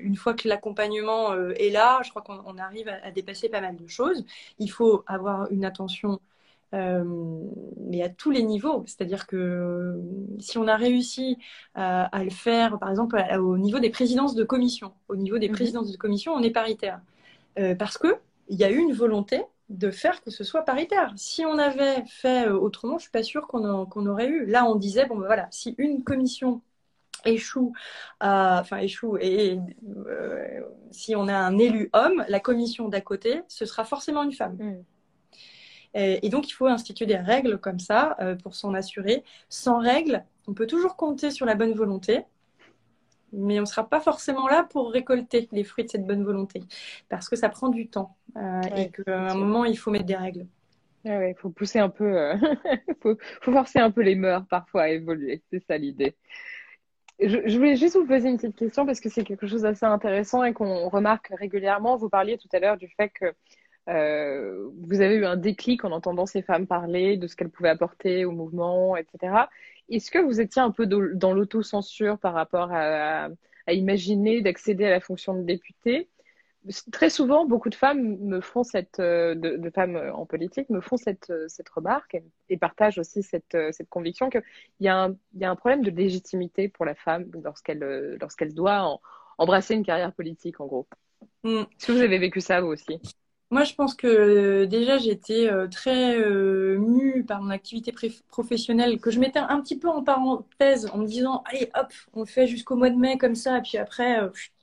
une 0.00 0.14
fois 0.14 0.34
que 0.34 0.46
l'accompagnement 0.46 1.34
est 1.34 1.70
là, 1.70 2.00
je 2.04 2.10
crois 2.10 2.20
qu'on 2.20 2.58
arrive 2.58 2.88
à, 2.88 3.10
dépasser 3.10 3.48
pas 3.48 3.62
mal 3.62 3.76
de 3.76 3.86
choses. 3.86 4.26
Il 4.58 4.70
faut 4.70 5.04
avoir 5.06 5.50
une 5.50 5.64
attention, 5.64 6.20
mais 6.72 8.02
à 8.02 8.08
tous 8.08 8.30
les 8.30 8.42
niveaux. 8.42 8.84
C'est-à-dire 8.86 9.26
que 9.26 10.00
si 10.38 10.58
on 10.58 10.66
a 10.66 10.76
réussi 10.76 11.38
à, 11.74 12.24
le 12.24 12.30
faire, 12.30 12.78
par 12.78 12.90
exemple 12.90 13.22
au 13.38 13.58
niveau 13.58 13.78
des 13.78 13.90
présidences 13.90 14.34
de 14.34 14.44
commission, 14.44 14.92
au 15.08 15.16
niveau 15.16 15.38
des 15.38 15.48
mhm. 15.48 15.54
présidences 15.54 15.92
de 15.92 15.96
commission, 15.96 16.32
on 16.32 16.42
est 16.42 16.50
paritaire, 16.50 17.00
parce 17.78 17.98
que 17.98 18.16
il 18.48 18.58
y 18.58 18.64
a 18.64 18.70
eu 18.70 18.78
une 18.78 18.92
volonté 18.92 19.42
de 19.72 19.90
faire 19.90 20.22
que 20.22 20.30
ce 20.30 20.44
soit 20.44 20.62
paritaire. 20.62 21.12
Si 21.16 21.44
on 21.44 21.58
avait 21.58 22.04
fait 22.06 22.46
euh, 22.46 22.58
autrement, 22.58 22.98
je 22.98 23.02
suis 23.02 23.10
pas 23.10 23.22
sûre 23.22 23.46
qu'on 23.46 24.06
aurait 24.06 24.28
eu. 24.28 24.46
Là, 24.46 24.66
on 24.66 24.74
disait 24.76 25.06
bon 25.06 25.16
ben 25.16 25.26
voilà, 25.26 25.48
si 25.50 25.74
une 25.78 26.04
commission 26.04 26.60
échoue, 27.24 27.72
enfin 28.20 28.78
échoue, 28.78 29.16
et 29.18 29.58
euh, 30.06 30.60
si 30.90 31.14
on 31.14 31.28
a 31.28 31.34
un 31.34 31.56
élu 31.56 31.88
homme, 31.92 32.24
la 32.28 32.40
commission 32.40 32.88
d'à 32.88 33.00
côté, 33.00 33.42
ce 33.48 33.64
sera 33.64 33.84
forcément 33.84 34.24
une 34.24 34.32
femme. 34.32 34.56
Mm. 34.58 34.84
Et, 35.94 36.28
donc, 36.30 36.48
il 36.48 36.52
faut 36.52 36.66
instituer 36.66 37.06
des 37.06 37.16
règles 37.16 37.58
comme 37.58 37.78
ça 37.78 38.16
euh, 38.20 38.34
pour 38.34 38.54
s'en 38.54 38.72
assurer. 38.72 39.24
Sans 39.48 39.78
règles, 39.78 40.24
on 40.46 40.54
peut 40.54 40.66
toujours 40.66 40.96
compter 40.96 41.30
sur 41.30 41.44
la 41.44 41.54
bonne 41.54 41.72
volonté, 41.72 42.24
mais 43.32 43.58
on 43.58 43.62
ne 43.62 43.66
sera 43.66 43.88
pas 43.88 44.00
forcément 44.00 44.48
là 44.48 44.66
pour 44.68 44.90
récolter 44.90 45.48
les 45.52 45.64
fruits 45.64 45.84
de 45.84 45.90
cette 45.90 46.06
bonne 46.06 46.24
volonté, 46.24 46.62
parce 47.08 47.28
que 47.28 47.36
ça 47.36 47.48
prend 47.48 47.68
du 47.68 47.88
temps 47.88 48.16
euh, 48.36 48.60
et 48.76 48.90
qu'à 48.90 49.30
un 49.30 49.34
moment, 49.34 49.64
il 49.64 49.76
faut 49.76 49.90
mettre 49.90 50.06
des 50.06 50.16
règles. 50.16 50.46
Il 51.04 51.34
faut 51.36 51.50
pousser 51.50 51.80
un 51.80 51.88
peu, 51.88 52.16
euh, 52.16 52.36
faut, 53.02 53.16
forcer 53.52 53.80
un 53.80 53.90
peu 53.90 54.02
les 54.02 54.14
mœurs 54.14 54.46
parfois 54.48 54.82
à 54.82 54.88
évoluer, 54.88 55.42
c'est 55.50 55.62
ça 55.66 55.76
l'idée. 55.76 56.14
Je, 57.20 57.56
voulais 57.56 57.76
juste 57.76 57.96
vous 57.96 58.06
poser 58.06 58.30
une 58.30 58.36
petite 58.36 58.56
question 58.56 58.86
parce 58.86 59.00
que 59.00 59.08
c'est 59.08 59.24
quelque 59.24 59.46
chose 59.46 59.62
d'assez 59.62 59.86
intéressant 59.86 60.42
et 60.44 60.52
qu'on 60.52 60.88
remarque 60.88 61.28
régulièrement. 61.38 61.96
Vous 61.96 62.08
parliez 62.08 62.38
tout 62.38 62.48
à 62.52 62.58
l'heure 62.58 62.76
du 62.76 62.88
fait 62.88 63.10
que 63.10 63.34
euh, 63.88 64.68
vous 64.82 65.00
avez 65.00 65.16
eu 65.16 65.24
un 65.24 65.36
déclic 65.36 65.84
en 65.84 65.92
entendant 65.92 66.26
ces 66.26 66.42
femmes 66.42 66.66
parler 66.66 67.16
de 67.16 67.26
ce 67.26 67.36
qu'elles 67.36 67.50
pouvaient 67.50 67.68
apporter 67.68 68.24
au 68.24 68.32
mouvement, 68.32 68.96
etc. 68.96 69.48
Est-ce 69.88 70.10
que 70.10 70.18
vous 70.18 70.40
étiez 70.40 70.62
un 70.62 70.70
peu 70.70 70.86
dans 70.86 71.32
l'autocensure 71.32 72.18
par 72.18 72.34
rapport 72.34 72.70
à, 72.72 73.28
imaginer 73.68 74.40
d'accéder 74.40 74.84
à 74.86 74.90
la 74.90 75.00
fonction 75.00 75.34
de 75.34 75.42
députée? 75.42 76.08
Très 76.92 77.10
souvent, 77.10 77.44
beaucoup 77.44 77.70
de 77.70 77.74
femmes 77.74 78.18
me 78.18 78.40
font 78.40 78.62
cette, 78.62 79.00
euh, 79.00 79.34
de, 79.34 79.70
femmes 79.70 79.96
en 80.14 80.26
politique 80.26 80.70
me 80.70 80.80
font 80.80 80.96
cette, 80.96 81.30
euh, 81.30 81.46
cette 81.48 81.68
remarque 81.68 82.16
et 82.48 82.56
partagent 82.56 82.98
aussi 82.98 83.24
cette, 83.24 83.56
euh, 83.56 83.72
cette 83.72 83.88
conviction 83.88 84.30
qu'il 84.30 84.44
y, 84.78 84.86
a 84.86 84.96
un, 84.96 85.16
y 85.34 85.44
a 85.44 85.50
un 85.50 85.56
problème 85.56 85.82
de 85.82 85.90
légitimité 85.90 86.68
pour 86.68 86.84
la 86.84 86.94
femme 86.94 87.26
lorsqu'elle 87.42 88.16
lorsqu'elle 88.20 88.54
doit 88.54 89.00
embrasser 89.38 89.74
une 89.74 89.84
carrière 89.84 90.12
politique, 90.12 90.60
en 90.60 90.66
gros. 90.66 90.86
Mm. 91.42 91.62
Est-ce 91.62 91.86
que 91.88 91.92
vous 91.92 92.00
avez 92.00 92.18
vécu 92.18 92.40
ça, 92.40 92.60
vous 92.60 92.68
aussi? 92.68 93.00
Moi, 93.52 93.64
je 93.64 93.74
pense 93.74 93.94
que 93.94 94.06
euh, 94.06 94.66
déjà, 94.66 94.96
j'étais 94.96 95.46
euh, 95.52 95.68
très 95.68 96.16
euh, 96.18 96.78
mue 96.78 97.22
par 97.22 97.42
mon 97.42 97.50
activité 97.50 97.92
professionnelle, 98.28 98.98
que 98.98 99.10
je 99.10 99.20
mettais 99.20 99.40
un 99.40 99.60
petit 99.60 99.78
peu 99.78 99.88
en 99.88 100.02
parenthèse 100.02 100.88
en 100.90 100.96
me 100.96 101.06
disant, 101.06 101.42
allez, 101.44 101.70
hop, 101.78 101.92
on 102.14 102.24
fait 102.24 102.46
jusqu'au 102.46 102.76
mois 102.76 102.88
de 102.88 102.96
mai 102.96 103.18
comme 103.18 103.34
ça, 103.34 103.58
et 103.58 103.60
puis 103.60 103.76
après, 103.76 104.18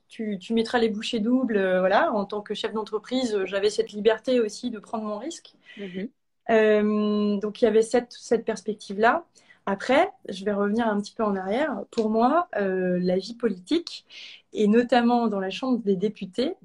tu, 0.08 0.38
tu, 0.40 0.54
mettras 0.54 0.80
les 0.80 0.88
bouchées 0.88 1.20
doubles. 1.20 1.78
voilà, 1.78 2.12
en 2.12 2.24
tant 2.24 2.40
que 2.40 2.52
chef 2.52 2.72
d'entreprise, 2.72 3.38
j'avais 3.44 3.70
cette 3.70 3.92
liberté 3.92 4.40
aussi 4.40 4.70
de 4.70 4.80
prendre 4.80 5.04
mon 5.04 5.18
risque. 5.18 5.54
Mhm. 5.76 7.38
donc, 7.38 7.62
il 7.62 7.66
y 7.66 7.68
avait 7.68 7.82
cette, 7.82 8.12
cette 8.12 8.44
perspective-là. 8.44 9.24
Après, 9.66 10.10
je 10.28 10.44
vais 10.44 10.52
revenir 10.52 10.88
un 10.88 11.00
petit 11.00 11.14
peu 11.14 11.22
en 11.22 11.36
arrière. 11.36 11.84
Pour 11.92 12.10
moi, 12.10 12.48
la 12.56 13.16
vie 13.18 13.34
politique, 13.36 14.04
et 14.52 14.66
notamment 14.66 15.28
dans 15.28 15.38
la 15.38 15.50
Chambre 15.50 15.78
des 15.78 15.94
députés, 15.94 16.56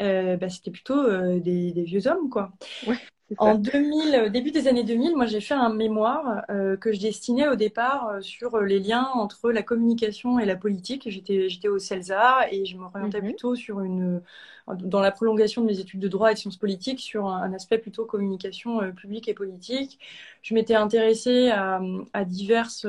euh, 0.00 0.36
bah, 0.36 0.48
c'était 0.48 0.70
plutôt 0.70 1.02
euh, 1.02 1.40
des, 1.40 1.72
des, 1.72 1.82
vieux 1.82 2.06
hommes, 2.06 2.30
quoi. 2.30 2.52
Ouais, 2.86 2.96
en 3.38 3.54
2000, 3.56 4.14
euh, 4.14 4.28
début 4.28 4.50
des 4.50 4.68
années 4.68 4.84
2000, 4.84 5.16
moi 5.16 5.26
j'ai 5.26 5.40
fait 5.40 5.54
un 5.54 5.72
mémoire 5.72 6.42
euh, 6.50 6.76
que 6.76 6.92
je 6.92 7.00
destinais 7.00 7.48
au 7.48 7.54
départ 7.54 8.18
sur 8.20 8.60
les 8.60 8.80
liens 8.80 9.08
entre 9.14 9.50
la 9.52 9.62
communication 9.62 10.38
et 10.38 10.46
la 10.46 10.56
politique. 10.56 11.08
J'étais, 11.08 11.48
j'étais 11.48 11.68
au 11.68 11.78
CELSA 11.78 12.50
et 12.50 12.64
je 12.64 12.76
m'orientais 12.76 13.20
mhm. 13.20 13.28
plutôt 13.28 13.54
sur 13.54 13.80
une, 13.80 14.20
dans 14.68 15.00
la 15.00 15.10
prolongation 15.10 15.62
de 15.62 15.66
mes 15.66 15.80
études 15.80 16.00
de 16.00 16.08
droit 16.08 16.30
et 16.30 16.34
de 16.34 16.38
sciences 16.38 16.56
politiques, 16.56 17.00
sur 17.00 17.26
un, 17.26 17.52
aspect 17.52 17.78
plutôt 17.78 18.04
communication 18.04 18.92
publique 18.92 19.28
et 19.28 19.34
politique. 19.34 19.98
Je 20.42 20.54
m'étais 20.54 20.74
intéressée 20.74 21.50
à, 21.50 21.80
à 22.12 22.24
diverses 22.24 22.86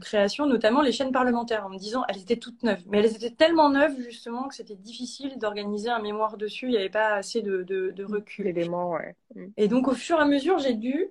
créations, 0.00 0.46
notamment 0.46 0.82
les 0.82 0.92
chaînes 0.92 1.12
parlementaires, 1.12 1.66
en 1.66 1.70
me 1.70 1.78
disant 1.78 2.04
elles 2.08 2.20
étaient 2.20 2.36
toutes 2.36 2.62
neuves, 2.62 2.82
mais 2.88 2.98
elles 2.98 3.14
étaient 3.14 3.30
tellement 3.30 3.70
neuves 3.70 3.96
justement 4.00 4.48
que 4.48 4.54
c'était 4.54 4.74
difficile 4.74 5.38
d'organiser 5.38 5.88
un 5.90 6.00
mémoire 6.00 6.36
dessus. 6.36 6.66
Il 6.66 6.72
n'y 6.72 6.76
avait 6.76 6.88
pas 6.88 7.14
assez 7.14 7.42
de, 7.42 7.62
de, 7.62 7.90
de 7.90 8.04
recul. 8.04 8.44
D'éléments, 8.44 8.92
ouais. 8.92 9.14
Et 9.56 9.68
donc, 9.68 9.88
au 9.88 9.94
fur 9.94 10.18
et 10.18 10.22
à 10.22 10.24
mesure, 10.26 10.58
j'ai 10.58 10.74
dû 10.74 11.10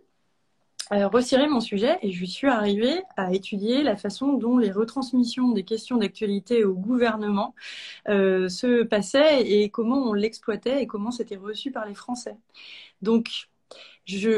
euh, 0.91 1.07
resserrer 1.07 1.47
mon 1.47 1.59
sujet 1.59 1.99
et 2.01 2.11
je 2.11 2.25
suis 2.25 2.47
arrivée 2.47 3.03
à 3.15 3.33
étudier 3.33 3.83
la 3.83 3.95
façon 3.95 4.33
dont 4.33 4.57
les 4.57 4.71
retransmissions 4.71 5.51
des 5.51 5.63
questions 5.63 5.97
d'actualité 5.97 6.63
au 6.63 6.73
gouvernement 6.73 7.53
euh, 8.07 8.49
se 8.49 8.83
passaient 8.83 9.41
et 9.47 9.69
comment 9.69 10.09
on 10.09 10.13
l'exploitait 10.13 10.81
et 10.81 10.87
comment 10.87 11.11
c'était 11.11 11.37
reçu 11.37 11.71
par 11.71 11.85
les 11.85 11.93
Français. 11.93 12.37
Donc, 13.01 13.49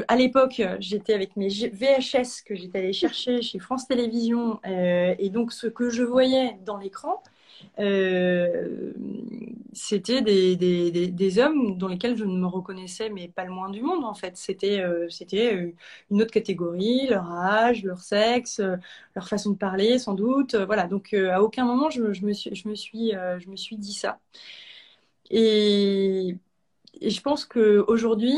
à 0.07 0.15
l'époque, 0.15 0.61
j'étais 0.79 1.13
avec 1.13 1.37
mes 1.37 1.47
VHS 1.47 2.43
que 2.45 2.55
j'étais 2.55 2.79
allée 2.79 2.93
chercher 2.93 3.41
chez 3.41 3.59
France 3.59 3.87
Télévisions 3.87 4.59
euh, 4.65 5.15
et 5.17 5.29
donc 5.29 5.53
ce 5.53 5.67
que 5.67 5.89
je 5.89 6.03
voyais 6.03 6.57
dans 6.65 6.77
l'écran, 6.77 7.23
euh, 7.79 8.93
c'était 9.73 10.21
des, 10.21 10.55
des, 10.55 10.91
des, 10.91 11.39
hommes 11.39 11.77
dans 11.77 11.87
lesquels 11.87 12.15
je 12.17 12.25
ne 12.25 12.37
me 12.37 12.45
reconnaissais, 12.47 13.09
mais 13.09 13.29
pas 13.29 13.45
le 13.45 13.51
moins 13.51 13.69
du 13.69 13.81
monde 13.81 14.03
en 14.03 14.13
fait. 14.13 14.37
C'était 14.37 14.79
euh, 14.81 15.09
c'était 15.09 15.73
une 16.11 16.21
autre 16.21 16.31
catégorie, 16.31 17.07
leur 17.07 17.29
âge, 17.31 17.83
leur 17.83 17.99
sexe, 18.01 18.61
leur 19.15 19.27
façon 19.27 19.51
de 19.51 19.57
parler 19.57 19.97
sans 19.99 20.13
doute. 20.13 20.55
voilà, 20.55 20.87
donc 20.87 21.13
euh, 21.13 21.31
à 21.31 21.41
aucun 21.41 21.65
moment 21.65 21.89
je, 21.89 22.13
je, 22.13 22.25
me 22.25 22.33
suis, 22.33 22.53
je, 22.55 22.67
me 22.67 22.75
suis, 22.75 23.11
je 23.11 23.49
me 23.49 23.55
suis 23.55 23.77
dit 23.77 23.93
ça. 23.93 24.19
Et, 25.29 26.35
et 27.01 27.09
je 27.09 27.21
pense 27.21 27.45
qu'aujourd'hui, 27.45 28.35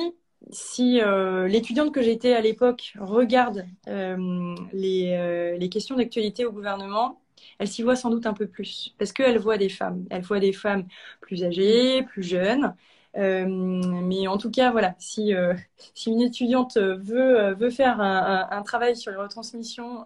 si 0.51 0.99
l'étudiante 1.47 1.93
que 1.93 2.01
j'étais 2.03 2.33
à 2.33 2.41
l'époque 2.41 2.93
regarde 2.99 3.65
les, 3.87 5.57
les 5.59 5.69
questions 5.69 5.95
d'actualité 5.95 6.45
au 6.45 6.51
gouvernement, 6.51 7.22
elle 7.59 7.67
s'y 7.67 7.83
voit 7.83 7.95
sans 7.95 8.09
doute 8.09 8.25
un 8.25 8.33
peu 8.33 8.47
plus 8.47 8.93
parce 8.97 9.11
qu'elle 9.13 9.37
voit 9.37 9.57
des 9.57 9.69
femmes. 9.69 10.05
Elle 10.09 10.23
voit 10.23 10.39
des 10.39 10.53
femmes 10.53 10.85
plus 11.21 11.43
âgées, 11.43 12.03
plus 12.03 12.23
jeunes. 12.23 12.75
Euh, 13.15 13.45
mais 13.47 14.27
en 14.27 14.37
tout 14.37 14.49
cas, 14.49 14.71
voilà, 14.71 14.95
si, 14.97 15.35
euh, 15.35 15.53
si 15.93 16.09
une 16.09 16.21
étudiante 16.21 16.77
veut, 16.77 17.39
euh, 17.39 17.53
veut 17.53 17.69
faire 17.69 18.01
un, 18.01 18.47
un, 18.49 18.61
travail 18.63 18.95
sur 18.95 19.11
les 19.11 19.17
retransmissions 19.17 20.03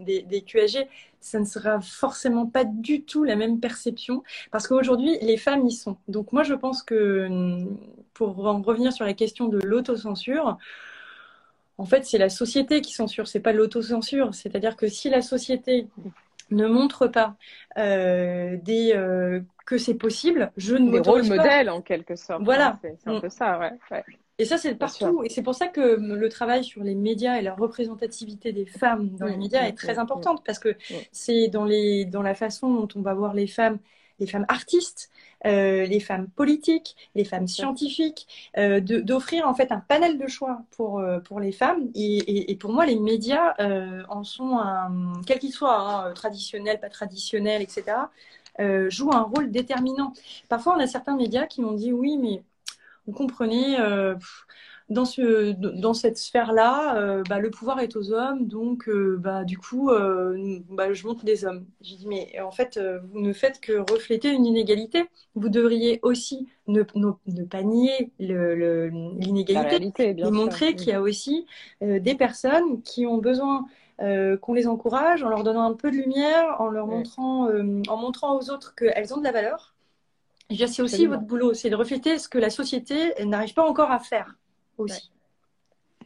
des, 0.00 0.22
des, 0.22 0.42
QAG, 0.42 0.88
ça 1.20 1.40
ne 1.40 1.46
sera 1.46 1.80
forcément 1.80 2.46
pas 2.46 2.64
du 2.64 3.02
tout 3.02 3.24
la 3.24 3.36
même 3.36 3.60
perception 3.60 4.22
parce 4.50 4.68
qu'aujourd'hui, 4.68 5.16
les 5.22 5.36
femmes 5.38 5.66
y 5.66 5.72
sont. 5.72 5.96
Donc 6.06 6.32
moi, 6.32 6.42
je 6.42 6.54
pense 6.54 6.82
que 6.82 7.28
pour 8.12 8.46
en 8.46 8.60
revenir 8.60 8.92
sur 8.92 9.06
la 9.06 9.14
question 9.14 9.48
de 9.48 9.58
l'autocensure, 9.58 10.58
en 11.78 11.84
fait, 11.86 12.04
c'est 12.04 12.18
la 12.18 12.28
société 12.28 12.80
qui 12.82 12.92
censure, 12.92 13.28
c'est 13.28 13.40
pas 13.40 13.52
l'autocensure. 13.52 14.34
C'est-à-dire 14.34 14.76
que 14.76 14.88
si 14.88 15.08
la 15.08 15.22
société 15.22 15.86
ne 16.50 16.66
montre 16.66 17.06
pas 17.06 17.36
euh, 17.76 18.56
des, 18.62 18.92
euh, 18.94 19.40
que 19.66 19.78
c'est 19.78 19.94
possible, 19.94 20.50
je 20.56 20.74
ne 20.74 20.90
Des 20.90 21.00
rôles 21.00 21.26
modèles 21.26 21.70
en 21.70 21.82
quelque 21.82 22.16
sorte. 22.16 22.42
Voilà. 22.42 22.78
C'est 22.82 23.08
un 23.08 23.18
mm. 23.18 23.20
peu 23.20 23.28
ça, 23.28 23.58
ouais. 23.58 24.02
Et 24.38 24.44
ça, 24.44 24.56
c'est 24.56 24.74
partout. 24.76 25.22
Et 25.24 25.28
c'est 25.28 25.42
pour 25.42 25.54
ça 25.54 25.66
que 25.66 25.98
le 25.98 26.28
travail 26.28 26.62
sur 26.64 26.82
les 26.82 26.94
médias 26.94 27.38
et 27.38 27.42
la 27.42 27.54
représentativité 27.54 28.52
des 28.52 28.66
femmes 28.66 29.10
dans 29.16 29.26
les 29.26 29.36
mm, 29.36 29.40
médias 29.40 29.62
mm, 29.62 29.66
est 29.66 29.76
très 29.76 29.98
importante 29.98 30.44
parce 30.44 30.58
que 30.58 30.76
c'est 31.10 31.48
dans, 31.48 31.64
les, 31.64 32.04
dans 32.04 32.22
la 32.22 32.34
façon 32.34 32.72
dont 32.72 32.88
on 32.94 33.02
va 33.02 33.14
voir 33.14 33.34
les 33.34 33.48
femmes 33.48 33.78
les 34.18 34.26
femmes 34.26 34.46
artistes, 34.48 35.10
euh, 35.46 35.86
les 35.86 36.00
femmes 36.00 36.28
politiques, 36.28 36.96
les 37.14 37.24
femmes 37.24 37.46
scientifiques, 37.46 38.26
euh, 38.56 38.80
d'offrir 38.80 39.46
en 39.46 39.54
fait 39.54 39.70
un 39.72 39.80
panel 39.80 40.18
de 40.18 40.26
choix 40.26 40.62
pour, 40.72 40.98
euh, 40.98 41.20
pour 41.20 41.40
les 41.40 41.52
femmes. 41.52 41.90
Et, 41.94 42.50
et, 42.50 42.56
pour 42.56 42.72
moi, 42.72 42.86
les 42.86 42.96
médias 42.98 43.54
euh, 43.60 44.02
en 44.08 44.24
sont 44.24 44.58
un, 44.58 45.12
quel 45.26 45.38
qu'il 45.38 45.52
soit, 45.52 45.78
hein, 45.78 46.12
traditionnel, 46.14 46.80
pas 46.80 46.90
traditionnel, 46.90 47.62
etc., 47.62 47.84
euh, 48.60 48.90
jouent 48.90 49.12
un 49.12 49.22
rôle 49.22 49.50
déterminant. 49.52 50.12
Parfois, 50.48 50.74
on 50.76 50.80
a 50.80 50.86
certains 50.88 51.16
médias 51.16 51.46
qui 51.46 51.60
m'ont 51.60 51.72
dit 51.72 51.92
oui, 51.92 52.16
mais 52.18 52.42
vous 53.06 53.12
comprenez, 53.12 53.76
dans, 54.90 55.04
ce, 55.04 55.52
dans 55.52 55.92
cette 55.92 56.16
sphère-là, 56.16 56.96
euh, 56.96 57.22
bah, 57.28 57.38
le 57.38 57.50
pouvoir 57.50 57.80
est 57.80 57.94
aux 57.96 58.12
hommes, 58.12 58.46
donc 58.46 58.88
euh, 58.88 59.18
bah, 59.18 59.44
du 59.44 59.58
coup, 59.58 59.90
euh, 59.90 60.60
bah, 60.70 60.92
je 60.94 61.06
montre 61.06 61.24
des 61.24 61.44
hommes. 61.44 61.66
J'ai 61.82 61.96
dit, 61.96 62.06
mais 62.06 62.40
en 62.40 62.50
fait, 62.50 62.80
vous 63.12 63.20
ne 63.20 63.32
faites 63.32 63.60
que 63.60 63.84
refléter 63.92 64.30
une 64.30 64.46
inégalité. 64.46 65.04
Vous 65.34 65.50
devriez 65.50 66.00
aussi 66.02 66.48
ne, 66.66 66.82
ne, 66.94 67.44
pas 67.44 67.62
nier 67.62 68.10
l'inégalité, 68.18 70.14
et 70.18 70.30
montrer 70.30 70.74
qu'il 70.74 70.88
y 70.88 70.92
a 70.92 71.02
aussi 71.02 71.46
des 71.80 72.14
personnes 72.14 72.82
qui 72.82 73.06
ont 73.06 73.18
besoin 73.18 73.66
qu'on 73.98 74.54
les 74.54 74.66
encourage 74.68 75.22
en 75.22 75.28
leur 75.28 75.42
donnant 75.42 75.62
un 75.62 75.74
peu 75.74 75.90
de 75.90 75.96
lumière, 75.96 76.56
en 76.60 76.68
leur 76.68 76.86
montrant, 76.86 77.48
en 77.48 77.96
montrant 77.96 78.38
aux 78.38 78.50
autres 78.50 78.74
qu'elles 78.74 79.12
ont 79.12 79.18
de 79.18 79.24
la 79.24 79.32
valeur. 79.32 79.74
C'est 80.50 80.80
aussi 80.80 81.06
votre 81.06 81.24
boulot, 81.24 81.52
c'est 81.52 81.68
de 81.68 81.76
refléter 81.76 82.18
ce 82.18 82.28
que 82.28 82.38
la 82.38 82.48
société 82.48 83.12
n'arrive 83.24 83.52
pas 83.52 83.68
encore 83.68 83.90
à 83.90 83.98
faire 83.98 84.34
aussi. 84.80 85.10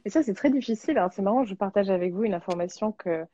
Et 0.05 0.11
ça, 0.11 0.23
c'est 0.23 0.35
très 0.35 0.51
difficile. 0.51 0.99
Hein. 0.99 1.09
C'est 1.13 1.23
marrant, 1.23 1.45
je 1.45 1.55
partage 1.55 1.91
avec 1.91 2.13
vous 2.13 2.25
une 2.25 2.35
information 2.35 2.93
que, 2.93 3.25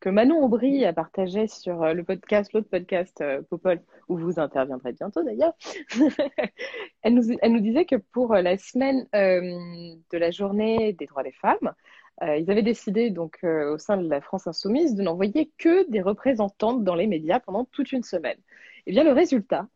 que 0.00 0.08
Manon 0.08 0.44
Aubry 0.44 0.84
a 0.84 0.92
partagée 0.92 1.46
sur 1.46 1.82
euh, 1.82 1.94
le 1.94 2.04
podcast, 2.04 2.52
l'autre 2.52 2.68
podcast 2.68 3.20
euh, 3.20 3.42
Popol, 3.48 3.80
où 4.08 4.18
vous 4.18 4.38
interviendrez 4.38 4.92
bientôt 4.92 5.22
d'ailleurs. 5.22 5.54
elle, 7.02 7.14
nous, 7.14 7.36
elle 7.40 7.52
nous 7.52 7.60
disait 7.60 7.86
que 7.86 7.96
pour 7.96 8.34
euh, 8.34 8.42
la 8.42 8.58
semaine 8.58 9.06
de 9.12 10.18
la 10.18 10.30
journée 10.30 10.92
des 10.92 11.06
droits 11.06 11.22
des 11.22 11.32
femmes, 11.32 11.72
ils 12.20 12.50
avaient 12.50 12.64
décidé 12.64 13.10
donc 13.10 13.38
au 13.44 13.78
sein 13.78 13.96
de 13.96 14.08
la 14.08 14.20
France 14.20 14.48
Insoumise 14.48 14.96
de 14.96 15.02
n'envoyer 15.02 15.52
que 15.56 15.88
des 15.88 16.02
représentantes 16.02 16.82
dans 16.82 16.96
les 16.96 17.06
médias 17.06 17.38
pendant 17.38 17.64
toute 17.66 17.92
une 17.92 18.02
semaine. 18.02 18.38
Et 18.38 18.90
eh 18.90 18.90
bien 18.90 19.04
le 19.04 19.12
résultat, 19.12 19.68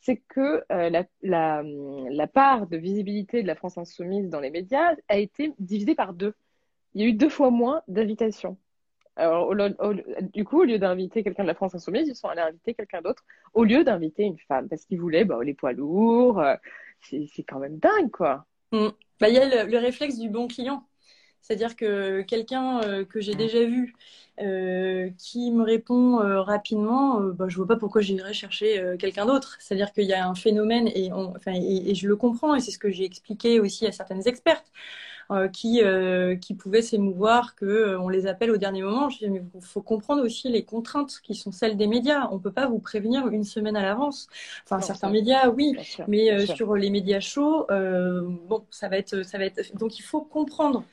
c'est 0.00 0.16
que 0.16 0.64
euh, 0.72 1.02
la, 1.22 2.26
part 2.26 2.66
de 2.66 2.76
visibilité 2.76 3.42
de 3.42 3.46
la 3.46 3.54
France 3.54 3.78
insoumise 3.78 4.28
dans 4.28 4.40
les 4.40 4.50
médias 4.50 4.94
a 5.08 5.18
été 5.18 5.52
divisée 5.58 5.94
par 5.94 6.14
deux. 6.14 6.34
Il 6.94 7.02
y 7.02 7.04
a 7.04 7.08
eu 7.08 7.12
deux 7.12 7.28
fois 7.28 7.50
moins 7.50 7.82
d'invitations. 7.88 8.56
Du 10.32 10.44
coup, 10.44 10.60
au 10.60 10.64
lieu 10.64 10.78
d'inviter 10.78 11.22
quelqu'un 11.22 11.42
de 11.42 11.48
la 11.48 11.54
France 11.54 11.74
insoumise, 11.74 12.08
ils 12.08 12.16
sont 12.16 12.28
allés 12.28 12.40
inviter 12.40 12.74
quelqu'un 12.74 13.02
d'autre, 13.02 13.22
au 13.52 13.64
lieu 13.64 13.84
d'inviter 13.84 14.22
une 14.22 14.38
femme, 14.38 14.68
parce 14.68 14.86
qu'ils 14.86 15.00
voulaient 15.00 15.24
bah, 15.24 15.38
les 15.42 15.54
poids 15.54 15.72
lourds. 15.72 16.40
Euh, 16.40 16.56
c'est 17.02 17.44
quand 17.46 17.58
même 17.58 17.78
dingue, 17.78 18.10
quoi. 18.10 18.46
Mm. 18.72 18.88
Bah, 19.20 19.28
il 19.28 19.34
y 19.34 19.38
a 19.38 19.64
le, 19.64 19.78
réflexe 19.78 20.18
du 20.18 20.28
bon 20.28 20.48
client. 20.48 20.86
C'est-à-dire 21.42 21.76
que 21.76 22.22
quelqu'un 22.22 22.80
euh, 22.82 23.04
que 23.04 23.20
j'ai 23.20 23.34
mm. 23.34 23.38
déjà 23.38 23.64
vu 23.64 23.94
euh, 24.40 25.10
qui 25.18 25.50
me 25.50 25.62
répond 25.62 26.20
euh, 26.20 26.40
rapidement, 26.40 27.20
bah, 27.20 27.46
je 27.48 27.56
vois 27.56 27.66
pas 27.66 27.76
pourquoi 27.76 28.00
j'irais 28.00 28.32
chercher 28.32 28.82
quelqu'un 28.98 29.26
d'autre. 29.26 29.56
C'est-à-dire 29.58 29.92
qu'il 29.92 30.04
y 30.04 30.12
a 30.12 30.26
un 30.26 30.34
phénomène 30.34 30.88
et, 30.94 31.12
enfin, 31.12 31.52
et, 31.54 31.94
je 31.94 32.08
le 32.08 32.16
comprends 32.16 32.54
et 32.54 32.60
c'est 32.60 32.70
ce 32.70 32.78
que 32.78 32.90
j'ai 32.90 33.04
expliqué 33.04 33.60
aussi 33.60 33.86
à 33.86 33.92
certaines 33.92 34.26
expertes. 34.26 34.70
qui, 35.52 35.80
qui 36.40 36.54
pouvaient 36.54 36.82
s'émouvoir 36.82 37.54
que 37.54 37.96
on 37.96 38.08
les 38.08 38.26
appelle 38.26 38.50
au 38.50 38.56
dernier 38.56 38.82
moment. 38.82 39.10
Je 39.10 39.18
dis, 39.18 39.30
mais 39.30 39.42
il 39.54 39.62
faut 39.62 39.82
comprendre 39.82 40.24
aussi 40.24 40.48
les 40.48 40.64
contraintes 40.64 41.20
qui 41.22 41.34
sont 41.36 41.52
celles 41.52 41.76
des 41.76 41.86
médias. 41.86 42.28
On 42.32 42.40
peut 42.40 42.52
pas 42.52 42.66
vous 42.66 42.80
prévenir 42.80 43.28
une 43.28 43.44
semaine 43.44 43.76
à 43.76 43.82
l'avance. 43.82 44.26
Enfin, 44.64 44.80
certains 44.80 45.10
médias, 45.10 45.48
oui, 45.48 45.76
mais 46.08 46.46
sur 46.46 46.74
les 46.74 46.90
médias 46.90 47.20
chauds, 47.20 47.66
bon, 47.68 48.64
ça 48.70 48.88
va 48.88 48.96
être, 48.96 49.22
ça 49.24 49.38
va 49.38 49.44
être. 49.44 49.76
Donc, 49.76 49.98
il 49.98 50.02
faut 50.02 50.22
comprendre. 50.22 50.84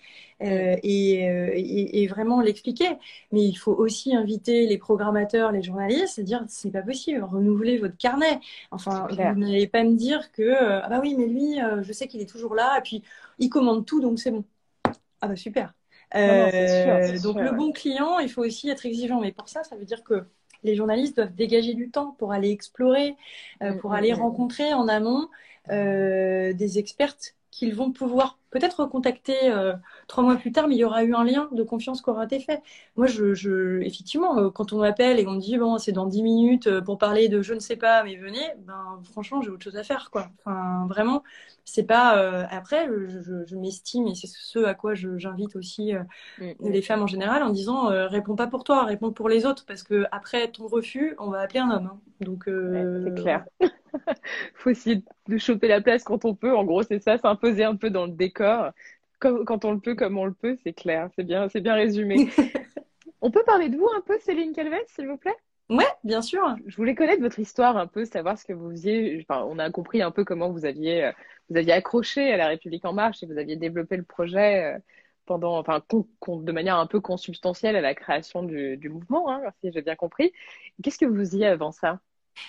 Euh, 0.43 0.75
et, 0.83 1.27
euh, 1.29 1.49
et, 1.55 2.03
et, 2.03 2.07
vraiment 2.07 2.41
l'expliquer. 2.41 2.89
Mais 3.31 3.43
il 3.43 3.55
faut 3.55 3.73
aussi 3.73 4.15
inviter 4.15 4.67
les 4.67 4.77
programmateurs, 4.77 5.51
les 5.51 5.63
journalistes, 5.63 6.19
à 6.19 6.21
dire 6.21 6.45
c'est 6.47 6.69
pas 6.69 6.83
possible, 6.83 7.23
renouveler 7.23 7.79
votre 7.79 7.97
carnet. 7.97 8.39
Enfin, 8.69 9.07
vous 9.09 9.15
n'allez 9.15 9.67
pas 9.67 9.83
me 9.83 9.95
dire 9.95 10.31
que 10.31 10.43
euh, 10.43 10.81
ah 10.83 10.89
bah 10.89 10.99
oui, 11.01 11.15
mais 11.17 11.25
lui, 11.25 11.57
je 11.81 11.91
sais 11.91 12.07
qu'il 12.07 12.21
est 12.21 12.29
toujours 12.29 12.53
là, 12.53 12.77
et 12.77 12.81
puis 12.81 13.03
il 13.39 13.49
commande 13.49 13.85
tout, 13.85 13.99
donc 13.99 14.19
c'est 14.19 14.31
bon. 14.31 14.43
Ah 15.21 15.27
bah 15.27 15.35
super. 15.35 15.73
Euh, 16.15 17.19
donc 17.19 17.37
le 17.37 17.51
bon 17.51 17.71
client, 17.71 18.19
il 18.19 18.29
faut 18.29 18.43
aussi 18.43 18.69
être 18.69 18.85
exigeant. 18.85 19.19
Mais 19.19 19.31
pour 19.31 19.49
ça, 19.49 19.63
ça 19.63 19.75
veut 19.75 19.85
dire 19.85 20.03
que 20.03 20.25
les 20.63 20.75
journalistes 20.75 21.15
doivent 21.15 21.33
dégager 21.33 21.73
du 21.73 21.89
temps 21.89 22.15
pour 22.17 22.31
aller 22.31 22.49
explorer, 22.49 23.15
mm, 23.61 23.77
pour 23.79 23.91
mm, 23.91 23.95
aller 23.95 24.13
mm. 24.13 24.19
rencontrer 24.19 24.73
en 24.73 24.87
amont 24.87 25.27
euh, 25.69 26.53
des 26.53 26.79
expertes 26.79 27.35
qu'ils 27.51 27.75
vont 27.75 27.91
pouvoir 27.91 28.39
peut-être 28.49 28.81
recontacter 28.81 29.51
euh, 29.51 29.73
trois 30.07 30.23
mois 30.23 30.35
plus 30.35 30.51
tard, 30.51 30.67
mais 30.67 30.75
il 30.75 30.79
y 30.79 30.83
aura 30.83 31.03
eu 31.03 31.13
un 31.13 31.23
lien 31.23 31.49
de 31.51 31.63
confiance 31.63 32.01
qui 32.01 32.09
aura 32.09 32.25
été 32.25 32.39
fait. 32.39 32.61
Moi, 32.95 33.07
je, 33.07 33.33
je 33.33 33.81
effectivement, 33.81 34.37
euh, 34.37 34.49
quand 34.49 34.73
on 34.73 34.79
m'appelle 34.79 35.19
et 35.19 35.27
on 35.27 35.33
me 35.33 35.39
dit 35.39 35.57
bon, 35.57 35.77
c'est 35.77 35.91
dans 35.91 36.05
dix 36.05 36.23
minutes 36.23 36.67
euh, 36.67 36.81
pour 36.81 36.97
parler 36.97 37.29
de 37.29 37.41
je 37.41 37.53
ne 37.53 37.59
sais 37.59 37.75
pas, 37.75 38.03
mais 38.03 38.15
venez, 38.15 38.45
ben 38.65 38.99
franchement, 39.11 39.41
j'ai 39.41 39.49
autre 39.49 39.63
chose 39.63 39.77
à 39.77 39.83
faire, 39.83 40.09
quoi. 40.11 40.29
Enfin, 40.39 40.85
vraiment, 40.87 41.23
c'est 41.65 41.83
pas. 41.83 42.11
après, 42.49 42.87
je, 42.87 43.43
je, 43.45 43.55
m'estime 43.55 44.07
et 44.07 44.15
c'est 44.15 44.27
ce 44.27 44.59
à 44.59 44.73
quoi 44.73 44.93
j'invite 44.93 45.55
aussi 45.55 45.93
mm, 45.93 46.43
mm. 46.45 46.69
les 46.69 46.81
femmes 46.81 47.01
en 47.01 47.07
général 47.07 47.43
en 47.43 47.49
disant 47.49 47.87
réponds 48.07 48.35
pas 48.35 48.47
pour 48.47 48.63
toi, 48.63 48.83
réponds 48.85 49.11
pour 49.11 49.27
les 49.27 49.45
autres, 49.45 49.65
parce 49.65 49.83
que 49.83 50.05
après 50.11 50.49
ton 50.49 50.67
refus, 50.67 51.15
on 51.19 51.29
va 51.29 51.41
appeler 51.41 51.59
un 51.59 51.71
homme. 51.71 51.89
Hein. 51.93 51.99
Donc, 52.21 52.45
c'est 52.47 53.21
clair. 53.21 53.45
faut 54.55 54.69
essayer 54.69 55.03
de 55.27 55.37
choper 55.37 55.67
la 55.67 55.81
place 55.81 56.03
quand 56.03 56.25
on 56.25 56.35
peut. 56.35 56.55
En 56.55 56.63
gros, 56.63 56.83
c'est 56.83 57.01
ça, 57.01 57.17
s'imposer 57.17 57.63
un 57.63 57.75
peu 57.75 57.89
dans 57.89 58.05
le 58.05 58.11
décor. 58.11 58.36
Quand 59.19 59.65
on 59.65 59.71
le 59.71 59.79
peut, 59.79 59.95
comme 59.95 60.17
on 60.17 60.25
le 60.25 60.33
peut, 60.33 60.57
c'est 60.63 60.73
clair. 60.73 61.09
C'est 61.15 61.23
bien, 61.23 61.49
c'est 61.49 61.61
bien 61.61 61.75
résumé. 61.75 62.29
on 63.21 63.31
peut 63.31 63.43
parler 63.43 63.69
de 63.69 63.77
vous 63.77 63.89
un 63.95 64.01
peu, 64.01 64.17
Céline 64.19 64.53
Calvet, 64.53 64.83
s'il 64.87 65.07
vous 65.07 65.17
plaît? 65.17 65.35
Ouais, 65.69 65.85
bien 66.03 66.21
sûr. 66.21 66.55
Je 66.65 66.75
voulais 66.77 66.95
connaître 66.95 67.21
votre 67.21 67.39
histoire 67.39 67.75
un 67.75 67.87
peu, 67.87 68.05
savoir 68.05 68.37
ce 68.37 68.45
que 68.45 68.53
vous 68.53 68.69
faisiez. 68.71 69.25
Enfin, 69.29 69.45
on 69.49 69.59
a 69.59 69.69
compris 69.69 70.01
un 70.01 70.11
peu 70.11 70.23
comment 70.23 70.49
vous 70.49 70.65
aviez, 70.65 71.05
euh, 71.05 71.11
vous 71.49 71.57
aviez 71.57 71.73
accroché 71.73 72.31
à 72.31 72.37
la 72.37 72.47
République 72.47 72.85
en 72.85 72.93
marche 72.93 73.21
et 73.21 73.25
vous 73.25 73.37
aviez 73.37 73.57
développé 73.57 73.97
le 73.97 74.03
projet 74.03 74.75
euh, 74.75 74.79
pendant, 75.25 75.57
enfin, 75.59 75.81
de 75.91 76.51
manière 76.53 76.77
un 76.77 76.87
peu 76.87 77.01
consubstantielle 77.01 77.75
à 77.75 77.81
la 77.81 77.95
création 77.95 78.43
du, 78.43 78.89
mouvement, 78.89 79.29
hein, 79.29 79.41
si 79.61 79.71
j'ai 79.73 79.81
bien 79.81 79.95
compris. 79.95 80.31
Qu'est-ce 80.81 80.97
que 80.97 81.05
vous 81.05 81.17
faisiez 81.17 81.47
avant 81.47 81.71
ça? 81.71 81.99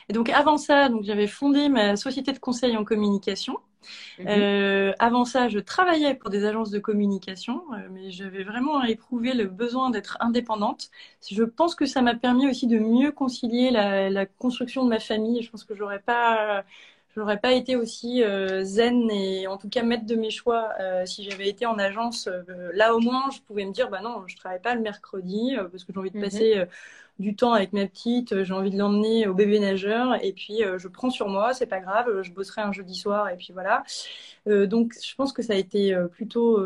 Et 0.09 0.13
donc 0.13 0.29
avant 0.31 0.59
ça, 0.59 0.89
donc 0.89 1.03
j'avais 1.03 1.27
fondé 1.27 1.69
ma 1.69 1.97
société 1.97 2.33
de 2.33 2.39
conseil 2.39 2.77
en 2.77 2.85
communication. 2.85 3.59
Mhm. 4.19 4.27
Euh, 4.29 4.93
avant 4.99 5.25
ça, 5.25 5.49
je 5.49 5.59
travaillais 5.59 6.15
pour 6.15 6.31
des 6.31 6.45
agences 6.45 6.71
de 6.71 6.79
communication, 6.79 7.63
euh, 7.73 7.89
mais 7.91 8.11
j'avais 8.11 8.43
vraiment 8.43 8.83
éprouvé 8.83 9.35
le 9.35 9.47
besoin 9.47 9.91
d'être 9.91 10.17
indépendante. 10.21 10.91
Je 11.31 11.45
pense 11.45 11.75
que 11.75 11.87
ça 11.87 12.03
m'a 12.03 12.15
permis 12.15 12.49
aussi 12.49 12.67
de 12.67 12.79
mieux 12.79 13.13
concilier 13.13 13.71
la, 13.71 14.11
la, 14.11 14.27
construction 14.27 14.85
de 14.85 14.89
ma 14.89 15.01
famille. 15.01 15.43
Je 15.43 15.51
pense 15.51 15.65
que 15.65 15.75
j'aurais 15.75 16.01
pas 16.01 16.65
j'aurais 17.17 17.41
pas 17.41 17.53
été 17.53 17.75
aussi 17.75 18.23
zen 18.63 19.11
et 19.11 19.49
en 19.49 19.57
tout 19.57 19.69
cas 19.69 19.83
maître 19.83 20.07
de 20.07 20.15
mes 20.15 20.31
choix 20.31 20.69
si 21.05 21.29
j'avais 21.29 21.49
été 21.49 21.67
en 21.67 21.77
agence. 21.77 22.29
là 22.75 22.95
au 22.95 23.01
moins, 23.01 23.31
je 23.31 23.41
pouvais 23.41 23.65
me 23.65 23.73
dire 23.73 23.91
bah 23.91 24.01
non, 24.03 24.23
je 24.29 24.37
travaille 24.37 24.61
pas 24.61 24.75
le 24.77 24.83
mercredi 24.83 25.57
parce 25.73 25.85
que 25.85 25.93
j'ai 25.93 25.99
envie 25.99 26.13
de 26.13 26.19
mhm. 26.19 26.23
passer 26.23 26.65
du 27.19 27.35
temps 27.35 27.53
avec 27.53 27.73
ma 27.73 27.87
petite, 27.87 28.33
euh, 28.33 28.45
j'ai 28.45 28.55
envie 28.55 28.71
de 28.71 28.79
l'emmener 28.79 29.27
au 29.27 29.35
bébé 29.35 29.59
nageur 29.59 30.23
et 30.25 30.33
puis 30.33 30.63
euh, 30.63 30.79
je 30.79 30.87
prends 30.89 31.11
sur 31.11 31.29
moi, 31.29 31.53
c'est 31.53 31.67
pas 31.67 31.81
grave, 31.81 32.09
euh, 32.09 32.23
je 32.23 32.33
bosserai 32.33 32.63
un 32.63 32.73
jeudi 32.73 32.95
soir 32.95 33.29
et 33.29 33.37
puis 33.37 33.53
voilà. 33.53 33.83
donc 34.47 34.95
je 35.03 35.15
pense 35.15 35.33
que 35.33 35.43
ça 35.43 35.53
a 35.53 35.57
été 35.57 35.95
plutôt 36.13 36.59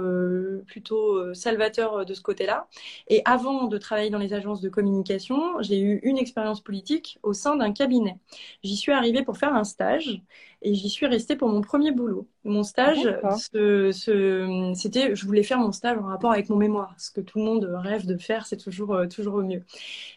plutôt 0.67 1.35
salvateur 1.35 2.07
de 2.07 2.15
ce 2.15 2.21
côté-là. 2.21 2.69
Et 3.09 3.23
avant 3.25 3.67
de 3.67 3.79
travailler 3.79 4.11
dans 4.11 4.19
les 4.19 4.35
agences 4.35 4.61
de 4.61 4.69
communication, 4.69 5.61
j'ai 5.61 5.81
eu 5.81 6.01
une 6.05 6.17
expérience 6.19 6.61
politique 6.61 7.19
au 7.23 7.33
sein 7.33 7.57
d'un 7.57 7.73
cabinet. 7.73 8.19
J'y 8.63 8.77
suis 8.77 8.93
arrivée 8.93 9.25
pour 9.25 9.37
faire 9.37 9.55
un 9.55 9.65
stage 9.65 10.23
et 10.63 10.75
j'y 10.75 10.89
suis 10.89 11.07
restée 11.07 11.37
pour 11.37 11.49
mon 11.49 11.61
premier 11.61 11.93
boulot. 11.93 12.27
Mon 12.45 12.63
stage, 12.63 13.03
c'était, 13.37 15.15
je 15.15 15.27
voulais 15.27 15.43
faire 15.43 15.59
mon 15.59 15.73
stage 15.73 15.99
en 15.99 16.07
rapport 16.07 16.33
avec 16.33 16.49
mon 16.49 16.57
mémoire, 16.57 16.95
ce 16.99 17.11
que 17.11 17.21
tout 17.21 17.39
le 17.39 17.45
monde 17.45 17.69
rêve 17.73 18.07
de 18.07 18.17
faire, 18.17 18.47
c'est 18.47 18.57
toujours 18.57 18.97
toujours 19.09 19.35
au 19.35 19.43
mieux. 19.43 19.63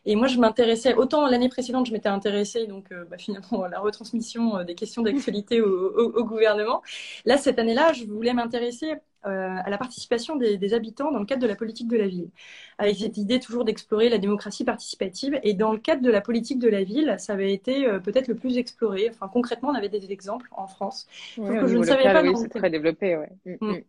Et 0.06 0.16
moi, 0.16 0.28
je 0.28 0.40
m'intéressais 0.40 0.96
autant 0.96 1.28
l'année 1.28 1.50
précédente, 1.50 1.88
je 1.88 1.92
m'étais 1.92 2.10
intéressée 2.10 2.68
donc 2.68 2.92
euh, 2.92 3.06
bah, 3.06 3.18
finalement 3.18 3.64
à 3.64 3.70
la 3.70 3.80
retransmission 3.80 4.58
euh, 4.58 4.64
des 4.64 4.76
questions 4.76 5.02
d'actualité 5.02 5.62
au, 5.62 6.24
gouvernement. 6.24 6.82
Là, 7.26 7.38
cette 7.38 7.60
année-là, 7.60 7.94
je 7.94 8.06
voulais 8.06 8.34
m'intéresser 8.34 8.94
euh, 9.26 9.58
à 9.64 9.70
la 9.70 9.78
participation 9.78 10.36
des, 10.36 10.74
habitants 10.74 11.12
dans 11.12 11.20
le 11.20 11.26
cadre 11.26 11.42
de 11.42 11.48
la 11.48 11.56
politique 11.56 11.88
de 11.88 11.98
la 11.98 12.08
ville, 12.08 12.30
avec 12.78 12.98
cette 12.98 13.18
idée 13.18 13.40
toujours 13.40 13.66
d'explorer 13.66 14.10
la 14.10 14.18
démocratie 14.18 14.64
participative. 14.64 15.40
Et 15.44 15.54
dans 15.54 15.72
le 15.72 15.80
cadre 15.80 16.02
de 16.02 16.10
la 16.12 16.22
politique 16.22 16.60
de 16.60 16.70
la 16.70 16.84
ville, 16.84 17.16
ça 17.18 17.34
avait 17.34 17.54
été 17.54 17.88
peut-être 18.04 18.28
le 18.28 18.36
plus 18.36 18.58
exploré. 18.58 19.10
Enfin, 19.12 19.28
concrètement, 19.28 19.70
on 19.70 19.76
avait 19.76 19.90
des 19.90 20.12
exemples 20.12 20.48
en 20.52 20.68
France. 20.68 21.08
Oui, 21.38 21.60
que 21.60 21.68
je 21.68 21.78
ne 21.78 21.84
savais 21.84 22.04
pas. 22.04 22.24
Oui, 22.24 22.34
c'est 22.36 22.50
très 22.50 22.70
développé. 22.70 23.16
Ouais. 23.16 23.30
Mm, 23.46 23.58
mm. 23.62 23.82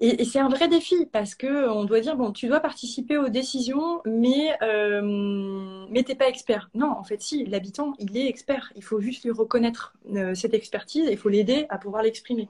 Et, 0.00 0.24
c'est 0.24 0.38
un 0.38 0.48
vrai 0.48 0.68
défi 0.68 1.06
parce 1.12 1.34
que 1.34 1.68
on 1.68 1.84
doit 1.84 2.00
dire 2.00 2.16
bon, 2.16 2.32
tu 2.32 2.48
dois 2.48 2.60
participer 2.60 3.18
aux 3.18 3.28
décisions, 3.28 4.00
mais 4.06 4.56
euh, 4.62 5.86
mais 5.90 6.02
t'es 6.02 6.14
pas 6.14 6.28
expert. 6.28 6.70
Non, 6.74 6.90
en 6.90 7.04
fait, 7.04 7.20
si 7.20 7.44
l'habitant, 7.44 7.92
il 7.98 8.16
est 8.16 8.26
expert. 8.26 8.72
Il 8.74 8.82
faut 8.82 9.00
juste 9.00 9.24
lui 9.24 9.30
reconnaître 9.30 9.94
euh, 10.14 10.34
cette 10.34 10.54
expertise 10.54 11.06
et 11.08 11.12
il 11.12 11.18
faut 11.18 11.28
l'aider 11.28 11.66
à 11.68 11.78
pouvoir 11.78 12.02
l'exprimer. 12.02 12.48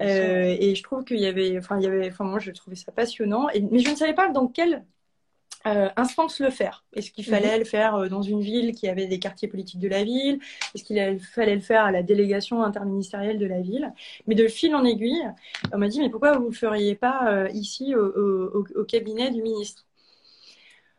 Euh, 0.00 0.56
et 0.58 0.74
je 0.74 0.82
trouve 0.82 1.04
qu'il 1.04 1.18
y 1.18 1.26
avait, 1.26 1.58
enfin, 1.58 1.78
il 1.78 1.84
y 1.84 1.86
avait, 1.86 2.08
enfin, 2.08 2.24
moi, 2.24 2.38
je 2.38 2.52
trouvais 2.52 2.76
ça 2.76 2.92
passionnant. 2.92 3.48
Et, 3.50 3.60
mais 3.60 3.80
je 3.80 3.90
ne 3.90 3.96
savais 3.96 4.14
pas 4.14 4.28
dans 4.30 4.46
quel 4.48 4.84
euh, 5.66 5.88
instance 5.96 6.40
le 6.40 6.50
faire 6.50 6.84
Est-ce 6.94 7.10
qu'il 7.10 7.24
fallait 7.24 7.54
mhm. 7.54 7.58
le 7.58 7.64
faire 7.64 7.94
euh, 7.96 8.08
dans 8.08 8.22
une 8.22 8.40
ville 8.40 8.72
qui 8.72 8.88
avait 8.88 9.06
des 9.06 9.18
quartiers 9.18 9.48
politiques 9.48 9.80
de 9.80 9.88
la 9.88 10.04
ville? 10.04 10.38
Est-ce 10.74 10.84
qu'il 10.84 11.20
fallait 11.20 11.54
le 11.54 11.60
faire 11.60 11.84
à 11.84 11.90
la 11.90 12.02
délégation 12.02 12.62
interministérielle 12.62 13.38
de 13.38 13.46
la 13.46 13.60
ville? 13.60 13.92
Mais 14.26 14.34
de 14.34 14.46
fil 14.46 14.74
en 14.74 14.84
aiguille, 14.84 15.24
on 15.72 15.78
m'a 15.78 15.88
dit 15.88 16.00
mais 16.00 16.10
pourquoi 16.10 16.36
vous 16.36 16.44
ne 16.44 16.50
le 16.50 16.54
feriez 16.54 16.94
pas 16.94 17.28
euh, 17.28 17.48
ici 17.52 17.94
au, 17.94 18.84
cabinet 18.84 19.30
du 19.30 19.42
ministre? 19.42 19.86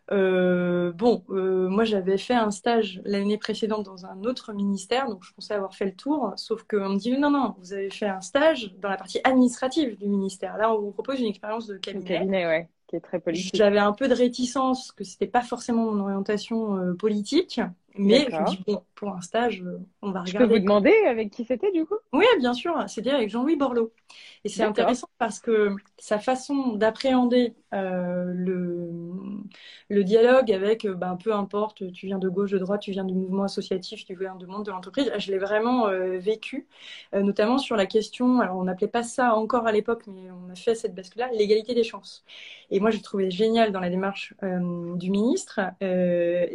Bon, 0.09 1.23
moi 1.27 1.83
j'avais 1.83 2.17
fait 2.17 2.33
un 2.33 2.51
stage 2.51 3.01
l'année 3.05 3.37
précédente 3.37 3.85
dans 3.85 4.05
un 4.05 4.23
autre 4.23 4.53
ministère, 4.53 5.09
donc 5.09 5.23
je 5.23 5.33
pensais 5.33 5.53
avoir 5.53 5.75
fait 5.75 5.85
le 5.85 5.95
tour, 5.95 6.33
sauf 6.37 6.63
qu'on 6.63 6.89
me 6.89 6.97
dit 6.97 7.17
non, 7.17 7.29
non, 7.29 7.55
vous 7.59 7.73
avez 7.73 7.89
fait 7.89 8.07
un 8.07 8.21
stage 8.21 8.73
dans 8.79 8.89
la 8.89 8.97
partie 8.97 9.19
administrative 9.23 9.97
du 9.97 10.07
ministère. 10.07 10.57
Là, 10.57 10.73
on 10.73 10.79
vous 10.79 10.91
propose 10.91 11.19
une 11.19 11.27
expérience 11.27 11.67
de 11.67 11.77
cabinet. 11.77 12.05
cabinet, 12.05 12.45
ouais 12.45 12.69
qui 12.87 12.95
est 12.95 13.01
très 13.01 13.19
politique. 13.19 13.55
J'avais 13.55 13.79
un 13.79 13.93
peu 13.93 14.07
de 14.07 14.13
réticence 14.13 14.91
que 14.91 15.03
c'était 15.03 15.27
pas 15.27 15.41
forcément 15.41 15.91
mon 15.91 15.99
orientation 16.03 16.77
euh, 16.77 16.93
politique, 16.93 17.59
mais 17.97 18.27
je 18.29 18.35
me 18.37 18.49
dis 18.49 18.63
bon, 18.65 18.83
pour 18.95 19.09
un 19.09 19.21
stage, 19.21 19.61
euh, 19.63 19.79
on 20.01 20.11
va 20.11 20.21
regarder. 20.21 20.31
Je 20.31 20.37
peux 20.37 20.53
vous 20.53 20.59
demander 20.59 20.93
avec 21.07 21.31
qui 21.31 21.43
c'était 21.43 21.71
du 21.71 21.85
coup? 21.85 21.95
Oui, 22.13 22.25
bien 22.39 22.53
sûr, 22.53 22.73
c'était 22.87 23.11
avec 23.11 23.29
Jean-Louis 23.29 23.55
Borloo. 23.55 23.91
Et 24.43 24.49
c'est 24.49 24.63
intéressant 24.63 25.09
parce 25.17 25.39
que 25.39 25.75
sa 25.97 26.19
façon 26.19 26.73
d'appréhender 26.73 27.53
euh, 27.73 28.25
le, 28.33 28.89
le 29.89 30.03
dialogue 30.03 30.51
avec, 30.51 30.85
euh, 30.85 30.93
ben, 30.93 31.17
peu 31.17 31.33
importe, 31.33 31.91
tu 31.91 32.05
viens 32.07 32.19
de 32.19 32.29
gauche, 32.29 32.51
de 32.51 32.57
droite, 32.57 32.81
tu 32.81 32.91
viens 32.91 33.03
du 33.03 33.13
mouvement 33.13 33.43
associatif, 33.43 34.05
tu 34.05 34.15
viens 34.15 34.35
du 34.35 34.45
monde 34.47 34.65
de 34.65 34.71
l'entreprise, 34.71 35.11
je 35.17 35.31
l'ai 35.31 35.37
vraiment 35.37 35.87
euh, 35.87 36.17
vécu, 36.17 36.67
notamment 37.13 37.57
sur 37.57 37.75
la 37.75 37.85
question, 37.85 38.39
alors 38.39 38.57
on 38.57 38.63
n'appelait 38.63 38.87
pas 38.87 39.03
ça 39.03 39.35
encore 39.35 39.67
à 39.67 39.71
l'époque, 39.71 40.03
mais 40.07 40.29
on 40.31 40.49
a 40.51 40.55
fait 40.55 40.75
cette 40.75 40.95
bascule-là, 40.95 41.29
l'égalité 41.33 41.73
des 41.73 41.83
chances. 41.83 42.23
Et 42.71 42.79
moi, 42.79 42.89
j'ai 42.91 43.01
trouvé 43.01 43.31
génial 43.31 43.71
dans 43.71 43.79
la 43.79 43.89
démarche 43.89 44.33
du 44.41 45.09
ministre, 45.11 45.59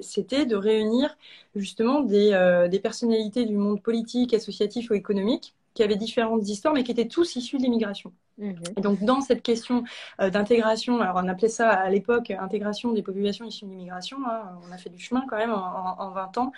c'était 0.02 0.46
de 0.46 0.56
réunir 0.56 1.16
justement 1.54 2.00
des, 2.00 2.66
des 2.70 2.80
personnalités 2.80 3.44
du 3.46 3.56
monde 3.56 3.82
politique, 3.82 4.34
associatif 4.34 4.90
ou 4.90 4.94
économique 4.94 5.54
qui 5.74 5.82
avaient 5.82 5.96
différentes 5.96 6.48
histoires, 6.48 6.74
mais 6.74 6.84
qui 6.84 6.92
étaient 6.92 7.08
tous 7.08 7.36
issus 7.36 7.58
de 7.58 7.62
l'immigration. 7.62 8.12
Mhm. 8.38 8.56
Et 8.76 8.80
donc, 8.80 9.02
dans 9.02 9.20
cette 9.20 9.42
question 9.42 9.84
euh, 10.20 10.30
d'intégration, 10.30 11.00
alors 11.00 11.20
on 11.22 11.28
appelait 11.28 11.48
ça 11.48 11.70
à 11.70 11.90
l'époque 11.90 12.30
intégration 12.30 12.92
des 12.92 13.02
populations 13.02 13.44
issues 13.44 13.66
de 13.66 13.70
l'immigration, 13.70 14.18
hein, 14.26 14.58
on 14.66 14.72
a 14.72 14.78
fait 14.78 14.90
du 14.90 14.98
chemin 14.98 15.24
quand 15.28 15.36
même 15.36 15.52
en, 15.52 16.10
20 16.10 16.38
ans, 16.38 16.52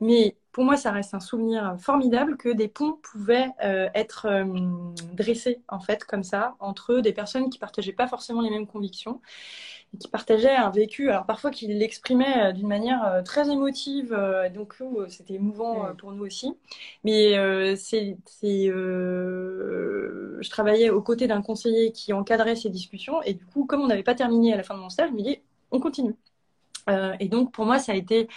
mais 0.00 0.36
pour 0.52 0.64
moi, 0.64 0.76
ça 0.76 0.90
reste 0.90 1.14
un 1.14 1.20
souvenir 1.20 1.76
formidable 1.78 2.36
que 2.36 2.50
des 2.50 2.68
ponts 2.68 2.98
pouvaient 3.02 3.48
euh, 3.64 3.88
être 3.94 4.26
euh, 4.26 4.44
dressés, 5.14 5.62
en 5.68 5.80
fait, 5.80 6.04
comme 6.04 6.24
ça, 6.24 6.56
entre 6.60 7.00
des 7.00 7.12
personnes 7.12 7.50
qui 7.50 7.58
partageaient 7.58 7.92
pas 7.92 8.06
forcément 8.06 8.42
les 8.42 8.50
mêmes 8.50 8.66
convictions 8.66 9.20
qui 9.98 10.08
partageait 10.08 10.54
un 10.54 10.70
vécu, 10.70 11.10
alors 11.10 11.26
parfois 11.26 11.50
qu'il 11.50 11.78
l'exprimait 11.78 12.50
euh, 12.50 12.52
d'une 12.52 12.68
manière 12.68 13.04
euh, 13.04 13.22
très 13.22 13.50
émotive, 13.50 14.12
euh, 14.12 14.48
donc 14.48 14.74
c'était 15.08 15.34
émouvant 15.34 15.94
pour 15.96 16.12
nous 16.12 16.24
aussi. 16.24 16.56
Mais 17.04 17.34
c'est, 17.76 18.16
je 18.42 20.48
travaillais 20.50 20.90
aux 20.90 21.02
côtés 21.02 21.26
d'un 21.26 21.42
conseiller 21.42 21.92
qui 21.92 22.12
encadrait 22.12 22.56
ces 22.56 22.70
discussions, 22.70 23.22
et 23.22 23.34
du 23.34 23.44
coup, 23.44 23.66
comme 23.66 23.82
on 23.82 23.86
n'avait 23.86 24.02
pas 24.02 24.14
terminé 24.14 24.52
à 24.54 24.56
la 24.56 24.62
fin 24.62 24.74
de 24.74 24.80
mon 24.80 24.90
stage, 24.90 25.10
je 25.10 25.14
me 25.14 25.22
dis, 25.22 25.40
on 25.70 25.80
continue. 25.80 26.14
et 27.20 27.28
donc 27.28 27.52
pour 27.52 27.66
moi, 27.66 27.78
ça 27.78 27.92
a 27.92 27.94
été, 27.94 28.28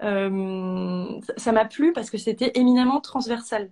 ça 0.00 1.52
m'a 1.52 1.64
plu 1.66 1.92
parce 1.92 2.10
que 2.10 2.18
c'était 2.18 2.52
éminemment 2.54 3.00
transversal 3.00 3.70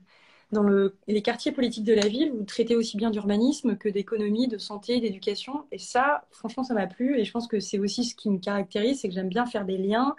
dans 0.53 0.63
le, 0.63 0.97
les 1.09 1.23
quartiers 1.23 1.51
politiques 1.53 1.85
de 1.85 1.95
la 1.95 2.07
ville, 2.07 2.31
vous 2.33 2.45
traitez 2.45 2.77
aussi 2.77 2.97
bien 2.97 3.11
d'urbanisme 3.11 3.77
que 3.77 3.89
d'économie, 3.89 4.49
de 4.49 4.59
santé, 4.59 5.01
d'éducation. 5.01 5.65
Et 5.73 5.79
ça, 5.79 6.25
franchement, 6.31 6.63
ça 6.63 6.75
m'a 6.75 6.87
plu. 6.87 7.19
Et 7.19 7.25
je 7.25 7.33
pense 7.33 7.49
que 7.49 7.59
c'est 7.59 7.79
aussi 7.79 8.05
ce 8.05 8.15
qui 8.15 8.31
me 8.31 8.39
caractérise, 8.39 9.01
c'est 9.01 9.09
que 9.09 9.15
j'aime 9.15 9.29
bien 9.29 9.47
faire 9.47 9.65
des 9.65 9.79
liens 9.79 10.15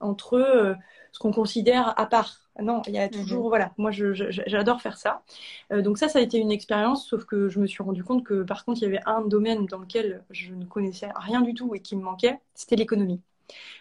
entre 0.00 0.34
euh, 0.34 0.74
ce 1.12 1.18
qu'on 1.18 1.32
considère 1.32 1.98
à 1.98 2.06
part. 2.06 2.38
Non, 2.60 2.82
il 2.86 2.92
y 2.92 2.98
a 2.98 3.06
mhm. 3.06 3.10
toujours, 3.10 3.48
voilà, 3.48 3.72
moi 3.78 3.90
j'adore 3.90 4.82
faire 4.82 4.98
ça. 4.98 5.22
Euh, 5.72 5.80
donc 5.80 5.96
ça, 5.96 6.08
ça 6.08 6.18
a 6.18 6.22
été 6.22 6.38
une 6.38 6.52
expérience, 6.52 7.06
sauf 7.06 7.24
que 7.24 7.48
je 7.48 7.58
me 7.58 7.66
suis 7.66 7.82
rendu 7.82 8.04
compte 8.04 8.24
que 8.24 8.42
par 8.42 8.64
contre, 8.66 8.82
il 8.82 8.84
y 8.84 8.88
avait 8.88 9.00
un 9.06 9.22
domaine 9.22 9.66
dans 9.66 9.78
lequel 9.78 10.22
je 10.30 10.52
ne 10.52 10.66
connaissais 10.66 11.08
rien 11.16 11.40
du 11.40 11.54
tout 11.54 11.74
et 11.74 11.80
qui 11.80 11.96
me 11.96 12.02
manquait, 12.02 12.38
c'était 12.54 12.76
l'économie. 12.76 13.22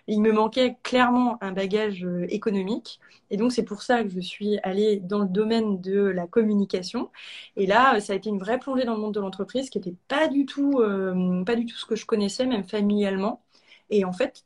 Il 0.07 0.21
me 0.21 0.31
manquait 0.31 0.77
clairement 0.83 1.37
un 1.41 1.51
bagage 1.51 2.03
euh, 2.05 2.25
économique. 2.29 2.99
Et 3.29 3.37
donc, 3.37 3.51
c'est 3.51 3.63
pour 3.63 3.81
ça 3.81 4.03
que 4.03 4.09
je 4.09 4.19
suis 4.19 4.59
allée 4.63 4.99
dans 4.99 5.19
le 5.19 5.27
domaine 5.27 5.81
de 5.81 6.01
la 6.01 6.27
communication. 6.27 7.11
Et 7.55 7.65
là, 7.65 7.99
ça 8.01 8.13
a 8.13 8.15
été 8.15 8.29
une 8.29 8.39
vraie 8.39 8.59
plongée 8.59 8.85
dans 8.85 8.95
le 8.95 9.01
monde 9.01 9.13
de 9.13 9.19
l'entreprise 9.19 9.69
qui 9.69 9.79
n'était 9.79 9.95
pas 10.07 10.27
du 10.27 10.45
tout, 10.45 10.79
euh, 10.79 11.43
pas 11.45 11.55
du 11.55 11.65
tout 11.65 11.77
ce 11.77 11.85
que 11.85 11.95
je 11.95 12.05
connaissais, 12.05 12.45
même 12.45 12.63
familialement. 12.63 13.43
Et 13.89 14.05
en 14.05 14.13
fait, 14.13 14.45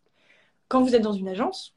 quand 0.68 0.82
vous 0.84 0.96
êtes 0.96 1.04
dans 1.04 1.14
une 1.14 1.30
agence, 1.30 1.75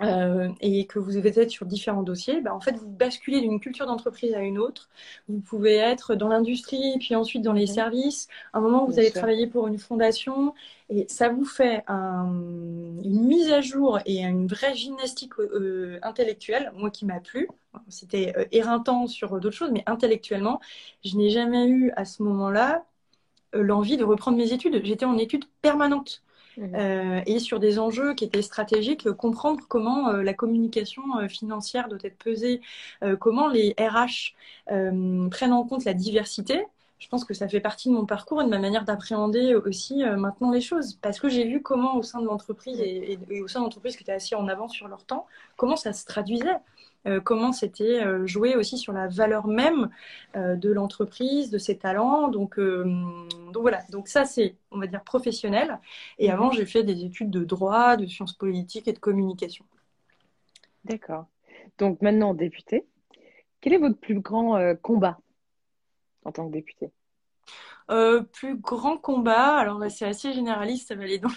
euh, 0.00 0.48
et 0.60 0.86
que 0.86 0.98
vous 0.98 1.16
êtes 1.18 1.50
sur 1.50 1.66
différents 1.66 2.02
dossiers, 2.02 2.40
bah, 2.40 2.54
en 2.54 2.60
fait, 2.60 2.76
vous 2.76 2.88
basculez 2.88 3.40
d'une 3.40 3.60
culture 3.60 3.86
d'entreprise 3.86 4.34
à 4.34 4.40
une 4.40 4.58
autre. 4.58 4.88
Vous 5.28 5.40
pouvez 5.40 5.76
être 5.76 6.14
dans 6.14 6.28
l'industrie, 6.28 6.96
puis 6.98 7.16
ensuite 7.16 7.42
dans 7.42 7.52
les 7.52 7.66
mhm. 7.66 7.74
services. 7.74 8.28
À 8.52 8.58
un 8.58 8.60
moment, 8.60 8.84
vous 8.86 8.98
allez 8.98 9.10
travailler 9.10 9.46
pour 9.46 9.66
une 9.66 9.78
fondation, 9.78 10.54
et 10.90 11.06
ça 11.08 11.28
vous 11.28 11.44
fait 11.44 11.84
une 11.88 13.26
mise 13.26 13.50
à 13.50 13.60
jour 13.60 13.98
et 14.06 14.22
une 14.22 14.46
vraie 14.46 14.74
gymnastique 14.74 15.32
euh, 15.38 15.98
intellectuelle, 16.02 16.72
moi 16.76 16.90
qui 16.90 17.04
m'a 17.04 17.20
plu. 17.20 17.48
C'était 17.88 18.34
euh, 18.36 18.44
éreintant 18.52 19.06
sur 19.06 19.38
d'autres 19.40 19.56
choses, 19.56 19.70
mais 19.72 19.82
intellectuellement, 19.86 20.60
je 21.04 21.16
n'ai 21.16 21.30
jamais 21.30 21.66
eu 21.68 21.92
à 21.96 22.04
ce 22.04 22.22
moment-là 22.22 22.84
l'envie 23.52 23.96
de 23.96 24.04
reprendre 24.04 24.36
mes 24.36 24.52
études. 24.52 24.84
J'étais 24.84 25.06
en 25.06 25.16
études 25.18 25.44
permanentes. 25.62 26.22
Euh, 26.58 27.20
et 27.26 27.38
sur 27.38 27.60
des 27.60 27.78
enjeux 27.78 28.14
qui 28.14 28.24
étaient 28.24 28.42
stratégiques, 28.42 29.06
euh, 29.06 29.14
comprendre 29.14 29.60
comment 29.68 30.08
euh, 30.10 30.22
la 30.22 30.34
communication 30.34 31.02
financière 31.28 31.88
doit 31.88 31.98
être 32.02 32.18
pesée, 32.18 32.60
comment 33.20 33.48
les 33.48 33.74
RH 33.78 34.34
prennent 35.30 35.52
en 35.52 35.64
compte 35.64 35.84
la 35.84 35.94
diversité. 35.94 36.66
Je 36.98 37.08
pense 37.08 37.24
que 37.24 37.34
ça 37.34 37.48
fait 37.48 37.60
partie 37.60 37.88
de 37.88 37.94
mon 37.94 38.06
parcours 38.06 38.42
et 38.42 38.44
de 38.44 38.50
ma 38.50 38.58
manière 38.58 38.84
d'appréhender 38.84 39.54
aussi 39.54 40.02
maintenant 40.04 40.50
les 40.50 40.60
choses. 40.60 40.98
Parce 41.00 41.20
que 41.20 41.28
j'ai 41.28 41.44
vu 41.44 41.62
comment 41.62 41.96
au 41.96 42.02
sein 42.02 42.20
de 42.20 42.26
l'entreprise 42.26 42.80
et, 42.80 43.18
au 43.40 43.48
sein 43.48 43.60
d'entreprises 43.60 43.96
qui 43.96 44.02
étaient 44.02 44.12
assez 44.12 44.34
en 44.34 44.48
avance 44.48 44.72
sur 44.72 44.88
leur 44.88 45.04
temps, 45.04 45.26
comment 45.56 45.76
ça 45.76 45.92
se 45.92 46.04
traduisait. 46.06 46.56
Euh, 47.08 47.20
comment 47.20 47.52
c'était 47.52 48.04
euh, 48.04 48.26
joué 48.26 48.54
aussi 48.54 48.76
sur 48.76 48.92
la 48.92 49.08
valeur 49.08 49.46
même 49.46 49.88
euh, 50.36 50.56
de 50.56 50.70
l'entreprise, 50.70 51.50
de 51.50 51.58
ses 51.58 51.78
talents. 51.78 52.28
Donc, 52.28 52.58
donc 52.58 53.62
voilà, 53.62 53.82
donc 53.90 54.08
ça 54.08 54.24
c'est, 54.24 54.56
on 54.70 54.78
va 54.78 54.86
dire, 54.86 55.02
professionnel. 55.02 55.80
Et 56.18 56.30
avant, 56.30 56.50
j'ai 56.50 56.66
fait 56.66 56.84
des 56.84 57.04
études 57.04 57.30
de 57.30 57.44
droit, 57.44 57.96
de 57.96 58.06
sciences 58.06 58.34
politiques 58.34 58.88
et 58.88 58.92
de 58.92 58.98
communication. 58.98 59.64
D'accord. 60.84 61.26
Donc 61.78 62.02
maintenant, 62.02 62.34
député, 62.34 62.86
Quel 63.60 63.72
est 63.72 63.78
votre 63.78 63.98
plus 63.98 64.20
grand 64.20 64.58
combat 64.82 65.18
en 66.24 66.32
tant 66.32 66.46
que 66.46 66.52
député? 66.52 66.90
Plus 68.32 68.56
grand 68.56 68.98
combat, 68.98 69.56
alors 69.56 69.82
c'est 69.90 70.04
assez 70.06 70.32
généraliste, 70.32 70.88
ça 70.88 70.94
va 70.94 71.04
aller 71.04 71.18
dans, 71.18 71.30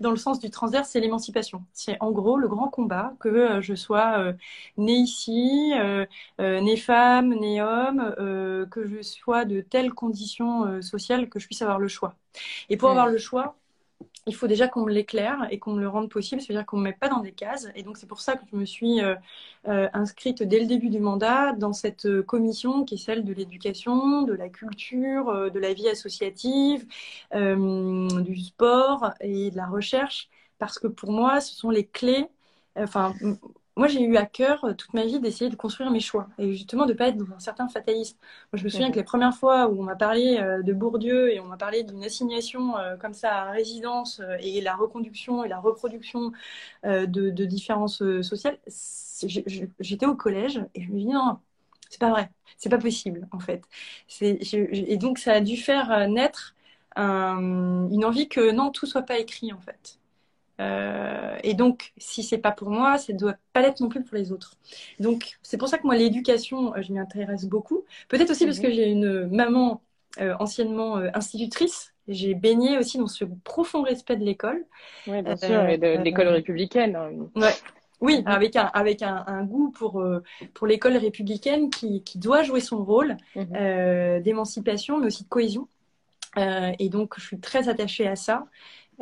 dans 0.00 0.10
le 0.10 0.16
sens 0.16 0.38
du 0.40 0.50
transverse, 0.50 0.90
c'est 0.90 1.00
l'émancipation. 1.00 1.64
C'est 1.72 1.96
en 2.00 2.10
gros 2.12 2.36
le 2.38 2.48
grand 2.48 2.68
combat 2.68 3.14
que 3.20 3.28
euh, 3.28 3.60
je 3.60 3.74
sois 3.74 4.18
euh, 4.18 4.32
née 4.76 4.94
ici, 4.94 5.72
euh, 5.76 6.06
née 6.38 6.76
femme, 6.76 7.34
née 7.34 7.62
homme, 7.62 8.14
que 8.70 8.86
je 8.86 9.02
sois 9.02 9.44
de 9.44 9.60
telles 9.60 9.92
conditions 9.92 10.80
sociales 10.82 11.28
que 11.28 11.38
je 11.38 11.46
puisse 11.46 11.62
avoir 11.62 11.78
le 11.78 11.88
choix. 11.88 12.16
Et 12.70 12.76
pour 12.76 12.90
avoir 12.90 13.06
le 13.08 13.18
choix, 13.18 13.56
il 14.26 14.34
faut 14.34 14.46
déjà 14.46 14.68
qu'on 14.68 14.82
me 14.84 14.92
l'éclaire 14.92 15.46
et 15.50 15.58
qu'on 15.58 15.72
me 15.72 15.80
le 15.80 15.88
rende 15.88 16.08
possible, 16.10 16.40
c'est-à-dire 16.40 16.66
qu'on 16.66 16.76
ne 16.76 16.82
me 16.82 16.88
met 16.88 16.96
pas 16.96 17.08
dans 17.08 17.20
des 17.20 17.32
cases. 17.32 17.68
Et 17.74 17.82
donc 17.82 17.96
c'est 17.96 18.06
pour 18.06 18.20
ça 18.20 18.36
que 18.36 18.44
je 18.50 18.56
me 18.56 18.64
suis 18.64 19.00
euh, 19.00 19.14
euh, 19.68 19.88
inscrite 19.92 20.42
dès 20.42 20.60
le 20.60 20.66
début 20.66 20.90
du 20.90 21.00
mandat 21.00 21.52
dans 21.52 21.72
cette 21.72 22.06
euh, 22.06 22.22
commission 22.22 22.84
qui 22.84 22.94
est 22.94 22.98
celle 22.98 23.24
de 23.24 23.32
l'éducation, 23.32 24.22
de 24.22 24.32
la 24.32 24.48
culture, 24.48 25.50
de 25.50 25.58
la 25.58 25.72
vie 25.74 25.88
associative, 25.88 26.86
du 27.32 28.36
sport 28.36 29.10
et 29.20 29.50
de 29.50 29.56
la 29.56 29.66
recherche, 29.66 30.28
parce 30.58 30.78
que 30.78 30.86
pour 30.86 31.12
moi, 31.12 31.40
ce 31.40 31.54
sont 31.54 31.70
les 31.70 31.86
clés. 31.86 32.28
Enfin, 32.76 33.14
moi, 33.76 33.88
j'ai 33.88 34.02
eu 34.02 34.16
à 34.16 34.26
cœur 34.26 34.64
euh, 34.64 34.74
toute 34.74 34.92
ma 34.92 35.04
vie 35.06 35.18
d'essayer 35.18 35.50
de 35.50 35.56
construire 35.56 35.90
mes 35.90 36.00
choix 36.00 36.28
et 36.38 36.52
justement 36.52 36.84
de 36.84 36.92
ne 36.92 36.98
pas 36.98 37.08
être 37.08 37.16
dans 37.16 37.34
un 37.34 37.38
certain 37.40 37.68
fatalisme. 37.68 38.18
Moi, 38.52 38.58
je 38.58 38.64
me 38.64 38.68
souviens 38.68 38.90
que 38.90 38.96
les 38.96 39.02
premières 39.02 39.34
fois 39.34 39.68
où 39.68 39.80
on 39.80 39.82
m'a 39.82 39.96
parlé 39.96 40.38
euh, 40.38 40.62
de 40.62 40.74
Bourdieu 40.74 41.32
et 41.32 41.40
on 41.40 41.46
m'a 41.46 41.56
parlé 41.56 41.82
d'une 41.82 42.04
assignation 42.04 42.76
euh, 42.76 42.96
comme 42.98 43.14
ça 43.14 43.34
à 43.44 43.50
résidence 43.50 44.20
et 44.40 44.60
la 44.60 44.76
reconduction 44.76 45.42
et 45.44 45.48
la 45.48 45.58
reproduction 45.58 46.32
de, 46.84 47.06
de, 47.06 47.44
différences 47.44 48.02
sociales, 48.22 48.58
j'étais 49.80 50.06
au 50.06 50.14
collège 50.16 50.60
et 50.74 50.82
je 50.82 50.90
me 50.90 50.98
dis 50.98 51.06
non, 51.06 51.38
c'est 51.88 52.00
pas 52.00 52.10
vrai, 52.10 52.30
c'est 52.58 52.68
pas 52.68 52.78
possible 52.78 53.28
en 53.32 53.38
fait. 53.40 53.62
et 54.20 54.96
donc 54.98 55.18
ça 55.18 55.32
a 55.32 55.40
dû 55.40 55.56
faire 55.56 56.08
naître 56.08 56.54
une 56.96 58.04
envie 58.04 58.28
que 58.28 58.50
non, 58.52 58.70
tout 58.70 58.86
soit 58.86 59.02
pas 59.02 59.18
écrit 59.18 59.52
en 59.52 59.60
fait. 59.60 59.98
Euh, 60.62 61.36
et 61.42 61.54
donc, 61.54 61.92
si 61.96 62.22
c'est 62.22 62.38
pas 62.38 62.52
pour 62.52 62.70
moi, 62.70 62.98
ça 62.98 63.12
ne 63.12 63.18
doit 63.18 63.34
pas 63.52 63.62
l'être 63.62 63.80
non 63.80 63.88
plus 63.88 64.02
pour 64.02 64.16
les 64.16 64.32
autres. 64.32 64.54
Donc, 65.00 65.38
c'est 65.42 65.58
pour 65.58 65.68
ça 65.68 65.78
que 65.78 65.84
moi, 65.84 65.96
l'éducation, 65.96 66.74
euh, 66.74 66.82
je 66.82 66.92
m'y 66.92 66.98
intéresse 66.98 67.46
beaucoup. 67.46 67.84
Peut-être 68.08 68.30
aussi 68.30 68.44
parce 68.44 68.60
que 68.60 68.66
mhm. 68.66 68.72
j'ai 68.72 68.90
une 68.90 69.26
maman 69.28 69.82
euh, 70.20 70.34
anciennement 70.38 70.96
institutrice. 71.14 71.94
J'ai 72.08 72.34
baigné 72.34 72.78
aussi 72.78 72.98
dans 72.98 73.06
ce 73.06 73.24
profond 73.44 73.82
respect 73.82 74.16
de 74.16 74.24
l'école. 74.24 74.64
Oui, 75.06 75.22
bien 75.22 75.36
sûr, 75.36 75.68
et 75.68 75.78
de, 75.78 76.02
l'école 76.02 76.28
républicaine. 76.28 76.96
Ouais. 77.36 77.52
Oui, 78.00 78.20
avec 78.26 78.56
un, 78.56 78.64
avec 78.74 79.02
un, 79.02 79.44
goût 79.44 79.70
pour, 79.70 80.04
pour 80.54 80.66
l'école 80.66 80.96
républicaine 80.96 81.70
qui, 81.70 82.02
qui, 82.02 82.18
doit 82.18 82.42
jouer 82.42 82.58
son 82.58 82.84
rôle 82.84 83.16
mhm. 83.36 84.20
d'émancipation, 84.22 84.98
mais 84.98 85.06
aussi 85.06 85.22
de 85.22 85.28
cohésion. 85.28 85.68
et 86.36 86.88
donc, 86.88 87.14
je 87.16 87.24
suis 87.24 87.38
très 87.38 87.68
attachée 87.68 88.08
à 88.08 88.16
ça. 88.16 88.46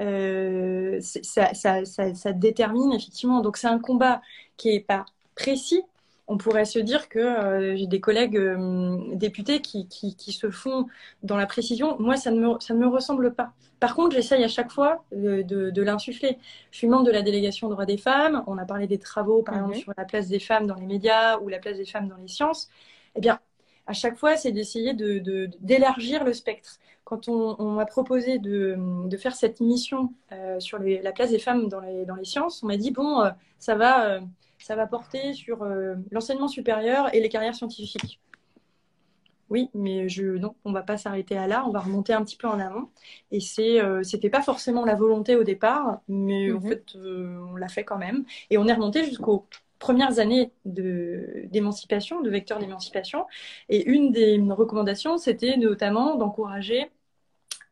Euh, 0.00 0.98
ça, 1.00 1.52
ça, 1.54 1.84
ça, 1.84 2.32
détermine 2.32 2.92
effectivement. 2.92 3.40
Donc 3.40 3.56
c'est 3.56 3.66
un 3.66 3.78
combat 3.78 4.22
qui 4.56 4.70
est 4.70 4.80
pas 4.80 5.04
précis. 5.34 5.82
On 6.26 6.38
pourrait 6.38 6.64
se 6.64 6.78
dire 6.78 7.08
que 7.08 7.18
euh, 7.18 7.76
j'ai 7.76 7.86
des 7.88 8.00
collègues 8.00 8.36
euh, 8.36 8.98
députés 9.14 9.60
qui, 9.60 9.88
qui, 9.88 10.14
qui, 10.14 10.32
se 10.32 10.50
font 10.50 10.86
dans 11.24 11.36
la 11.36 11.46
précision. 11.46 11.98
Moi, 11.98 12.16
ça 12.16 12.30
ne 12.30 12.40
me, 12.40 12.60
ça 12.60 12.72
ne 12.72 12.78
me 12.78 12.86
ressemble 12.86 13.34
pas. 13.34 13.52
Par 13.80 13.96
contre, 13.96 14.14
j'essaye 14.14 14.44
à 14.44 14.48
chaque 14.48 14.70
fois 14.70 15.04
de, 15.12 15.42
de, 15.42 15.82
l'insuffler. 15.82 16.38
Je 16.70 16.78
suis 16.78 16.86
membre 16.86 17.04
de 17.04 17.10
la 17.10 17.22
délégation 17.22 17.68
droits 17.68 17.86
des 17.86 17.96
femmes. 17.96 18.44
On 18.46 18.58
a 18.58 18.64
parlé 18.64 18.86
des 18.86 18.98
travaux, 18.98 19.42
par 19.42 19.56
exemple, 19.56 19.76
sur 19.76 19.92
la 19.96 20.04
place 20.04 20.28
des 20.28 20.38
femmes 20.38 20.66
dans 20.66 20.76
les 20.76 20.86
médias 20.86 21.38
ou 21.38 21.48
la 21.48 21.58
place 21.58 21.78
des 21.78 21.86
femmes 21.86 22.08
dans 22.08 22.16
les 22.16 22.28
sciences. 22.28 22.68
Eh 23.16 23.20
bien, 23.20 23.40
à 23.90 23.92
chaque 23.92 24.16
fois, 24.16 24.36
c'est 24.36 24.52
d'essayer 24.52 24.94
d'élargir 24.94 26.20
de, 26.20 26.26
le 26.26 26.32
spectre. 26.32 26.78
Quand 27.02 27.28
on, 27.28 27.72
m'a 27.72 27.86
proposé 27.86 28.38
de, 28.38 28.78
faire 29.18 29.34
cette 29.34 29.60
mission 29.60 30.14
euh, 30.30 30.60
sur 30.60 30.78
la 30.78 31.10
place 31.10 31.30
des 31.30 31.40
femmes 31.40 31.68
dans 31.68 31.80
les, 31.80 32.04
dans 32.04 32.14
les 32.14 32.24
sciences, 32.24 32.62
on 32.62 32.68
m'a 32.68 32.76
dit, 32.76 32.92
bon, 32.92 33.20
euh, 33.20 33.30
ça, 33.58 33.74
va, 33.74 34.06
euh, 34.06 34.20
ça 34.58 34.76
va 34.76 34.86
porter 34.86 35.32
sur 35.32 35.64
l'enseignement 36.12 36.46
supérieur 36.46 37.12
et 37.12 37.20
les 37.20 37.28
carrières 37.28 37.56
scientifiques. 37.56 38.20
Oui, 39.48 39.70
mais 39.74 40.08
je, 40.08 40.36
non, 40.36 40.54
on 40.64 40.70
va 40.70 40.82
pas 40.82 40.96
s'arrêter 40.96 41.36
à 41.36 41.48
là, 41.48 41.64
on 41.66 41.72
va 41.72 41.80
remonter 41.80 42.12
un 42.12 42.22
petit 42.22 42.36
peu 42.36 42.46
en 42.46 42.60
amont. 42.60 42.90
Et 43.32 43.40
c'est, 43.40 43.80
c'était 44.04 44.30
pas 44.30 44.42
forcément 44.42 44.84
la 44.84 44.94
volonté 44.94 45.34
au 45.34 45.42
départ, 45.42 46.00
mais 46.06 46.52
en 46.52 46.60
mhm. 46.60 46.68
fait, 46.68 46.84
on 46.94 47.56
l'a 47.56 47.68
fait 47.68 47.82
quand 47.82 47.98
même. 47.98 48.24
Et 48.50 48.58
on 48.58 48.68
est 48.68 48.72
remonté 48.72 49.02
jusqu'au 49.02 49.48
premières 49.80 50.20
années 50.20 50.52
d'émancipation, 50.64 52.20
de, 52.20 52.30
vecteurs 52.30 52.60
d'émancipation. 52.60 53.26
Et 53.68 53.84
une 53.84 54.12
des 54.12 54.40
recommandations, 54.50 55.18
c'était 55.18 55.56
notamment 55.56 56.14
d'encourager 56.14 56.90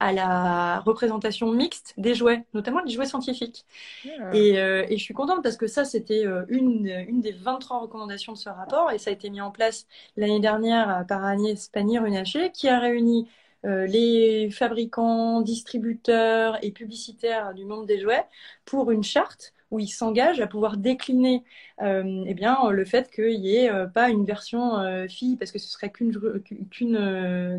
à 0.00 0.12
la 0.12 0.80
représentation 0.80 1.52
mixte 1.52 1.94
des 1.96 2.14
jouets, 2.14 2.44
notamment 2.54 2.80
les 2.80 2.90
jouets 2.90 3.06
scientifiques. 3.06 3.64
Euh, 4.06 4.84
et, 4.88 4.96
je 4.96 5.02
suis 5.02 5.14
contente 5.14 5.42
parce 5.42 5.56
que 5.56 5.66
ça, 5.66 5.84
c'était 5.84 6.24
euh, 6.24 6.44
une, 6.48 6.86
une 7.08 7.20
des 7.20 7.32
23 7.32 7.80
recommandations 7.80 8.32
de 8.32 8.38
ce 8.38 8.48
rapport 8.48 8.92
et 8.92 8.98
ça 8.98 9.10
a 9.10 9.12
été 9.12 9.28
mis 9.28 9.40
en 9.40 9.50
place 9.50 9.86
l'année 10.16 10.40
dernière 10.40 11.04
par 11.08 11.24
Agnès 11.24 11.68
Pannier-Runacher 11.68 12.52
qui 12.52 12.68
a 12.68 12.78
réuni 12.78 13.28
euh, 13.64 13.86
les 13.86 14.50
fabricants, 14.52 15.40
distributeurs 15.40 16.58
et 16.62 16.70
publicitaires 16.70 17.54
du 17.54 17.64
monde 17.64 17.86
des 17.86 18.00
jouets 18.00 18.24
pour 18.64 18.92
une 18.92 19.02
charte 19.02 19.52
où 19.70 19.78
ils 19.78 19.88
s'engagent 19.88 20.40
à 20.40 20.46
pouvoir 20.46 20.76
décliner 20.76 21.44
euh, 21.82 22.24
eh 22.26 22.34
bien, 22.34 22.70
le 22.70 22.84
fait 22.84 23.10
qu'il 23.10 23.40
n'y 23.40 23.56
ait 23.56 23.70
euh, 23.70 23.86
pas 23.86 24.08
une 24.10 24.24
version 24.24 24.78
euh, 24.78 25.08
fille, 25.08 25.36
parce 25.36 25.52
que 25.52 25.58
ce 25.58 25.68
serait 25.68 25.90
qu'une, 25.90 26.12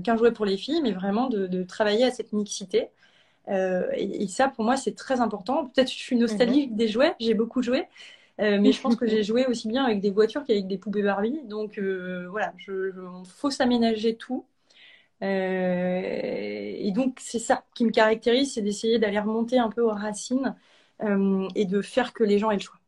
qu'un 0.03 0.17
jouet 0.17 0.31
pour 0.31 0.45
les 0.45 0.57
filles, 0.57 0.81
mais 0.81 0.91
vraiment 0.91 1.29
de, 1.29 1.63
travailler 1.63 2.05
à 2.05 2.11
cette 2.11 2.33
mixité. 2.33 2.89
Et, 3.47 4.27
ça, 4.27 4.47
pour 4.47 4.63
moi, 4.63 4.77
c'est 4.77 4.95
très 4.95 5.21
important. 5.21 5.65
Peut-être 5.65 5.87
que 5.87 5.93
je 5.93 5.97
suis 5.97 6.15
nostalgique 6.15 6.71
mhm. 6.71 6.77
des 6.77 6.87
jouets, 6.87 7.15
j'ai 7.19 7.33
beaucoup 7.33 7.61
joué. 7.63 7.87
mais 8.37 8.71
je 8.71 8.81
pense 8.81 8.95
que 8.95 9.07
j'ai 9.07 9.23
joué 9.23 9.45
aussi 9.47 9.67
bien 9.67 9.83
avec 9.85 10.01
des 10.01 10.11
voitures 10.11 10.43
qu'avec 10.43 10.67
des 10.67 10.77
poupées 10.77 11.03
Barbie. 11.03 11.41
Donc 11.45 11.79
voilà, 11.79 12.53
il 12.67 13.23
faut 13.25 13.51
s'aménager 13.51 14.15
tout. 14.15 14.45
et 15.21 16.91
donc 16.95 17.17
c'est 17.21 17.39
ça 17.39 17.63
qui 17.75 17.85
me 17.85 17.91
caractérise, 17.91 18.53
c'est 18.53 18.61
d'essayer 18.61 18.99
d'aller 18.99 19.19
remonter 19.19 19.57
un 19.59 19.69
peu 19.69 19.81
aux 19.81 19.89
racines 19.89 20.55
euh, 21.03 21.47
et 21.55 21.65
de 21.65 21.81
faire 21.81 22.13
que 22.13 22.23
les 22.23 22.39
gens 22.39 22.51
aient 22.51 22.55
le 22.57 22.61
choix. 22.61 22.79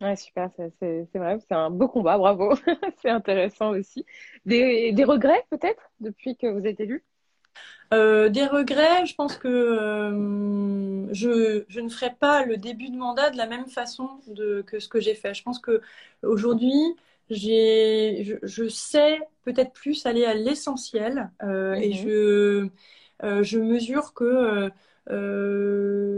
Ouais, 0.00 0.16
super, 0.16 0.50
c'est 0.56 1.06
vrai, 1.14 1.38
c'est 1.40 1.54
un 1.54 1.70
beau 1.70 1.88
combat, 1.88 2.18
bravo, 2.18 2.54
c'est 3.02 3.10
intéressant 3.10 3.70
aussi. 3.70 4.04
Des, 4.44 4.92
des 4.92 5.04
regrets 5.04 5.46
peut-être 5.50 5.90
depuis 6.00 6.36
que 6.36 6.46
vous 6.46 6.66
êtes 6.66 6.80
élu 6.80 7.04
euh, 7.92 8.28
des 8.28 8.46
regrets, 8.46 9.06
je 9.06 9.14
pense 9.14 9.36
que 9.36 9.48
euh, 9.48 11.12
je, 11.12 11.64
je, 11.68 11.80
ne 11.80 11.88
ferai 11.88 12.12
pas 12.14 12.44
le 12.44 12.56
début 12.56 12.88
de 12.88 12.96
mandat 12.96 13.30
de 13.30 13.36
la 13.36 13.46
même 13.46 13.66
façon 13.66 14.08
de, 14.26 14.62
que 14.62 14.80
ce 14.80 14.88
que 14.88 15.00
j'ai 15.00 15.14
fait. 15.14 15.34
Je 15.34 15.42
pense 15.42 15.58
que 15.58 15.80
aujourd'hui, 16.22 16.96
je, 17.30 18.38
je, 18.42 18.68
sais 18.68 19.20
peut-être 19.42 19.72
plus 19.72 20.06
aller 20.06 20.24
à 20.24 20.34
l'essentiel 20.34 21.30
euh, 21.42 21.74
et 21.74 21.90
mhm. 21.90 22.70
je, 23.22 23.42
je 23.42 23.58
mesure 23.58 24.12
que 24.14 24.70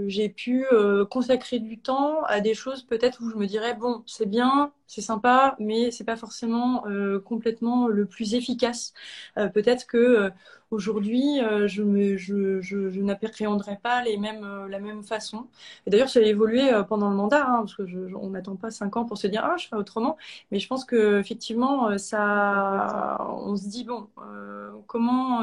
j'ai 0.08 0.28
pu 0.28 0.64
euh, 0.72 1.04
consacrer 1.04 1.58
du 1.58 1.78
temps 1.78 2.22
à 2.24 2.40
des 2.40 2.54
choses 2.54 2.82
peut-être 2.84 3.20
où 3.22 3.30
je 3.30 3.36
me 3.36 3.46
dirais 3.46 3.74
bon 3.74 4.02
c'est 4.06 4.26
bien 4.26 4.72
c'est 4.86 5.00
sympa 5.00 5.56
mais 5.58 5.90
c'est 5.90 6.04
pas 6.04 6.16
forcément 6.16 6.86
euh, 6.86 7.18
complètement 7.20 7.88
le 7.88 8.06
plus 8.06 8.34
efficace. 8.34 8.94
Peut-être 9.54 9.86
que 9.86 10.30
aujourd'hui 10.70 11.38
je 11.66 11.82
me 11.82 12.16
je, 12.16 12.60
je, 12.60 12.90
je 12.90 13.00
n'appréhenderai 13.00 13.78
pas 13.82 14.02
les 14.02 14.16
mêmes 14.16 14.66
la 14.68 14.78
même 14.78 15.02
façon. 15.02 15.48
Et 15.86 15.90
d'ailleurs 15.90 16.08
ça 16.08 16.20
a 16.20 16.22
évolué 16.22 16.70
pendant 16.88 17.10
le 17.10 17.16
mandat 17.16 17.44
hein, 17.46 17.58
parce 17.60 17.74
que 17.74 17.86
je, 17.86 17.98
on 18.14 18.30
n'attend 18.30 18.56
pas 18.56 18.70
cinq 18.70 18.96
ans 18.96 19.04
pour 19.04 19.18
se 19.18 19.26
dire 19.26 19.42
ah 19.44 19.56
je 19.58 19.66
ferai 19.66 19.80
autrement. 19.80 20.16
Mais 20.50 20.58
je 20.60 20.68
pense 20.68 20.84
que 20.84 21.18
effectivement 21.20 21.98
ça 21.98 23.18
on 23.30 23.56
se 23.56 23.68
dit 23.68 23.84
bon 23.84 24.08
comment 24.86 25.42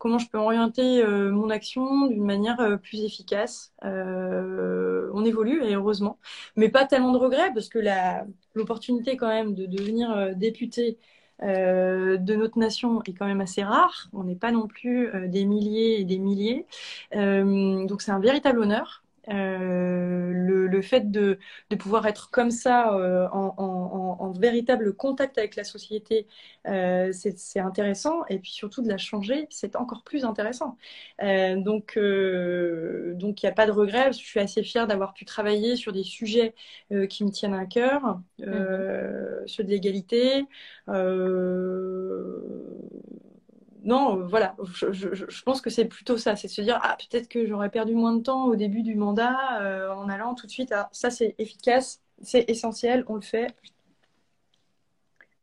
comment 0.00 0.18
je 0.18 0.28
peux 0.30 0.38
orienter 0.38 1.04
euh, 1.04 1.30
mon 1.30 1.50
action 1.50 2.06
d'une 2.06 2.24
manière 2.24 2.58
euh, 2.60 2.76
plus 2.78 3.04
efficace. 3.04 3.72
Euh, 3.84 5.10
on 5.14 5.24
évolue 5.24 5.62
et 5.62 5.74
heureusement, 5.74 6.18
mais 6.56 6.70
pas 6.70 6.86
tellement 6.86 7.12
de 7.12 7.18
regrets 7.18 7.52
parce 7.54 7.68
que 7.68 7.78
l'opportunité 8.54 9.16
quand 9.16 9.28
même 9.28 9.54
de 9.54 9.66
devenir 9.66 10.34
député 10.34 10.98
de 11.42 12.34
notre 12.34 12.58
nation 12.58 13.02
est 13.06 13.14
quand 13.14 13.26
même 13.26 13.40
assez 13.40 13.62
rare. 13.62 14.08
On 14.12 14.24
n'est 14.24 14.36
pas 14.36 14.52
non 14.52 14.66
plus 14.66 15.10
des 15.28 15.44
milliers 15.46 16.00
et 16.00 16.04
des 16.04 16.18
milliers. 16.18 16.66
donc 17.12 18.02
c'est 18.02 18.12
un 18.12 18.20
véritable 18.20 18.60
honneur. 18.60 19.04
Euh, 19.28 20.32
le, 20.32 20.66
le, 20.66 20.82
fait 20.82 21.10
de, 21.10 21.38
de, 21.68 21.76
pouvoir 21.76 22.06
être 22.06 22.30
comme 22.30 22.50
ça 22.50 22.94
euh, 22.94 23.28
en, 23.32 23.54
en, 23.58 24.16
en, 24.18 24.32
véritable 24.32 24.94
contact 24.94 25.36
avec 25.36 25.56
la 25.56 25.64
société, 25.64 26.26
euh, 26.66 27.12
c'est 27.12 27.60
intéressant. 27.60 28.24
Et 28.28 28.38
puis 28.38 28.50
surtout 28.50 28.82
de 28.82 28.88
la 28.88 28.96
changer, 28.98 29.46
c'est 29.50 29.76
encore 29.76 30.02
plus 30.04 30.24
intéressant. 30.24 30.76
Donc, 31.20 31.98
donc 31.98 33.42
il 33.42 33.46
n'y 33.46 33.50
a 33.50 33.52
pas 33.52 33.66
de 33.66 33.72
regret. 33.72 34.12
Je 34.12 34.18
suis 34.18 34.40
assez 34.40 34.62
fière 34.62 34.86
d'avoir 34.86 35.12
pu 35.14 35.24
travailler 35.24 35.76
sur 35.76 35.92
des 35.92 36.04
sujets 36.04 36.54
qui 37.08 37.24
me 37.24 37.30
tiennent 37.30 37.54
à 37.54 37.66
cœur, 37.66 38.20
mmh. 38.38 39.46
sur 39.46 39.64
de 39.64 39.68
l'égalité 39.70 40.46
non, 43.82 44.20
euh, 44.20 44.26
voilà, 44.26 44.56
je, 44.62 45.42
pense 45.42 45.60
que 45.60 45.70
c'est 45.70 45.86
plutôt 45.86 46.16
ça, 46.16 46.36
c'est 46.36 46.48
de 46.48 46.52
se 46.52 46.62
dire 46.62 46.78
ah 46.82 46.96
peut-être 46.98 47.28
que 47.28 47.46
j'aurais 47.46 47.70
perdu 47.70 47.94
moins 47.94 48.14
de 48.14 48.22
temps 48.22 48.46
au 48.46 48.56
début 48.56 48.82
du 48.82 48.94
mandat 48.94 49.60
euh, 49.62 49.92
en 49.94 50.08
allant 50.08 50.34
tout 50.34 50.46
de 50.46 50.50
suite 50.50 50.72
à 50.72 50.88
ça 50.92 51.10
c'est 51.10 51.34
efficace, 51.38 52.00
c'est 52.22 52.48
essentiel, 52.48 53.04
on 53.08 53.14
le 53.14 53.20
fait. 53.22 53.54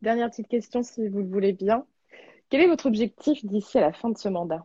Dernière 0.01 0.29
petite 0.29 0.47
question 0.47 0.83
si 0.83 1.07
vous 1.07 1.19
le 1.19 1.27
voulez 1.27 1.53
bien. 1.53 1.85
Quel 2.49 2.61
est 2.61 2.67
votre 2.67 2.85
objectif 2.85 3.43
d'ici 3.45 3.77
à 3.77 3.81
la 3.81 3.93
fin 3.93 4.09
de 4.09 4.17
ce 4.17 4.29
mandat? 4.29 4.63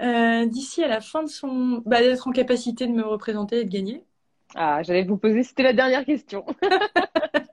Euh, 0.00 0.46
D'ici 0.46 0.82
à 0.82 0.88
la 0.88 1.00
fin 1.00 1.22
de 1.22 1.28
son, 1.28 1.82
bah, 1.84 2.00
d'être 2.00 2.26
en 2.26 2.32
capacité 2.32 2.86
de 2.86 2.92
me 2.92 3.02
représenter 3.02 3.60
et 3.60 3.64
de 3.64 3.70
gagner. 3.70 4.04
Ah, 4.54 4.82
j'allais 4.82 5.04
vous 5.04 5.18
poser, 5.18 5.42
c'était 5.42 5.62
la 5.62 5.74
dernière 5.74 6.04
question. 6.04 6.46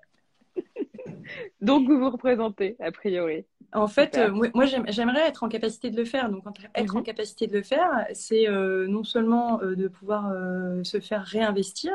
Donc 1.62 1.88
vous 1.88 2.00
vous 2.00 2.10
représentez 2.10 2.76
a 2.80 2.92
priori. 2.92 3.46
En 3.74 3.88
fait, 3.88 4.18
euh, 4.18 4.32
moi, 4.32 4.66
j'aimerais 4.66 5.28
être 5.28 5.44
en 5.44 5.50
capacité 5.50 5.90
de 5.90 5.98
le 5.98 6.06
faire. 6.06 6.30
Donc, 6.30 6.44
être 6.74 6.96
en 6.96 7.00
mhm. 7.00 7.04
capacité 7.04 7.48
de 7.48 7.54
le 7.54 7.64
faire, 7.64 8.08
c'est 8.14 8.48
euh, 8.48 8.88
non 8.88 9.04
seulement 9.04 9.62
euh, 9.62 9.76
de 9.76 9.88
pouvoir 9.88 10.34
se 10.84 11.00
faire 11.00 11.24
réinvestir, 11.24 11.92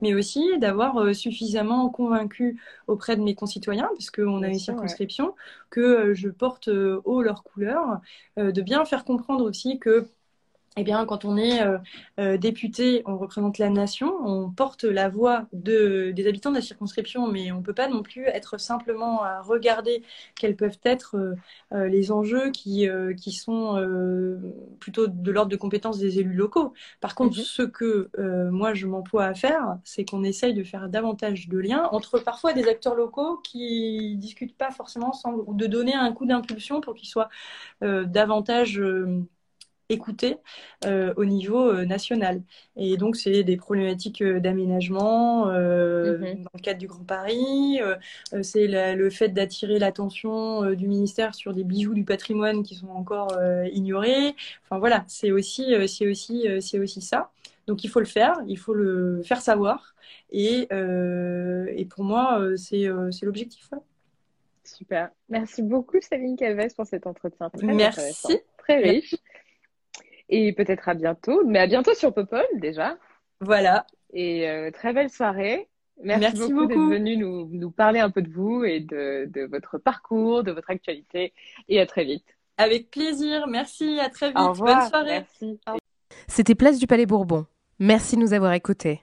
mais 0.00 0.14
aussi 0.14 0.58
d'avoir 0.58 1.14
suffisamment 1.14 1.88
convaincu 1.88 2.60
auprès 2.86 3.16
de 3.16 3.22
mes 3.22 3.34
concitoyens, 3.34 3.90
puisqu'on 3.94 4.42
a 4.42 4.48
une 4.48 4.58
circonscription, 4.58 5.34
que 5.70 6.14
je 6.14 6.28
porte 6.28 6.68
haut 6.68 7.22
leurs 7.22 7.42
couleurs, 7.42 8.00
de 8.36 8.60
bien 8.60 8.84
faire 8.84 9.04
comprendre 9.04 9.44
aussi 9.44 9.78
que 9.78 10.06
eh 10.76 10.82
bien, 10.82 11.06
quand 11.06 11.24
on 11.24 11.36
est 11.36 11.62
euh, 11.62 11.78
euh, 12.18 12.36
député, 12.36 13.02
on 13.06 13.16
représente 13.16 13.58
la 13.58 13.70
nation, 13.70 14.12
on 14.24 14.50
porte 14.50 14.82
la 14.82 15.08
voix 15.08 15.46
de, 15.52 16.10
des 16.10 16.26
habitants 16.26 16.50
de 16.50 16.56
la 16.56 16.62
circonscription, 16.62 17.28
mais 17.28 17.52
on 17.52 17.58
ne 17.58 17.62
peut 17.62 17.74
pas 17.74 17.86
non 17.86 18.02
plus 18.02 18.24
être 18.26 18.58
simplement 18.58 19.22
à 19.22 19.40
regarder 19.40 20.02
quels 20.34 20.56
peuvent 20.56 20.78
être 20.82 21.36
euh, 21.72 21.86
les 21.86 22.10
enjeux 22.10 22.50
qui, 22.50 22.88
qui 23.20 23.32
sont 23.32 23.74
plutôt 24.80 25.06
de 25.06 25.30
l'ordre 25.30 25.50
de 25.50 25.56
compétences 25.56 25.98
des 25.98 26.18
élus 26.18 26.34
locaux. 26.34 26.72
Par 27.00 27.14
contre, 27.14 27.38
mhm. 27.38 27.44
ce 27.44 27.62
que 27.62 28.10
moi 28.50 28.74
je 28.74 28.86
m'emploie 28.86 29.26
à 29.26 29.34
faire, 29.34 29.78
c'est 29.84 30.04
qu'on 30.04 30.24
essaye 30.24 30.54
de 30.54 30.64
faire 30.64 30.88
davantage 30.88 31.48
de 31.48 31.58
liens 31.58 31.88
entre 31.92 32.18
parfois 32.18 32.52
des 32.52 32.66
acteurs 32.68 32.96
locaux 32.96 33.36
qui 33.38 34.16
discutent 34.16 34.56
pas 34.56 34.70
forcément 34.72 35.10
ensemble, 35.10 35.42
ou 35.46 35.54
de 35.54 35.66
donner 35.66 35.94
un 35.94 36.12
coup 36.12 36.26
d'impulsion 36.26 36.80
pour 36.80 36.94
qu'ils 36.94 37.08
soient 37.08 37.28
davantage 37.80 38.80
écouter 39.88 40.36
euh, 40.86 41.12
au 41.16 41.24
niveau 41.24 41.68
euh, 41.68 41.84
national. 41.84 42.42
Et 42.76 42.96
donc, 42.96 43.16
c'est 43.16 43.42
des 43.44 43.56
problématiques 43.56 44.22
euh, 44.22 44.40
d'aménagement 44.40 45.46
mm-hmm. 45.46 46.42
dans 46.42 46.50
le 46.54 46.60
cadre 46.60 46.78
du 46.78 46.86
Grand 46.86 47.04
Paris. 47.04 47.80
c'est 48.42 48.66
le 48.66 49.10
fait 49.10 49.28
d'attirer 49.28 49.78
l'attention 49.78 50.70
du 50.72 50.88
ministère 50.88 51.34
sur 51.34 51.52
des 51.52 51.64
bijoux 51.64 51.94
du 51.94 52.04
patrimoine 52.04 52.62
qui 52.62 52.74
sont 52.74 52.88
encore 52.88 53.38
ignorés. 53.72 54.34
Enfin 54.64 54.78
voilà, 54.78 55.04
c'est 55.08 55.30
aussi, 55.30 55.74
c'est 55.88 56.08
aussi, 56.08 56.46
c'est 56.60 56.78
aussi 56.78 57.00
ça. 57.00 57.30
Donc, 57.66 57.84
il 57.84 57.88
faut 57.88 58.00
le 58.00 58.06
faire, 58.06 58.34
il 58.46 58.58
faut 58.58 58.74
le 58.74 59.22
faire 59.22 59.40
savoir. 59.40 59.94
Et, 60.30 60.68
et 60.70 61.84
pour 61.84 62.04
moi, 62.04 62.40
c'est 62.56 62.86
l'objectif. 63.22 63.70
Super. 64.64 65.10
Merci 65.28 65.62
beaucoup, 65.62 65.98
Céline 66.00 66.36
Calves, 66.36 66.74
pour 66.74 66.86
cet 66.86 67.06
entretien 67.06 67.50
très 67.50 67.66
Merci. 67.66 68.40
très 68.56 68.78
riche. 68.78 69.14
Et 70.36 70.52
peut-être 70.52 70.88
à 70.88 70.94
bientôt. 70.94 71.44
Mais 71.46 71.60
à 71.60 71.68
bientôt 71.68 71.94
sur 71.94 72.12
Popol 72.12 72.44
déjà. 72.54 72.96
Voilà. 73.40 73.86
Et 74.12 74.48
euh, 74.48 74.72
très 74.72 74.92
belle 74.92 75.10
soirée. 75.10 75.68
Merci, 76.02 76.52
beaucoup, 76.52 76.66
d'être 76.66 76.76
venu 76.76 77.16
nous, 77.16 77.48
nous, 77.52 77.70
parler 77.70 78.00
un 78.00 78.10
peu 78.10 78.20
de 78.20 78.28
vous 78.28 78.64
et 78.64 78.80
de, 78.80 79.30
de, 79.32 79.46
votre 79.46 79.78
parcours, 79.78 80.42
de 80.42 80.50
votre 80.50 80.70
actualité. 80.70 81.32
Et 81.68 81.80
à 81.80 81.86
très 81.86 82.04
vite. 82.04 82.26
Avec 82.56 82.90
plaisir. 82.90 83.46
Merci. 83.46 84.00
À 84.00 84.08
très 84.10 84.28
vite. 84.28 84.38
Au 84.38 84.48
revoir. 84.48 84.80
Bonne 84.80 84.88
soirée. 84.88 85.24
Merci. 85.36 85.60
C'était 86.26 86.56
Place 86.56 86.80
du 86.80 86.88
Palais 86.88 87.06
Bourbon. 87.06 87.46
Merci 87.78 88.16
de 88.16 88.22
nous 88.22 88.32
avoir 88.32 88.52
écoutés. 88.54 89.02